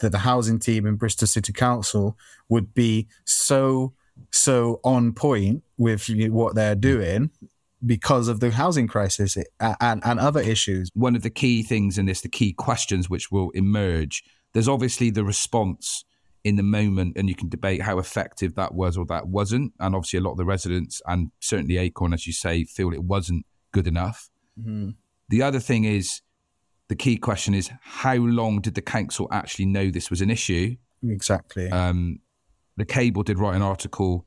that 0.00 0.10
the 0.10 0.18
housing 0.18 0.58
team 0.58 0.86
in 0.86 0.96
Bristol 0.96 1.28
City 1.28 1.52
Council 1.52 2.16
would 2.48 2.74
be 2.74 3.06
so, 3.24 3.92
so 4.32 4.80
on 4.82 5.12
point 5.12 5.62
with 5.78 6.08
what 6.30 6.56
they're 6.56 6.74
mm. 6.74 6.80
doing 6.80 7.30
because 7.84 8.28
of 8.28 8.40
the 8.40 8.50
housing 8.50 8.86
crisis 8.86 9.36
and, 9.58 10.02
and 10.04 10.20
other 10.20 10.40
issues. 10.40 10.90
one 10.94 11.16
of 11.16 11.22
the 11.22 11.30
key 11.30 11.62
things 11.62 11.98
in 11.98 12.06
this, 12.06 12.20
the 12.20 12.28
key 12.28 12.52
questions 12.52 13.08
which 13.08 13.30
will 13.30 13.50
emerge, 13.50 14.22
there's 14.52 14.68
obviously 14.68 15.10
the 15.10 15.24
response 15.24 16.04
in 16.42 16.56
the 16.56 16.62
moment, 16.62 17.16
and 17.16 17.28
you 17.28 17.34
can 17.34 17.48
debate 17.48 17.82
how 17.82 17.98
effective 17.98 18.54
that 18.54 18.74
was 18.74 18.96
or 18.96 19.04
that 19.06 19.28
wasn't. 19.28 19.72
And 19.78 19.94
obviously, 19.94 20.18
a 20.18 20.22
lot 20.22 20.32
of 20.32 20.38
the 20.38 20.44
residents 20.44 21.02
and 21.06 21.30
certainly 21.40 21.76
Acorn, 21.76 22.14
as 22.14 22.26
you 22.26 22.32
say, 22.32 22.64
feel 22.64 22.92
it 22.92 23.04
wasn't 23.04 23.44
good 23.72 23.86
enough. 23.86 24.30
The 25.28 25.42
other 25.42 25.60
thing 25.60 25.84
is, 25.84 26.22
the 26.88 26.96
key 26.96 27.16
question 27.16 27.54
is, 27.54 27.70
how 27.82 28.14
long 28.14 28.60
did 28.60 28.74
the 28.74 28.82
council 28.82 29.28
actually 29.30 29.66
know 29.66 29.90
this 29.90 30.10
was 30.10 30.20
an 30.20 30.30
issue? 30.30 30.76
Exactly. 31.02 31.70
um, 31.70 32.18
the 32.76 32.84
cable 32.84 33.22
did 33.22 33.38
write 33.38 33.56
an 33.56 33.62
article 33.62 34.26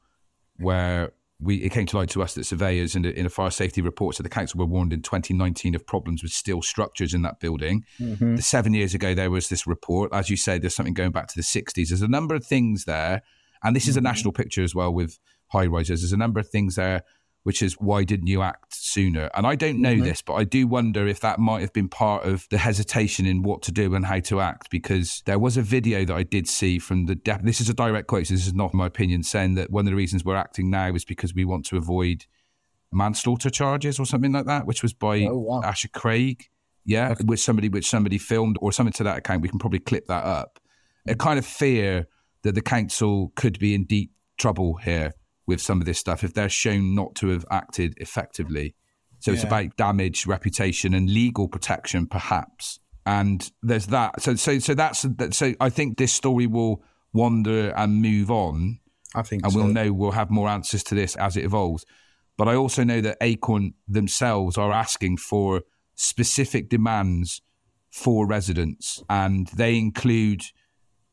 where 0.58 1.12
we 1.44 1.58
it 1.58 1.72
came 1.72 1.86
to 1.88 1.98
light 1.98 2.10
to 2.10 2.22
us 2.22 2.34
that 2.36 2.46
surveyors 2.46 2.96
in 2.96 3.06
a, 3.06 3.10
in 3.10 3.26
a 3.26 3.30
fire 3.30 3.52
safety 3.52 3.82
report 3.82 4.16
said 4.16 4.26
the 4.26 4.30
council 4.30 4.60
were 4.60 4.66
warned 4.66 4.94
in 4.94 5.02
2019 5.02 5.76
of 5.76 5.86
problems 5.86 6.24
with 6.24 6.32
steel 6.32 6.62
structures 6.62 7.14
in 7.14 7.22
that 7.24 7.40
building. 7.40 7.84
Mm-hmm. 8.00 8.36
The 8.36 8.42
seven 8.42 8.74
years 8.74 8.94
ago 8.94 9.14
there 9.14 9.30
was 9.30 9.50
this 9.50 9.68
report. 9.68 10.14
As 10.14 10.30
you 10.30 10.38
say, 10.38 10.58
there's 10.58 10.76
something 10.76 10.94
going 10.94 11.12
back 11.12 11.28
to 11.28 11.36
the 11.36 11.44
60s. 11.44 11.90
There's 11.90 12.02
a 12.02 12.08
number 12.08 12.36
of 12.36 12.46
things 12.46 12.86
there, 12.86 13.22
and 13.64 13.76
this 13.76 13.88
is 13.88 13.96
a 13.96 14.00
mm-hmm. 14.00 14.06
national 14.06 14.34
picture 14.34 14.64
as 14.64 14.74
well 14.74 14.94
with 14.94 15.20
high 15.48 15.68
rises. 15.68 16.02
There's 16.02 16.14
a 16.14 16.18
number 16.18 16.40
of 16.40 16.50
things 16.50 16.76
there. 16.76 17.04
Which 17.44 17.62
is 17.62 17.74
why 17.74 18.06
didn't 18.06 18.28
you 18.28 18.42
act 18.42 18.74
sooner? 18.74 19.30
And 19.34 19.46
I 19.46 19.56
don't 19.56 19.82
know 19.82 19.94
mm-hmm. 19.94 20.04
this, 20.04 20.22
but 20.22 20.36
I 20.36 20.46
do 20.46 20.66
wonder 20.66 21.08
if 21.08 21.20
that 21.20 21.40
might 21.40 21.60
have 21.60 21.74
been 21.74 21.90
part 21.90 22.26
of 22.26 22.48
the 22.50 22.58
hesitation 22.58 23.26
in 23.26 23.44
what 23.44 23.62
to 23.64 23.72
do 23.72 23.96
and 23.96 24.06
how 24.06 24.20
to 24.22 24.40
act. 24.40 24.70
Because 24.70 25.22
there 25.26 25.40
was 25.40 25.58
a 25.58 25.62
video 25.62 26.06
that 26.06 26.16
I 26.16 26.24
did 26.24 26.48
see 26.48 26.80
from 26.80 27.06
the 27.06 27.16
dep 27.16 27.44
this 27.44 27.60
is 27.60 27.68
a 27.68 27.74
direct 27.74 28.08
quote, 28.08 28.28
so 28.28 28.34
this 28.34 28.48
is 28.48 28.54
not 28.54 28.74
my 28.74 28.88
opinion, 28.88 29.24
saying 29.24 29.56
that 29.56 29.72
one 29.72 29.86
of 29.86 29.92
the 29.92 29.96
reasons 29.96 30.24
we're 30.24 30.38
acting 30.38 30.70
now 30.70 30.94
is 30.94 31.04
because 31.04 31.34
we 31.34 31.44
want 31.44 31.66
to 31.66 31.78
avoid 31.78 32.26
manslaughter 32.94 33.50
charges 33.50 34.00
or 34.00 34.06
something 34.06 34.32
like 34.32 34.46
that, 34.46 34.66
which 34.66 34.82
was 34.82 34.94
by 34.94 35.26
Oh, 35.26 35.40
wow. 35.40 35.62
Asher 35.64 35.90
Craig. 35.90 36.50
Yeah, 36.86 37.16
which 37.24 37.40
somebody 37.40 37.70
which 37.70 37.90
somebody 37.90 38.18
filmed 38.18 38.58
or 38.62 38.72
something 38.72 38.94
to 38.94 39.04
that 39.04 39.18
account. 39.18 39.42
We 39.42 39.50
can 39.50 39.60
probably 39.60 39.80
clip 39.80 40.08
that 40.08 40.26
up. 40.26 40.60
A 41.06 41.12
mm-hmm. 41.12 41.18
kind 41.18 41.40
of 41.40 41.46
fear 41.46 42.08
that 42.44 42.56
the 42.56 42.62
council 42.62 43.32
could 43.36 43.58
be 43.58 43.74
in 43.74 43.86
deep 43.86 44.12
trouble 44.38 44.76
here 44.76 45.14
with 45.46 45.62
some 45.62 45.82
of 45.82 45.86
this 45.86 46.00
stuff 46.00 46.24
if 46.24 46.34
they're 46.34 46.50
shown 46.50 46.96
not 46.96 47.16
to 47.16 47.28
have 47.30 47.46
acted 47.52 47.94
effectively. 47.98 48.76
So 49.20 49.32
it's 49.32 49.44
about 49.46 49.78
damage, 49.78 50.28
reputation, 50.28 50.94
and 50.94 51.10
legal 51.10 51.48
protection, 51.48 52.08
perhaps. 52.08 52.80
And 53.06 53.50
there's 53.62 53.88
that. 53.88 54.22
So 54.22 54.36
so 54.36 54.60
so 54.60 54.74
that's 54.74 55.06
so. 55.32 55.54
I 55.62 55.70
think 55.70 55.98
this 55.98 56.12
story 56.12 56.46
will 56.46 56.84
wander 57.14 57.70
and 57.70 58.02
move 58.02 58.30
on 58.30 58.80
I 59.16 59.22
think 59.22 59.44
and 59.44 59.52
so. 59.52 59.60
we'll 59.60 59.68
know 59.68 59.94
we'll 59.94 60.12
have 60.12 60.30
more 60.30 60.48
answers 60.48 60.84
to 60.86 60.96
this 60.96 61.16
as 61.16 61.38
it 61.38 61.46
evolves. 61.46 61.86
But 62.38 62.48
I 62.48 62.56
also 62.56 62.84
know 62.84 63.02
that 63.02 63.18
Acorn 63.22 63.74
themselves 63.88 64.58
are 64.58 64.72
asking 64.72 65.18
for 65.18 65.62
specific 65.96 66.70
demands 66.70 67.42
for 67.92 68.26
residents, 68.26 69.04
and 69.10 69.48
they 69.48 69.78
include 69.78 70.44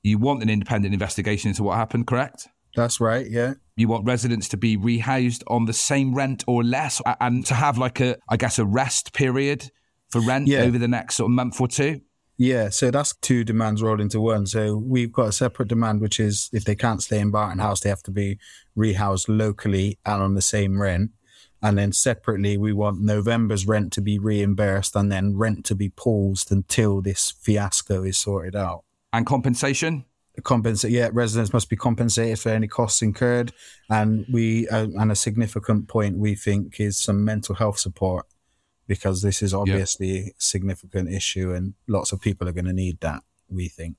you 0.02 0.18
want 0.18 0.42
an 0.42 0.48
independent 0.48 0.94
investigation 0.94 1.50
into 1.50 1.62
what 1.62 1.76
happened, 1.76 2.06
correct? 2.06 2.48
That's 2.76 3.00
right. 3.00 3.26
Yeah. 3.28 3.54
You 3.76 3.88
want 3.88 4.04
residents 4.06 4.48
to 4.50 4.56
be 4.56 4.76
rehoused 4.76 5.42
on 5.46 5.64
the 5.64 5.72
same 5.72 6.14
rent 6.14 6.44
or 6.46 6.62
less, 6.62 7.00
and 7.20 7.44
to 7.46 7.54
have 7.54 7.78
like 7.78 8.00
a, 8.00 8.16
I 8.28 8.36
guess, 8.36 8.58
a 8.58 8.64
rest 8.64 9.12
period 9.12 9.70
for 10.10 10.20
rent 10.20 10.48
Yeah. 10.48 10.60
over 10.60 10.78
the 10.78 10.88
next 10.88 11.16
sort 11.16 11.30
of 11.30 11.34
month 11.34 11.60
or 11.60 11.68
two. 11.68 12.00
Yeah, 12.36 12.70
so 12.70 12.90
that's 12.90 13.14
two 13.16 13.44
demands 13.44 13.82
rolled 13.82 14.00
into 14.00 14.18
one. 14.20 14.46
So 14.46 14.76
we've 14.76 15.12
got 15.12 15.28
a 15.28 15.32
separate 15.32 15.68
demand, 15.68 16.00
which 16.00 16.18
is 16.18 16.48
if 16.54 16.64
they 16.64 16.74
can't 16.74 17.02
stay 17.02 17.18
in 17.18 17.30
Barton 17.30 17.58
House, 17.58 17.80
they 17.80 17.90
have 17.90 18.02
to 18.04 18.10
be 18.10 18.38
rehoused 18.76 19.26
locally 19.28 19.98
and 20.06 20.22
on 20.22 20.34
the 20.34 20.40
same 20.42 20.80
rent. 20.80 21.10
And 21.62 21.76
then 21.76 21.92
separately, 21.92 22.56
we 22.56 22.72
want 22.72 23.02
November's 23.02 23.66
rent 23.66 23.92
to 23.92 24.00
be 24.00 24.18
reimbursed 24.18 24.96
and 24.96 25.12
then 25.12 25.36
rent 25.36 25.66
to 25.66 25.74
be 25.74 25.90
paused 25.90 26.50
until 26.50 27.02
this 27.02 27.30
fiasco 27.30 28.02
is 28.04 28.16
sorted 28.16 28.56
out. 28.56 28.84
And 29.12 29.26
compensation? 29.26 30.06
Compensate, 30.40 30.90
yeah, 30.90 31.10
residents 31.12 31.52
must 31.52 31.68
be 31.68 31.76
compensated 31.76 32.38
for 32.38 32.50
any 32.50 32.68
costs 32.68 33.02
incurred. 33.02 33.52
And 33.88 34.26
we, 34.32 34.68
uh, 34.68 34.88
and 34.98 35.10
a 35.12 35.16
significant 35.16 35.88
point 35.88 36.18
we 36.18 36.34
think 36.34 36.80
is 36.80 36.98
some 36.98 37.24
mental 37.24 37.54
health 37.54 37.78
support 37.78 38.26
because 38.86 39.22
this 39.22 39.40
is 39.42 39.54
obviously 39.54 40.18
a 40.18 40.30
significant 40.38 41.12
issue 41.12 41.52
and 41.52 41.74
lots 41.86 42.10
of 42.12 42.20
people 42.20 42.48
are 42.48 42.52
going 42.52 42.64
to 42.64 42.72
need 42.72 43.00
that, 43.00 43.22
we 43.48 43.68
think. 43.68 43.96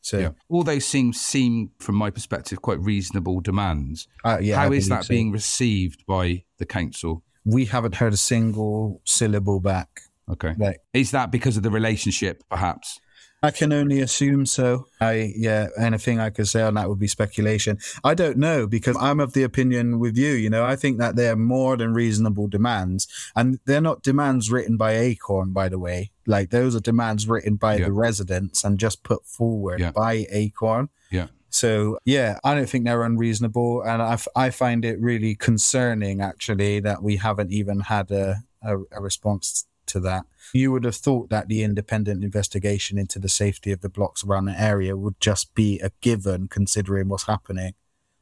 So, 0.00 0.18
Yeah. 0.18 0.30
All 0.48 0.62
those 0.62 0.84
seem 0.84 1.12
seem, 1.12 1.70
from 1.78 1.96
my 1.96 2.10
perspective, 2.10 2.62
quite 2.62 2.80
reasonable 2.80 3.40
demands. 3.40 4.06
uh, 4.24 4.38
yeah, 4.40 4.56
How 4.56 4.70
I 4.72 4.74
is 4.74 4.88
that 4.88 5.04
so. 5.04 5.08
being 5.08 5.32
received 5.32 6.04
by 6.06 6.44
the 6.58 6.66
council? 6.66 7.22
We 7.44 7.64
haven't 7.66 7.96
heard 7.96 8.12
a 8.12 8.16
single 8.16 9.00
syllable 9.04 9.60
back. 9.60 10.00
Okay. 10.28 10.54
Like, 10.58 10.80
Is 10.92 11.12
that 11.12 11.30
because 11.30 11.56
of 11.56 11.62
the 11.62 11.70
relationship, 11.70 12.42
perhaps? 12.50 13.00
I 13.46 13.50
can 13.50 13.72
only 13.72 14.00
assume 14.00 14.44
so. 14.46 14.86
I 15.00 15.32
yeah, 15.36 15.68
anything 15.78 16.18
I 16.20 16.30
could 16.30 16.48
say 16.48 16.62
on 16.62 16.74
that 16.74 16.88
would 16.88 16.98
be 16.98 17.06
speculation. 17.08 17.78
I 18.04 18.14
don't 18.14 18.38
know 18.46 18.66
because 18.66 18.96
I'm 19.00 19.20
of 19.20 19.32
the 19.32 19.42
opinion 19.50 19.98
with 19.98 20.16
you. 20.16 20.32
You 20.32 20.50
know, 20.50 20.64
I 20.64 20.76
think 20.76 20.98
that 20.98 21.16
they're 21.16 21.36
more 21.36 21.76
than 21.76 21.94
reasonable 21.94 22.48
demands, 22.48 23.06
and 23.34 23.58
they're 23.66 23.80
not 23.90 24.02
demands 24.02 24.50
written 24.50 24.76
by 24.76 24.92
Acorn, 24.96 25.52
by 25.52 25.68
the 25.68 25.78
way. 25.78 26.10
Like 26.26 26.50
those 26.50 26.74
are 26.76 26.80
demands 26.80 27.28
written 27.28 27.56
by 27.56 27.76
Yeah. 27.76 27.86
the 27.86 27.92
residents 27.92 28.64
and 28.64 28.78
just 28.78 29.02
put 29.02 29.24
forward 29.26 29.80
Yeah. 29.80 29.92
by 29.92 30.26
Acorn. 30.30 30.88
Yeah. 31.10 31.28
So 31.50 31.98
yeah, 32.04 32.38
I 32.44 32.54
don't 32.54 32.68
think 32.68 32.84
they're 32.84 33.04
unreasonable, 33.04 33.82
and 33.82 34.02
I, 34.02 34.14
f- 34.14 34.28
I 34.36 34.50
find 34.50 34.84
it 34.84 35.00
really 35.00 35.34
concerning 35.36 36.20
actually 36.20 36.80
that 36.80 37.02
we 37.02 37.16
haven't 37.16 37.52
even 37.52 37.80
had 37.80 38.10
a, 38.10 38.42
a, 38.62 38.72
a 38.92 39.00
response 39.00 39.66
to 39.88 40.00
that. 40.00 40.24
You 40.52 40.72
would 40.72 40.84
have 40.84 40.96
thought 40.96 41.30
that 41.30 41.48
the 41.48 41.62
independent 41.62 42.22
investigation 42.24 42.98
into 42.98 43.18
the 43.18 43.28
safety 43.28 43.72
of 43.72 43.80
the 43.80 43.88
blocks 43.88 44.24
around 44.24 44.44
the 44.46 44.60
area 44.60 44.96
would 44.96 45.20
just 45.20 45.54
be 45.54 45.80
a 45.80 45.90
given, 46.00 46.48
considering 46.48 47.08
what's 47.08 47.26
happening 47.26 47.74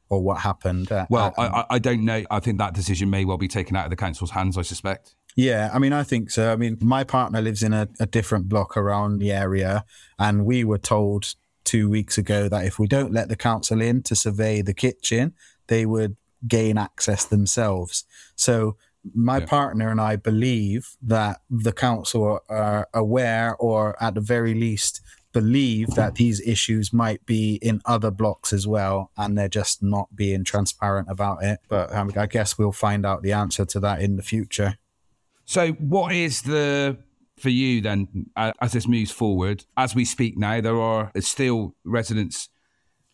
or 0.09 0.21
what 0.21 0.41
happened. 0.41 0.91
Uh, 0.91 1.05
Well, 1.09 1.33
I, 1.37 1.47
I- 1.47 1.65
I 1.71 1.79
don't 1.79 2.05
know. 2.05 2.23
I 2.29 2.39
think 2.39 2.57
that 2.59 2.73
decision 2.73 3.09
may 3.09 3.25
well 3.25 3.37
be 3.37 3.47
taken 3.47 3.75
out 3.75 3.85
of 3.85 3.89
the 3.89 3.95
council's 3.95 4.31
hands. 4.31 4.57
I 4.57 4.61
suspect. 4.63 5.15
Yeah, 5.35 5.69
I 5.73 5.79
mean, 5.79 5.91
I 5.91 6.03
think 6.03 6.29
so. 6.29 6.53
I 6.53 6.55
mean, 6.55 6.77
my 6.79 7.03
partner 7.03 7.41
lives 7.41 7.61
in 7.61 7.73
a, 7.73 7.89
a 7.99 8.05
different 8.05 8.47
block 8.47 8.77
around 8.77 9.19
the 9.19 9.31
area, 9.33 9.83
and 10.17 10.45
we 10.45 10.63
were 10.63 10.77
told 10.77 11.35
two 11.65 11.89
weeks 11.89 12.17
ago 12.17 12.47
that 12.47 12.63
if 12.65 12.79
we 12.79 12.87
don't 12.87 13.11
let 13.11 13.27
the 13.27 13.35
council 13.35 13.81
in 13.81 14.01
to 14.03 14.15
survey 14.15 14.61
the 14.61 14.73
kitchen, 14.73 15.33
they 15.67 15.85
would 15.85 16.15
gain 16.47 16.77
access 16.77 17.25
themselves. 17.25 18.05
So, 18.35 18.77
my 19.13 19.39
Yeah. 19.39 19.45
partner 19.45 19.89
and 19.91 20.01
I 20.01 20.15
believe 20.15 20.95
that 21.01 21.41
the 21.49 21.71
council 21.71 22.39
are 22.49 22.87
aware, 22.93 23.55
or 23.57 24.01
at 24.01 24.15
the 24.15 24.21
very 24.21 24.53
least, 24.53 25.01
believe 25.33 25.89
that 25.95 26.15
these 26.15 26.39
issues 26.41 26.93
might 26.93 27.25
be 27.25 27.55
in 27.55 27.81
other 27.85 28.09
blocks 28.09 28.53
as 28.53 28.65
well, 28.65 29.11
and 29.17 29.37
they're 29.37 29.49
just 29.49 29.83
not 29.83 30.15
being 30.15 30.43
transparent 30.45 31.09
about 31.09 31.43
it. 31.43 31.59
But 31.67 31.93
um, 31.93 32.11
I 32.15 32.25
guess 32.25 32.57
we'll 32.57 32.71
find 32.71 33.05
out 33.05 33.21
the 33.21 33.33
answer 33.33 33.65
to 33.65 33.79
that 33.81 34.01
in 34.01 34.15
the 34.15 34.23
future. 34.23 34.77
So, 35.43 35.73
what 35.73 36.13
is 36.13 36.43
the 36.43 36.97
for 37.37 37.49
you 37.49 37.81
then 37.81 38.27
uh, 38.37 38.53
as 38.61 38.71
this 38.71 38.87
moves 38.87 39.11
forward? 39.11 39.65
As 39.75 39.93
we 39.93 40.05
speak 40.05 40.37
now, 40.37 40.61
there 40.61 40.79
are 40.79 41.11
still 41.19 41.75
residents. 41.83 42.49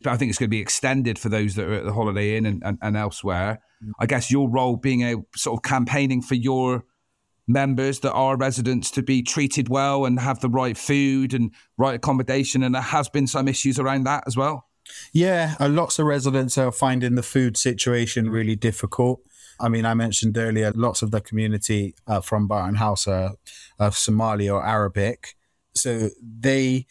I 0.06 0.18
think 0.18 0.30
it's 0.30 0.39
going 0.39 0.49
to 0.49 0.56
be 0.56 0.60
extended 0.60 1.20
for 1.20 1.30
those 1.30 1.56
that 1.56 1.68
are 1.68 1.74
at 1.74 1.86
the 1.86 1.93
Holiday 1.93 2.38
Inn 2.38 2.45
and, 2.45 2.64
and, 2.64 2.78
and 2.82 2.97
elsewhere. 2.97 3.62
I 3.99 4.06
guess 4.06 4.30
your 4.30 4.49
role 4.49 4.76
being 4.76 5.04
a 5.04 5.16
sort 5.36 5.58
of 5.58 5.64
campaigning 5.64 6.22
for 6.22 6.36
your 6.36 6.84
members 7.47 7.99
that 8.02 8.12
are 8.14 8.38
residents 8.38 8.91
to 8.91 9.02
be 9.02 9.24
treated 9.24 9.70
well 9.70 10.06
and 10.06 10.20
have 10.20 10.39
the 10.39 10.49
right 10.49 10.78
food 10.78 11.34
and 11.34 11.52
right 11.78 11.95
accommodation, 11.95 12.64
and 12.64 12.76
there 12.76 12.82
has 12.82 13.10
been 13.10 13.28
some 13.28 13.47
issues 13.47 13.80
around 13.80 14.04
that 14.04 14.24
as 14.28 14.38
well. 14.38 14.68
Yeah, 15.14 15.56
uh, 15.60 15.70
lots 15.70 15.99
of 15.99 16.06
residents 16.06 16.58
are 16.58 16.72
finding 16.72 17.16
the 17.16 17.24
food 17.24 17.58
situation 17.58 18.30
really 18.30 18.56
difficult. 18.56 19.22
I 19.60 19.70
mean, 19.70 19.86
I 19.86 19.93
mentioned 19.93 20.38
earlier, 20.38 20.72
lots 20.76 21.02
of 21.02 21.12
the 21.12 21.22
community 21.22 21.95
uh, 22.08 22.22
from 22.22 22.47
Barton 22.47 22.76
House 22.76 23.08
are 23.08 23.32
Somali 23.91 24.49
or 24.49 24.66
Arabic. 24.66 25.36
So 25.76 26.10
they 26.22 26.88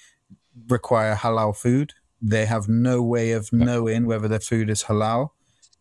require 0.69 1.15
halal 1.15 1.57
food. 1.57 1.95
They 2.21 2.47
have 2.47 2.69
no 2.69 3.03
way 3.03 3.33
of 3.33 3.53
knowing 3.53 4.07
whether 4.07 4.29
their 4.29 4.41
food 4.41 4.71
is 4.71 4.85
halal. 4.85 5.31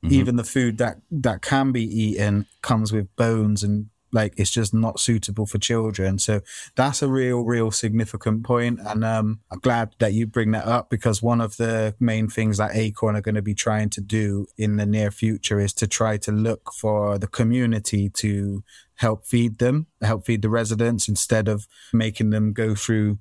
Even 0.03 0.37
the 0.37 0.45
food 0.45 0.77
that, 0.77 1.01
that 1.11 1.41
can 1.41 1.73
be 1.73 1.83
eaten 1.83 2.45
comes 2.61 2.93
with 2.93 3.13
bones 3.17 3.63
and 3.63 3.87
like 4.11 4.33
it's 4.37 4.51
just 4.51 4.73
not 4.73 4.99
suitable 4.99 5.45
for 5.45 5.57
children. 5.57 6.19
So 6.19 6.41
that's 6.75 7.01
a 7.01 7.07
real, 7.07 7.41
real 7.43 7.71
significant 7.71 8.43
point. 8.43 8.79
And 8.85 9.03
um, 9.03 9.41
I'm 9.51 9.59
glad 9.59 9.95
that 9.99 10.13
you 10.13 10.25
bring 10.27 10.51
that 10.51 10.65
up 10.65 10.89
because 10.89 11.21
one 11.21 11.41
of 11.41 11.57
the 11.57 11.95
main 11.99 12.27
things 12.27 12.57
that 12.57 12.75
Acorn 12.75 13.15
are 13.15 13.21
going 13.21 13.35
to 13.35 13.41
be 13.41 13.53
trying 13.53 13.89
to 13.91 14.01
do 14.01 14.47
in 14.57 14.77
the 14.77 14.85
near 14.85 15.11
future 15.11 15.59
is 15.59 15.73
to 15.75 15.87
try 15.87 16.17
to 16.17 16.31
look 16.31 16.71
for 16.73 17.17
the 17.17 17.27
community 17.27 18.09
to 18.09 18.63
help 18.95 19.25
feed 19.25 19.59
them, 19.59 19.87
help 20.01 20.25
feed 20.25 20.41
the 20.41 20.49
residents 20.49 21.07
instead 21.07 21.47
of 21.47 21.67
making 21.93 22.31
them 22.31 22.53
go 22.53 22.75
through 22.75 23.19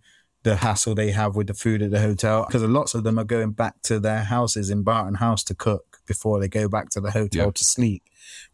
the 0.49 0.57
hassle 0.57 0.95
they 0.95 1.11
have 1.11 1.37
with 1.37 1.47
the 1.47 1.55
food 1.55 1.83
at 1.83 1.91
the 1.91 2.01
hotel 2.01 2.47
because 2.47 2.63
lots 2.63 2.95
of 2.95 3.05
them 3.05 3.19
are 3.19 3.25
going 3.25 3.51
back 3.51 3.75
to 3.83 4.01
their 4.01 4.25
houses 4.25 4.71
in 4.71 4.83
Barton 4.83 5.17
House 5.17 5.45
to 5.45 5.55
cook 5.55 6.01
before 6.07 6.41
they 6.41 6.49
go 6.49 6.69
back 6.69 6.89
to 6.91 7.01
the 7.03 7.11
hotel 7.11 7.47
Yeah. 7.47 7.53
to 7.53 7.65
sleep, 7.65 8.03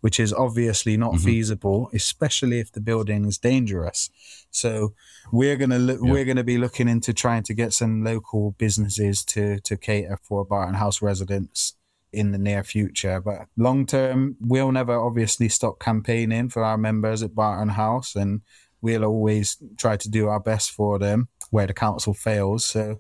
which 0.01 0.19
is 0.19 0.33
obviously 0.33 0.97
not 0.97 1.15
mm-hmm. 1.15 1.25
feasible, 1.25 1.91
especially 1.93 2.59
if 2.59 2.73
the 2.73 2.81
building 2.81 3.25
is 3.27 3.39
dangerous. 3.39 4.11
So 4.51 4.95
we're 5.31 5.57
gonna 5.57 5.79
look, 5.79 6.01
Yeah. 6.03 6.11
we're 6.11 6.25
gonna 6.25 6.43
be 6.43 6.59
looking 6.59 6.89
into 6.89 7.13
trying 7.15 7.45
to 7.45 7.55
get 7.55 7.73
some 7.73 8.03
local 8.03 8.57
businesses 8.59 9.25
to 9.27 9.61
to 9.61 9.77
cater 9.77 10.19
for 10.21 10.45
Barton 10.45 10.75
House 10.75 11.01
residents 11.01 11.75
in 12.13 12.33
the 12.33 12.39
near 12.39 12.65
future. 12.65 13.21
But 13.21 13.47
long 13.57 13.87
term, 13.87 14.37
we'll 14.41 14.73
never 14.73 14.99
obviously 14.99 15.49
stop 15.49 15.79
campaigning 15.79 16.49
for 16.49 16.65
our 16.65 16.77
members 16.77 17.23
at 17.23 17.37
Barton 17.37 17.71
House, 17.71 18.17
and 18.17 18.41
we'll 18.85 19.05
always 19.05 19.57
try 19.79 19.97
to 19.97 20.11
do 20.11 20.29
our 20.29 20.41
best 20.41 20.73
for 20.73 20.99
them 20.99 21.29
where 21.55 21.69
the 21.69 21.73
council 21.73 22.13
fails. 22.13 22.65
So 22.65 22.99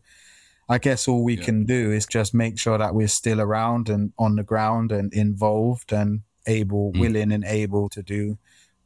I 0.69 0.79
guess 0.79 1.09
all 1.09 1.25
we 1.25 1.37
can 1.37 1.67
do 1.67 1.91
is 1.91 2.07
just 2.07 2.33
make 2.33 2.57
sure 2.57 2.79
that 2.79 2.95
we're 2.95 3.09
still 3.09 3.41
around 3.41 3.89
and 3.89 4.13
on 4.17 4.37
the 4.37 4.45
ground 4.45 4.93
and 4.93 5.13
involved 5.13 5.93
and 5.93 6.23
able, 6.47 6.93
mm. 6.93 7.01
willing, 7.01 7.33
and 7.33 7.45
able 7.45 7.89
to 7.89 8.01
do 8.01 8.39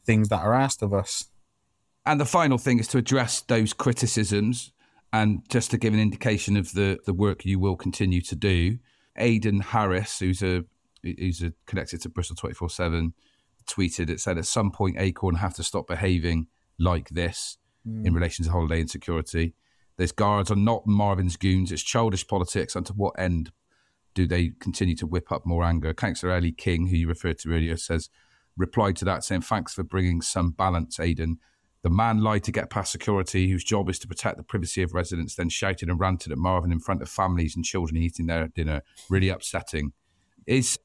things 0.07 0.31
that 0.31 0.41
are 0.41 0.55
asked 0.55 0.83
of 0.83 0.95
us. 0.95 1.27
And 2.07 2.19
the 2.19 2.25
final 2.25 2.57
thing 2.57 2.79
is 2.79 2.89
to 2.89 2.99
address 2.99 3.43
those 3.43 3.75
criticisms 3.75 4.73
and 5.13 5.43
just 5.51 5.71
to 5.73 5.77
give 5.77 5.93
an 5.93 6.01
indication 6.01 6.57
of 6.57 6.73
the, 6.73 6.99
the 7.05 7.13
work 7.13 7.45
you 7.45 7.59
will 7.59 7.77
continue 7.77 8.23
to 8.23 8.35
do. 8.35 8.79
Aidan 9.17 9.61
Harris, 9.61 10.19
who's 10.19 10.43
a 10.43 10.65
who's 11.03 11.43
a, 11.43 11.53
connected 11.67 12.01
to 12.03 12.09
Bristol 12.09 12.37
24 12.37 12.71
7, 12.71 13.13
tweeted 13.69 14.09
it 14.09 14.21
said, 14.21 14.39
At 14.39 14.47
some 14.47 14.71
point, 14.71 14.97
Acorn 14.99 15.35
have 15.37 15.55
to 15.55 15.63
stop 15.63 15.87
behaving 15.87 16.47
like 16.79 17.11
this 17.11 17.59
in 17.85 18.07
hmm. 18.07 18.15
relation 18.15 18.45
to 18.45 18.51
Holiday 18.51 18.81
Inn 18.81 18.89
security. 18.89 19.55
These 19.97 20.13
guards 20.13 20.51
are 20.51 20.57
not 20.57 20.87
Marvin's 20.87 21.37
goons. 21.37 21.73
It's 21.73 21.83
childish 21.83 22.27
politics. 22.27 22.77
And 22.77 22.87
to 22.87 22.93
what 22.93 23.19
end 23.19 23.51
do 24.15 24.27
they 24.27 24.53
continue 24.61 24.95
to 24.97 25.07
whip 25.07 25.33
up 25.33 25.45
more 25.45 25.65
anger? 25.65 25.93
Councillor 25.93 26.33
Ellie 26.33 26.53
King, 26.53 26.87
who 26.87 26.97
you 26.97 27.09
referred 27.09 27.39
to 27.41 27.53
earlier, 27.53 27.77
says, 27.77 28.09
replied 28.57 28.97
to 28.97 29.05
that 29.07 29.25
saying, 29.25 29.43
Thanks 29.43 29.75
for 29.75 29.83
bringing 29.83 30.23
some 30.23 30.51
balance, 30.51 31.01
Aidan. 31.01 31.39
The 31.83 31.91
man 31.91 32.23
lied 32.23 32.45
to 32.45 32.53
get 32.53 32.71
past 32.71 32.93
security, 32.93 33.51
whose 33.51 33.65
job 33.65 33.89
is 33.89 33.99
to 34.01 34.09
protect 34.09 34.37
the 34.37 34.43
privacy 34.43 34.83
of 34.83 34.95
residents, 34.95 35.37
then 35.37 35.49
shouted 35.49 35.89
and 35.89 35.99
ranted 35.99 36.33
at 36.33 36.39
Marvin 36.39 36.73
in 36.73 36.81
front 36.81 37.03
of 37.03 37.09
families 37.09 37.55
and 37.55 37.65
children 37.65 37.97
eating 37.97 38.27
their 38.27 38.49
dinner. 38.49 38.83
Really 39.09 39.29
upsetting. 39.29 39.93
Is 40.49 40.79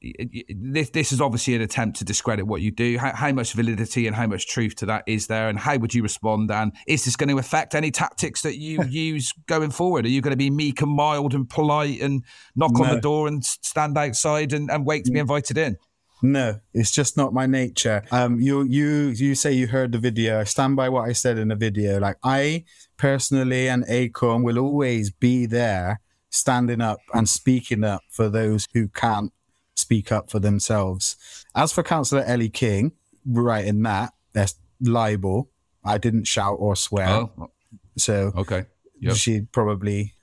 this, 0.50 0.90
this 0.90 1.10
is 1.10 1.22
obviously 1.22 1.54
an 1.54 1.62
attempt 1.62 1.96
to 1.98 2.04
discredit 2.04 2.46
what 2.46 2.60
you 2.60 2.70
do. 2.70 2.98
How, 2.98 3.14
how 3.14 3.32
much 3.32 3.54
validity 3.54 4.06
and 4.06 4.14
how 4.14 4.26
much 4.26 4.46
truth 4.46 4.76
to 4.76 4.86
that 4.86 5.04
is 5.06 5.26
there, 5.26 5.48
and 5.48 5.58
how 5.58 5.78
would 5.78 5.94
you 5.94 6.02
respond? 6.02 6.50
And 6.50 6.72
is 6.86 7.06
this 7.06 7.16
going 7.16 7.30
to 7.30 7.38
affect 7.38 7.74
any 7.74 7.90
tactics 7.90 8.42
that 8.42 8.58
you 8.58 8.82
use 8.88 9.32
going 9.46 9.70
forward? 9.70 10.04
Are 10.04 10.10
you 10.10 10.20
going 10.20 10.32
to 10.32 10.36
be 10.36 10.50
meek 10.50 10.82
and 10.82 10.90
mild 10.90 11.32
and 11.32 11.48
polite 11.48 12.02
and 12.02 12.22
knock 12.54 12.78
on 12.78 12.94
the 12.94 13.00
door 13.00 13.26
and 13.26 13.42
stand 13.42 13.96
outside 13.96 14.52
and, 14.52 14.70
and 14.70 14.84
wait 14.84 15.06
to 15.06 15.10
be 15.10 15.18
invited 15.18 15.56
in? 15.56 15.78
No, 16.20 16.60
it's 16.74 16.90
just 16.90 17.16
not 17.16 17.32
my 17.32 17.46
nature. 17.46 18.02
Um, 18.10 18.40
you 18.40 18.64
you 18.64 19.14
you 19.16 19.34
say 19.34 19.52
you 19.52 19.66
heard 19.66 19.92
the 19.92 19.98
video. 19.98 20.40
I 20.40 20.44
stand 20.44 20.76
by 20.76 20.90
what 20.90 21.08
I 21.08 21.12
said 21.12 21.38
in 21.38 21.48
the 21.48 21.56
video. 21.56 21.98
Like 22.00 22.16
I 22.22 22.64
personally 22.98 23.68
and 23.68 23.84
Acorn 23.88 24.42
will 24.42 24.58
always 24.58 25.10
be 25.10 25.46
there, 25.46 26.00
standing 26.30 26.82
up 26.82 26.98
and 27.14 27.28
speaking 27.28 27.82
up 27.82 28.02
for 28.10 28.28
those 28.28 28.66
who 28.74 28.88
can't 28.88 29.32
speak 29.74 30.12
up 30.12 30.30
for 30.30 30.38
themselves. 30.38 31.16
As 31.54 31.72
for 31.72 31.82
Councillor 31.82 32.22
Ellie 32.24 32.48
King, 32.48 32.92
writing 33.26 33.82
that 33.82 34.12
that's 34.32 34.56
libel. 34.80 35.50
I 35.84 35.98
didn't 35.98 36.24
shout 36.24 36.56
or 36.58 36.76
swear, 36.76 37.08
Oh, 37.08 37.50
so 37.96 38.32
okay. 38.36 38.64
Yep. 39.00 39.16
she 39.16 39.40
probably 39.42 40.14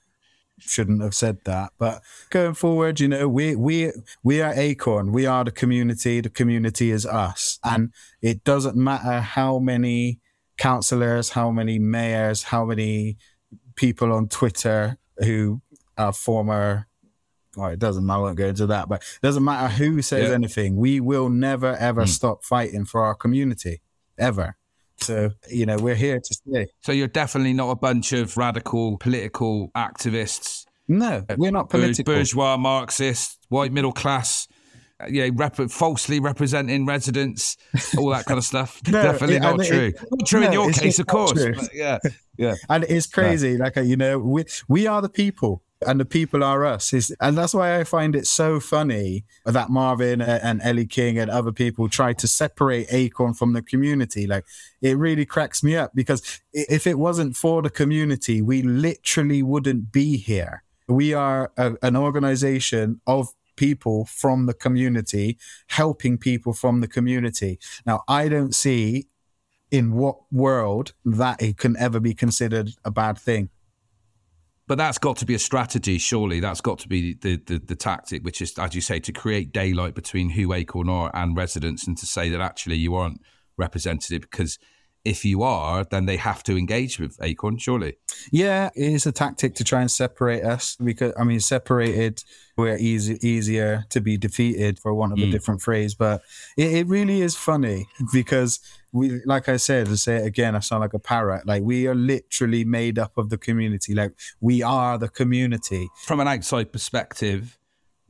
shouldn't 0.58 1.02
have 1.02 1.14
said 1.14 1.38
that. 1.44 1.72
But 1.78 2.02
going 2.30 2.54
forward, 2.54 2.98
you 3.00 3.08
know, 3.08 3.28
we 3.28 3.54
we 3.56 3.92
we 4.22 4.40
are 4.42 4.52
Acorn. 4.54 5.12
We 5.12 5.26
are 5.26 5.44
the 5.44 5.50
community. 5.52 6.20
The 6.20 6.30
community 6.30 6.90
is 6.90 7.06
us, 7.06 7.58
and 7.62 7.92
it 8.20 8.44
doesn't 8.44 8.76
matter 8.76 9.20
how 9.20 9.58
many 9.58 10.20
councillors, 10.58 11.30
how 11.30 11.50
many 11.50 11.78
mayors, 11.78 12.44
how 12.44 12.64
many 12.64 13.16
people 13.76 14.12
on 14.12 14.28
Twitter 14.28 14.98
who 15.18 15.60
are 15.96 16.12
former. 16.12 16.88
Well, 17.56 17.68
it 17.70 17.78
doesn't. 17.78 18.08
I 18.08 18.16
won't 18.16 18.36
go 18.36 18.46
into 18.46 18.66
that, 18.68 18.88
but 18.88 19.02
it 19.02 19.20
doesn't 19.22 19.44
matter 19.44 19.68
who 19.68 20.00
says 20.02 20.28
Yeah. 20.28 20.34
anything. 20.34 20.76
We 20.76 21.00
will 21.00 21.28
never 21.28 21.76
ever 21.76 22.06
stop 22.06 22.44
fighting 22.44 22.84
for 22.86 23.02
our 23.04 23.14
community, 23.14 23.82
ever 24.18 24.56
So, 25.00 25.30
you 25.50 25.66
know, 25.66 25.76
we're 25.76 25.96
here 25.96 26.20
to 26.20 26.34
stay. 26.34 26.66
So 26.82 26.92
you're 26.92 27.08
definitely 27.08 27.52
not 27.54 27.70
a 27.70 27.74
bunch 27.76 28.12
of 28.12 28.36
radical 28.36 28.98
political 28.98 29.70
activists. 29.76 30.64
No, 30.88 31.24
we're 31.36 31.50
not 31.50 31.70
political. 31.70 32.14
Bourgeois, 32.14 32.56
Marxists, 32.56 33.36
white 33.48 33.72
middle 33.72 33.92
class. 33.92 34.46
uh, 35.00 35.06
Yeah, 35.10 35.28
rep- 35.34 35.56
falsely 35.70 36.20
representing 36.20 36.86
residents, 36.86 37.56
all 37.98 38.10
that 38.10 38.24
kind 38.26 38.38
of 38.38 38.44
stuff. 38.44 38.80
No, 38.88 39.02
Definitely 39.02 39.36
it- 39.36 39.40
not 39.42 39.54
and 39.54 39.62
it- 39.62 39.68
true. 39.68 39.92
not 40.12 40.26
true 40.26 40.42
in 40.42 40.52
your 40.52 40.70
case, 40.70 40.98
of 41.00 41.06
course. 41.06 41.42
yeah, 41.74 41.98
yeah. 42.38 42.54
and 42.68 42.84
it's 42.84 43.06
crazy 43.06 43.56
like 43.58 43.76
uh, 43.76 43.80
you 43.80 43.96
know 43.96 44.18
we 44.18 44.44
we 44.68 44.86
are 44.86 45.02
the 45.02 45.08
people 45.08 45.62
and 45.86 46.00
the 46.00 46.04
people 46.04 46.42
are 46.42 46.64
us 46.64 46.92
is 46.92 47.14
and 47.20 47.36
that's 47.36 47.54
why 47.54 47.78
i 47.78 47.84
find 47.84 48.14
it 48.16 48.26
so 48.26 48.60
funny 48.60 49.24
that 49.44 49.70
marvin 49.70 50.20
and 50.20 50.60
ellie 50.62 50.86
king 50.86 51.18
and 51.18 51.30
other 51.30 51.52
people 51.52 51.88
try 51.88 52.12
to 52.12 52.28
separate 52.28 52.86
acorn 52.90 53.34
from 53.34 53.52
the 53.52 53.62
community. 53.62 54.26
Like 54.26 54.44
it 54.80 54.96
really 54.96 55.24
cracks 55.24 55.62
me 55.62 55.76
up 55.76 55.92
because 55.94 56.40
if 56.52 56.86
it 56.86 56.98
wasn't 56.98 57.36
for 57.36 57.62
the 57.62 57.70
community 57.70 58.42
we 58.42 58.62
literally 58.62 59.42
wouldn't 59.42 59.92
be 59.92 60.16
here. 60.16 60.62
We 60.88 61.14
are 61.14 61.52
a, 61.56 61.74
an 61.82 61.96
organization 61.96 63.00
of 63.06 63.28
people 63.56 64.06
from 64.06 64.46
the 64.46 64.54
community 64.54 65.38
helping 65.68 66.18
people 66.18 66.52
from 66.52 66.80
the 66.80 66.88
community. 66.88 67.58
Now 67.86 68.02
i 68.08 68.28
don't 68.28 68.54
see 68.54 69.08
in 69.70 69.94
what 69.94 70.18
world 70.30 70.92
that 71.04 71.40
it 71.40 71.56
can 71.56 71.76
ever 71.78 71.98
be 71.98 72.14
considered 72.14 72.70
a 72.84 72.90
bad 72.90 73.18
thing. 73.18 73.48
But 74.72 74.78
that's 74.78 74.96
got 74.96 75.18
to 75.18 75.26
be 75.26 75.34
a 75.34 75.38
strategy, 75.38 75.98
surely. 75.98 76.40
That's 76.40 76.62
got 76.62 76.78
to 76.78 76.88
be 76.88 77.12
the, 77.20 77.36
the, 77.36 77.58
the 77.58 77.76
tactic, 77.76 78.24
which 78.24 78.40
is, 78.40 78.58
as 78.58 78.74
you 78.74 78.80
say, 78.80 79.00
to 79.00 79.12
create 79.12 79.52
daylight 79.52 79.94
between 79.94 80.30
who 80.30 80.54
Acorn 80.54 80.88
are 80.88 81.10
and 81.12 81.36
residents 81.36 81.86
and 81.86 81.94
to 81.98 82.06
say 82.06 82.30
that 82.30 82.40
actually 82.40 82.76
you 82.76 82.94
aren't 82.94 83.20
representative 83.58 84.22
because 84.22 84.58
if 85.04 85.26
you 85.26 85.42
are, 85.42 85.84
then 85.84 86.06
they 86.06 86.16
have 86.16 86.42
to 86.44 86.56
engage 86.56 86.98
with 86.98 87.18
Acorn, 87.20 87.58
surely. 87.58 87.98
Yeah, 88.30 88.70
it 88.74 88.94
is 88.94 89.04
a 89.04 89.12
tactic 89.12 89.54
to 89.56 89.64
try 89.64 89.82
and 89.82 89.90
separate 89.90 90.42
us 90.42 90.74
because 90.76 91.12
I 91.18 91.24
mean, 91.24 91.40
separated 91.40 92.24
we're 92.56 92.78
easy, 92.78 93.18
easier 93.20 93.84
to 93.90 94.00
be 94.00 94.16
defeated 94.16 94.78
for 94.78 94.94
want 94.94 95.12
of 95.12 95.18
a 95.18 95.26
hmm. 95.26 95.32
different 95.32 95.60
phrase. 95.60 95.94
But 95.94 96.22
it, 96.56 96.72
it 96.72 96.86
really 96.86 97.20
is 97.20 97.36
funny 97.36 97.88
because 98.14 98.58
we, 98.92 99.22
like 99.24 99.48
I 99.48 99.56
said, 99.56 99.86
to 99.86 99.96
say 99.96 100.16
it 100.16 100.26
again, 100.26 100.54
I 100.54 100.60
sound 100.60 100.82
like 100.82 100.94
a 100.94 100.98
parrot. 100.98 101.46
Like 101.46 101.62
we 101.62 101.86
are 101.86 101.94
literally 101.94 102.64
made 102.64 102.98
up 102.98 103.16
of 103.16 103.30
the 103.30 103.38
community. 103.38 103.94
Like 103.94 104.12
we 104.40 104.62
are 104.62 104.98
the 104.98 105.08
community. 105.08 105.88
From 106.04 106.20
an 106.20 106.28
outside 106.28 106.72
perspective, 106.72 107.58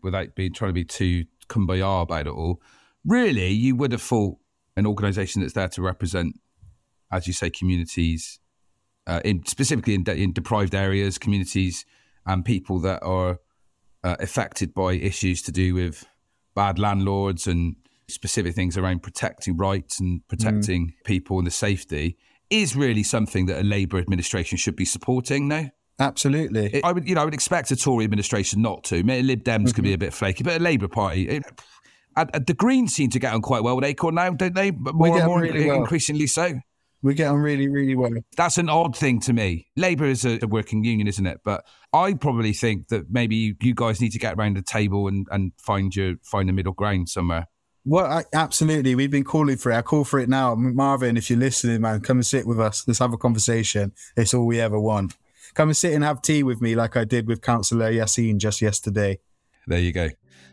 without 0.02 0.34
being 0.34 0.52
trying 0.52 0.70
to 0.70 0.74
be 0.74 0.84
too 0.84 1.24
kumbaya 1.48 2.02
about 2.02 2.26
it 2.26 2.30
all, 2.32 2.60
really, 3.06 3.48
you 3.48 3.76
would 3.76 3.92
have 3.92 4.02
thought 4.02 4.38
an 4.76 4.86
organisation 4.86 5.40
that's 5.42 5.54
there 5.54 5.68
to 5.68 5.82
represent, 5.82 6.40
as 7.12 7.26
you 7.26 7.32
say, 7.32 7.48
communities, 7.48 8.40
uh, 9.06 9.20
in 9.24 9.44
specifically 9.46 9.94
in, 9.94 10.02
de- 10.02 10.16
in 10.16 10.32
deprived 10.32 10.74
areas, 10.74 11.18
communities, 11.18 11.84
and 12.26 12.44
people 12.44 12.80
that 12.80 13.02
are 13.02 13.38
uh, 14.02 14.16
affected 14.18 14.74
by 14.74 14.94
issues 14.94 15.42
to 15.42 15.52
do 15.52 15.74
with 15.74 16.06
bad 16.54 16.78
landlords 16.78 17.46
and 17.46 17.76
specific 18.12 18.54
things 18.54 18.76
around 18.76 19.02
protecting 19.02 19.56
rights 19.56 20.00
and 20.00 20.20
mm. 20.20 20.28
protecting 20.28 20.94
people 21.04 21.38
and 21.38 21.46
the 21.46 21.50
safety 21.50 22.16
is 22.50 22.76
really 22.76 23.02
something 23.02 23.46
that 23.46 23.60
a 23.60 23.64
Labour 23.64 23.98
administration 23.98 24.58
should 24.58 24.76
be 24.76 24.84
supporting 24.84 25.48
now. 25.48 25.70
Absolutely. 25.98 26.66
It- 26.66 26.84
I 26.84 26.92
would, 26.92 27.08
you 27.08 27.14
know, 27.14 27.22
I 27.22 27.24
would 27.24 27.34
expect 27.34 27.70
a 27.70 27.76
Tory 27.76 28.04
administration 28.04 28.60
not 28.60 28.84
to. 28.84 29.02
Maybe 29.02 29.26
Lib 29.26 29.42
Dems 29.42 29.74
could 29.74 29.84
be 29.84 29.90
mm-hmm. 29.90 29.94
a 29.94 29.98
bit 29.98 30.12
flaky, 30.12 30.44
but 30.44 30.60
a 30.60 30.62
Labour 30.62 30.88
Party. 30.88 31.28
It, 31.28 31.44
and- 32.16 32.46
the 32.46 32.54
Greens 32.54 32.94
seem 32.94 33.10
to 33.10 33.18
get 33.18 33.32
on 33.32 33.40
quite 33.40 33.62
well 33.62 33.76
with 33.76 33.84
Acorn 33.84 34.16
now, 34.16 34.30
don't 34.30 34.54
they? 34.54 34.70
But 34.70 34.94
More 34.94 35.16
and 35.16 35.26
more, 35.26 35.40
really 35.40 35.66
well. 35.66 35.78
increasingly 35.78 36.26
so. 36.26 36.60
we 37.02 37.14
get 37.14 37.28
on 37.28 37.38
really, 37.38 37.68
really 37.68 37.94
well. 37.94 38.12
That's 38.36 38.58
an 38.58 38.68
odd 38.68 38.96
thing 38.96 39.20
to 39.20 39.32
me. 39.32 39.68
Labour 39.76 40.04
is 40.04 40.24
a, 40.24 40.38
a 40.42 40.46
working 40.46 40.84
union, 40.84 41.08
isn't 41.08 41.26
it? 41.26 41.40
But 41.44 41.64
I 41.92 42.14
probably 42.14 42.52
think 42.52 42.88
that 42.88 43.10
maybe 43.10 43.36
you, 43.36 43.54
you 43.60 43.74
guys 43.74 44.00
need 44.00 44.12
to 44.12 44.18
get 44.18 44.34
around 44.34 44.56
the 44.56 44.62
table 44.62 45.08
and, 45.08 45.26
and 45.30 45.52
find 45.58 45.94
your 45.94 46.14
find 46.22 46.48
a 46.50 46.52
middle 46.52 46.72
ground 46.72 47.08
somewhere. 47.08 47.48
Well, 47.84 48.06
I, 48.06 48.24
absolutely. 48.32 48.94
We've 48.94 49.10
been 49.10 49.24
calling 49.24 49.56
for 49.56 49.72
it. 49.72 49.76
I 49.76 49.82
call 49.82 50.04
for 50.04 50.20
it 50.20 50.28
now. 50.28 50.54
Marvin, 50.54 51.16
if 51.16 51.28
you're 51.30 51.38
listening, 51.38 51.80
man, 51.80 52.00
come 52.00 52.18
and 52.18 52.26
sit 52.26 52.46
with 52.46 52.60
us. 52.60 52.84
Let's 52.86 53.00
have 53.00 53.12
a 53.12 53.18
conversation. 53.18 53.92
It's 54.16 54.34
all 54.34 54.46
we 54.46 54.60
ever 54.60 54.78
want. 54.78 55.16
Come 55.54 55.68
and 55.70 55.76
sit 55.76 55.92
and 55.92 56.04
have 56.04 56.22
tea 56.22 56.42
with 56.42 56.60
me 56.60 56.74
like 56.76 56.96
I 56.96 57.04
did 57.04 57.26
with 57.26 57.42
Councillor 57.42 57.92
Yassine 57.92 58.38
just 58.38 58.62
yesterday. 58.62 59.18
There 59.66 59.80
you 59.80 59.92
go. 59.92 60.08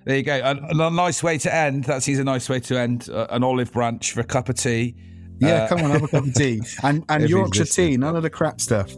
There 0.06 0.18
you 0.18 0.24
go. 0.24 0.38
A, 0.38 0.56
a 0.72 0.90
nice 0.90 1.22
way 1.22 1.38
to 1.40 1.54
end. 1.54 1.84
That 1.86 2.04
seems 2.04 2.20
a 2.20 2.24
nice 2.24 2.50
way 2.50 2.60
to 2.62 2.78
end. 2.80 3.10
Uh, 3.10 3.28
an 3.30 3.44
olive 3.44 3.72
branch 3.72 4.12
for 4.12 4.22
a 4.22 4.26
cup 4.26 4.50
of 4.50 4.56
tea. 4.56 4.96
Yeah, 5.40 5.64
Uh, 5.64 5.68
come 5.70 5.84
on, 5.84 5.92
have 5.92 6.04
a 6.04 6.08
cup 6.08 6.26
of 6.26 6.34
tea. 6.34 6.62
And, 6.84 7.06
and 7.10 7.30
Yorkshire 7.30 7.66
tea, 7.66 7.96
none 7.96 8.16
of 8.16 8.24
the 8.24 8.30
crap 8.30 8.60
stuff. 8.60 8.92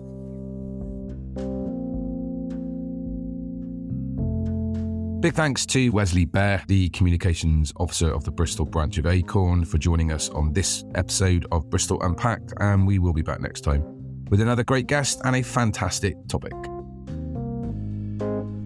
Big 5.22 5.36
thanks 5.36 5.68
to 5.68 5.90
Wesley 5.92 6.26
Bear, 6.26 6.64
the 6.66 6.90
communications 6.90 7.72
officer 7.78 8.12
of 8.12 8.24
the 8.24 8.32
Bristol 8.32 8.66
branch 8.66 8.98
of 8.98 9.06
Acorn, 9.06 9.64
for 9.66 9.78
joining 9.78 10.12
us 10.12 10.30
on 10.30 10.52
this 10.52 10.84
episode 10.96 11.46
of 11.52 11.70
Bristol 11.70 12.02
Unpacked. 12.02 12.54
And 12.60 12.88
we 12.88 12.98
will 12.98 13.14
be 13.14 13.22
back 13.22 13.40
next 13.40 13.62
time 13.62 13.84
with 14.32 14.42
another 14.42 14.64
great 14.64 14.88
guest 14.88 15.22
and 15.24 15.36
a 15.36 15.44
fantastic 15.44 16.16
topic. 16.28 16.54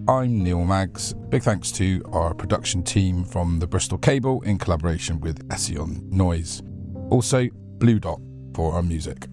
I'm 0.08 0.42
Neil 0.42 0.64
Maggs. 0.64 1.12
Big 1.28 1.42
thanks 1.42 1.70
to 1.72 2.02
our 2.10 2.32
production 2.32 2.82
team 2.82 3.22
from 3.22 3.58
the 3.58 3.66
Bristol 3.66 3.98
Cable 3.98 4.40
in 4.40 4.56
collaboration 4.56 5.20
with 5.20 5.46
Ession 5.52 6.08
Noise. 6.08 6.62
Also, 7.10 7.50
Blue 7.52 8.00
Dot 8.00 8.18
for 8.54 8.72
our 8.72 8.82
music. 8.82 9.26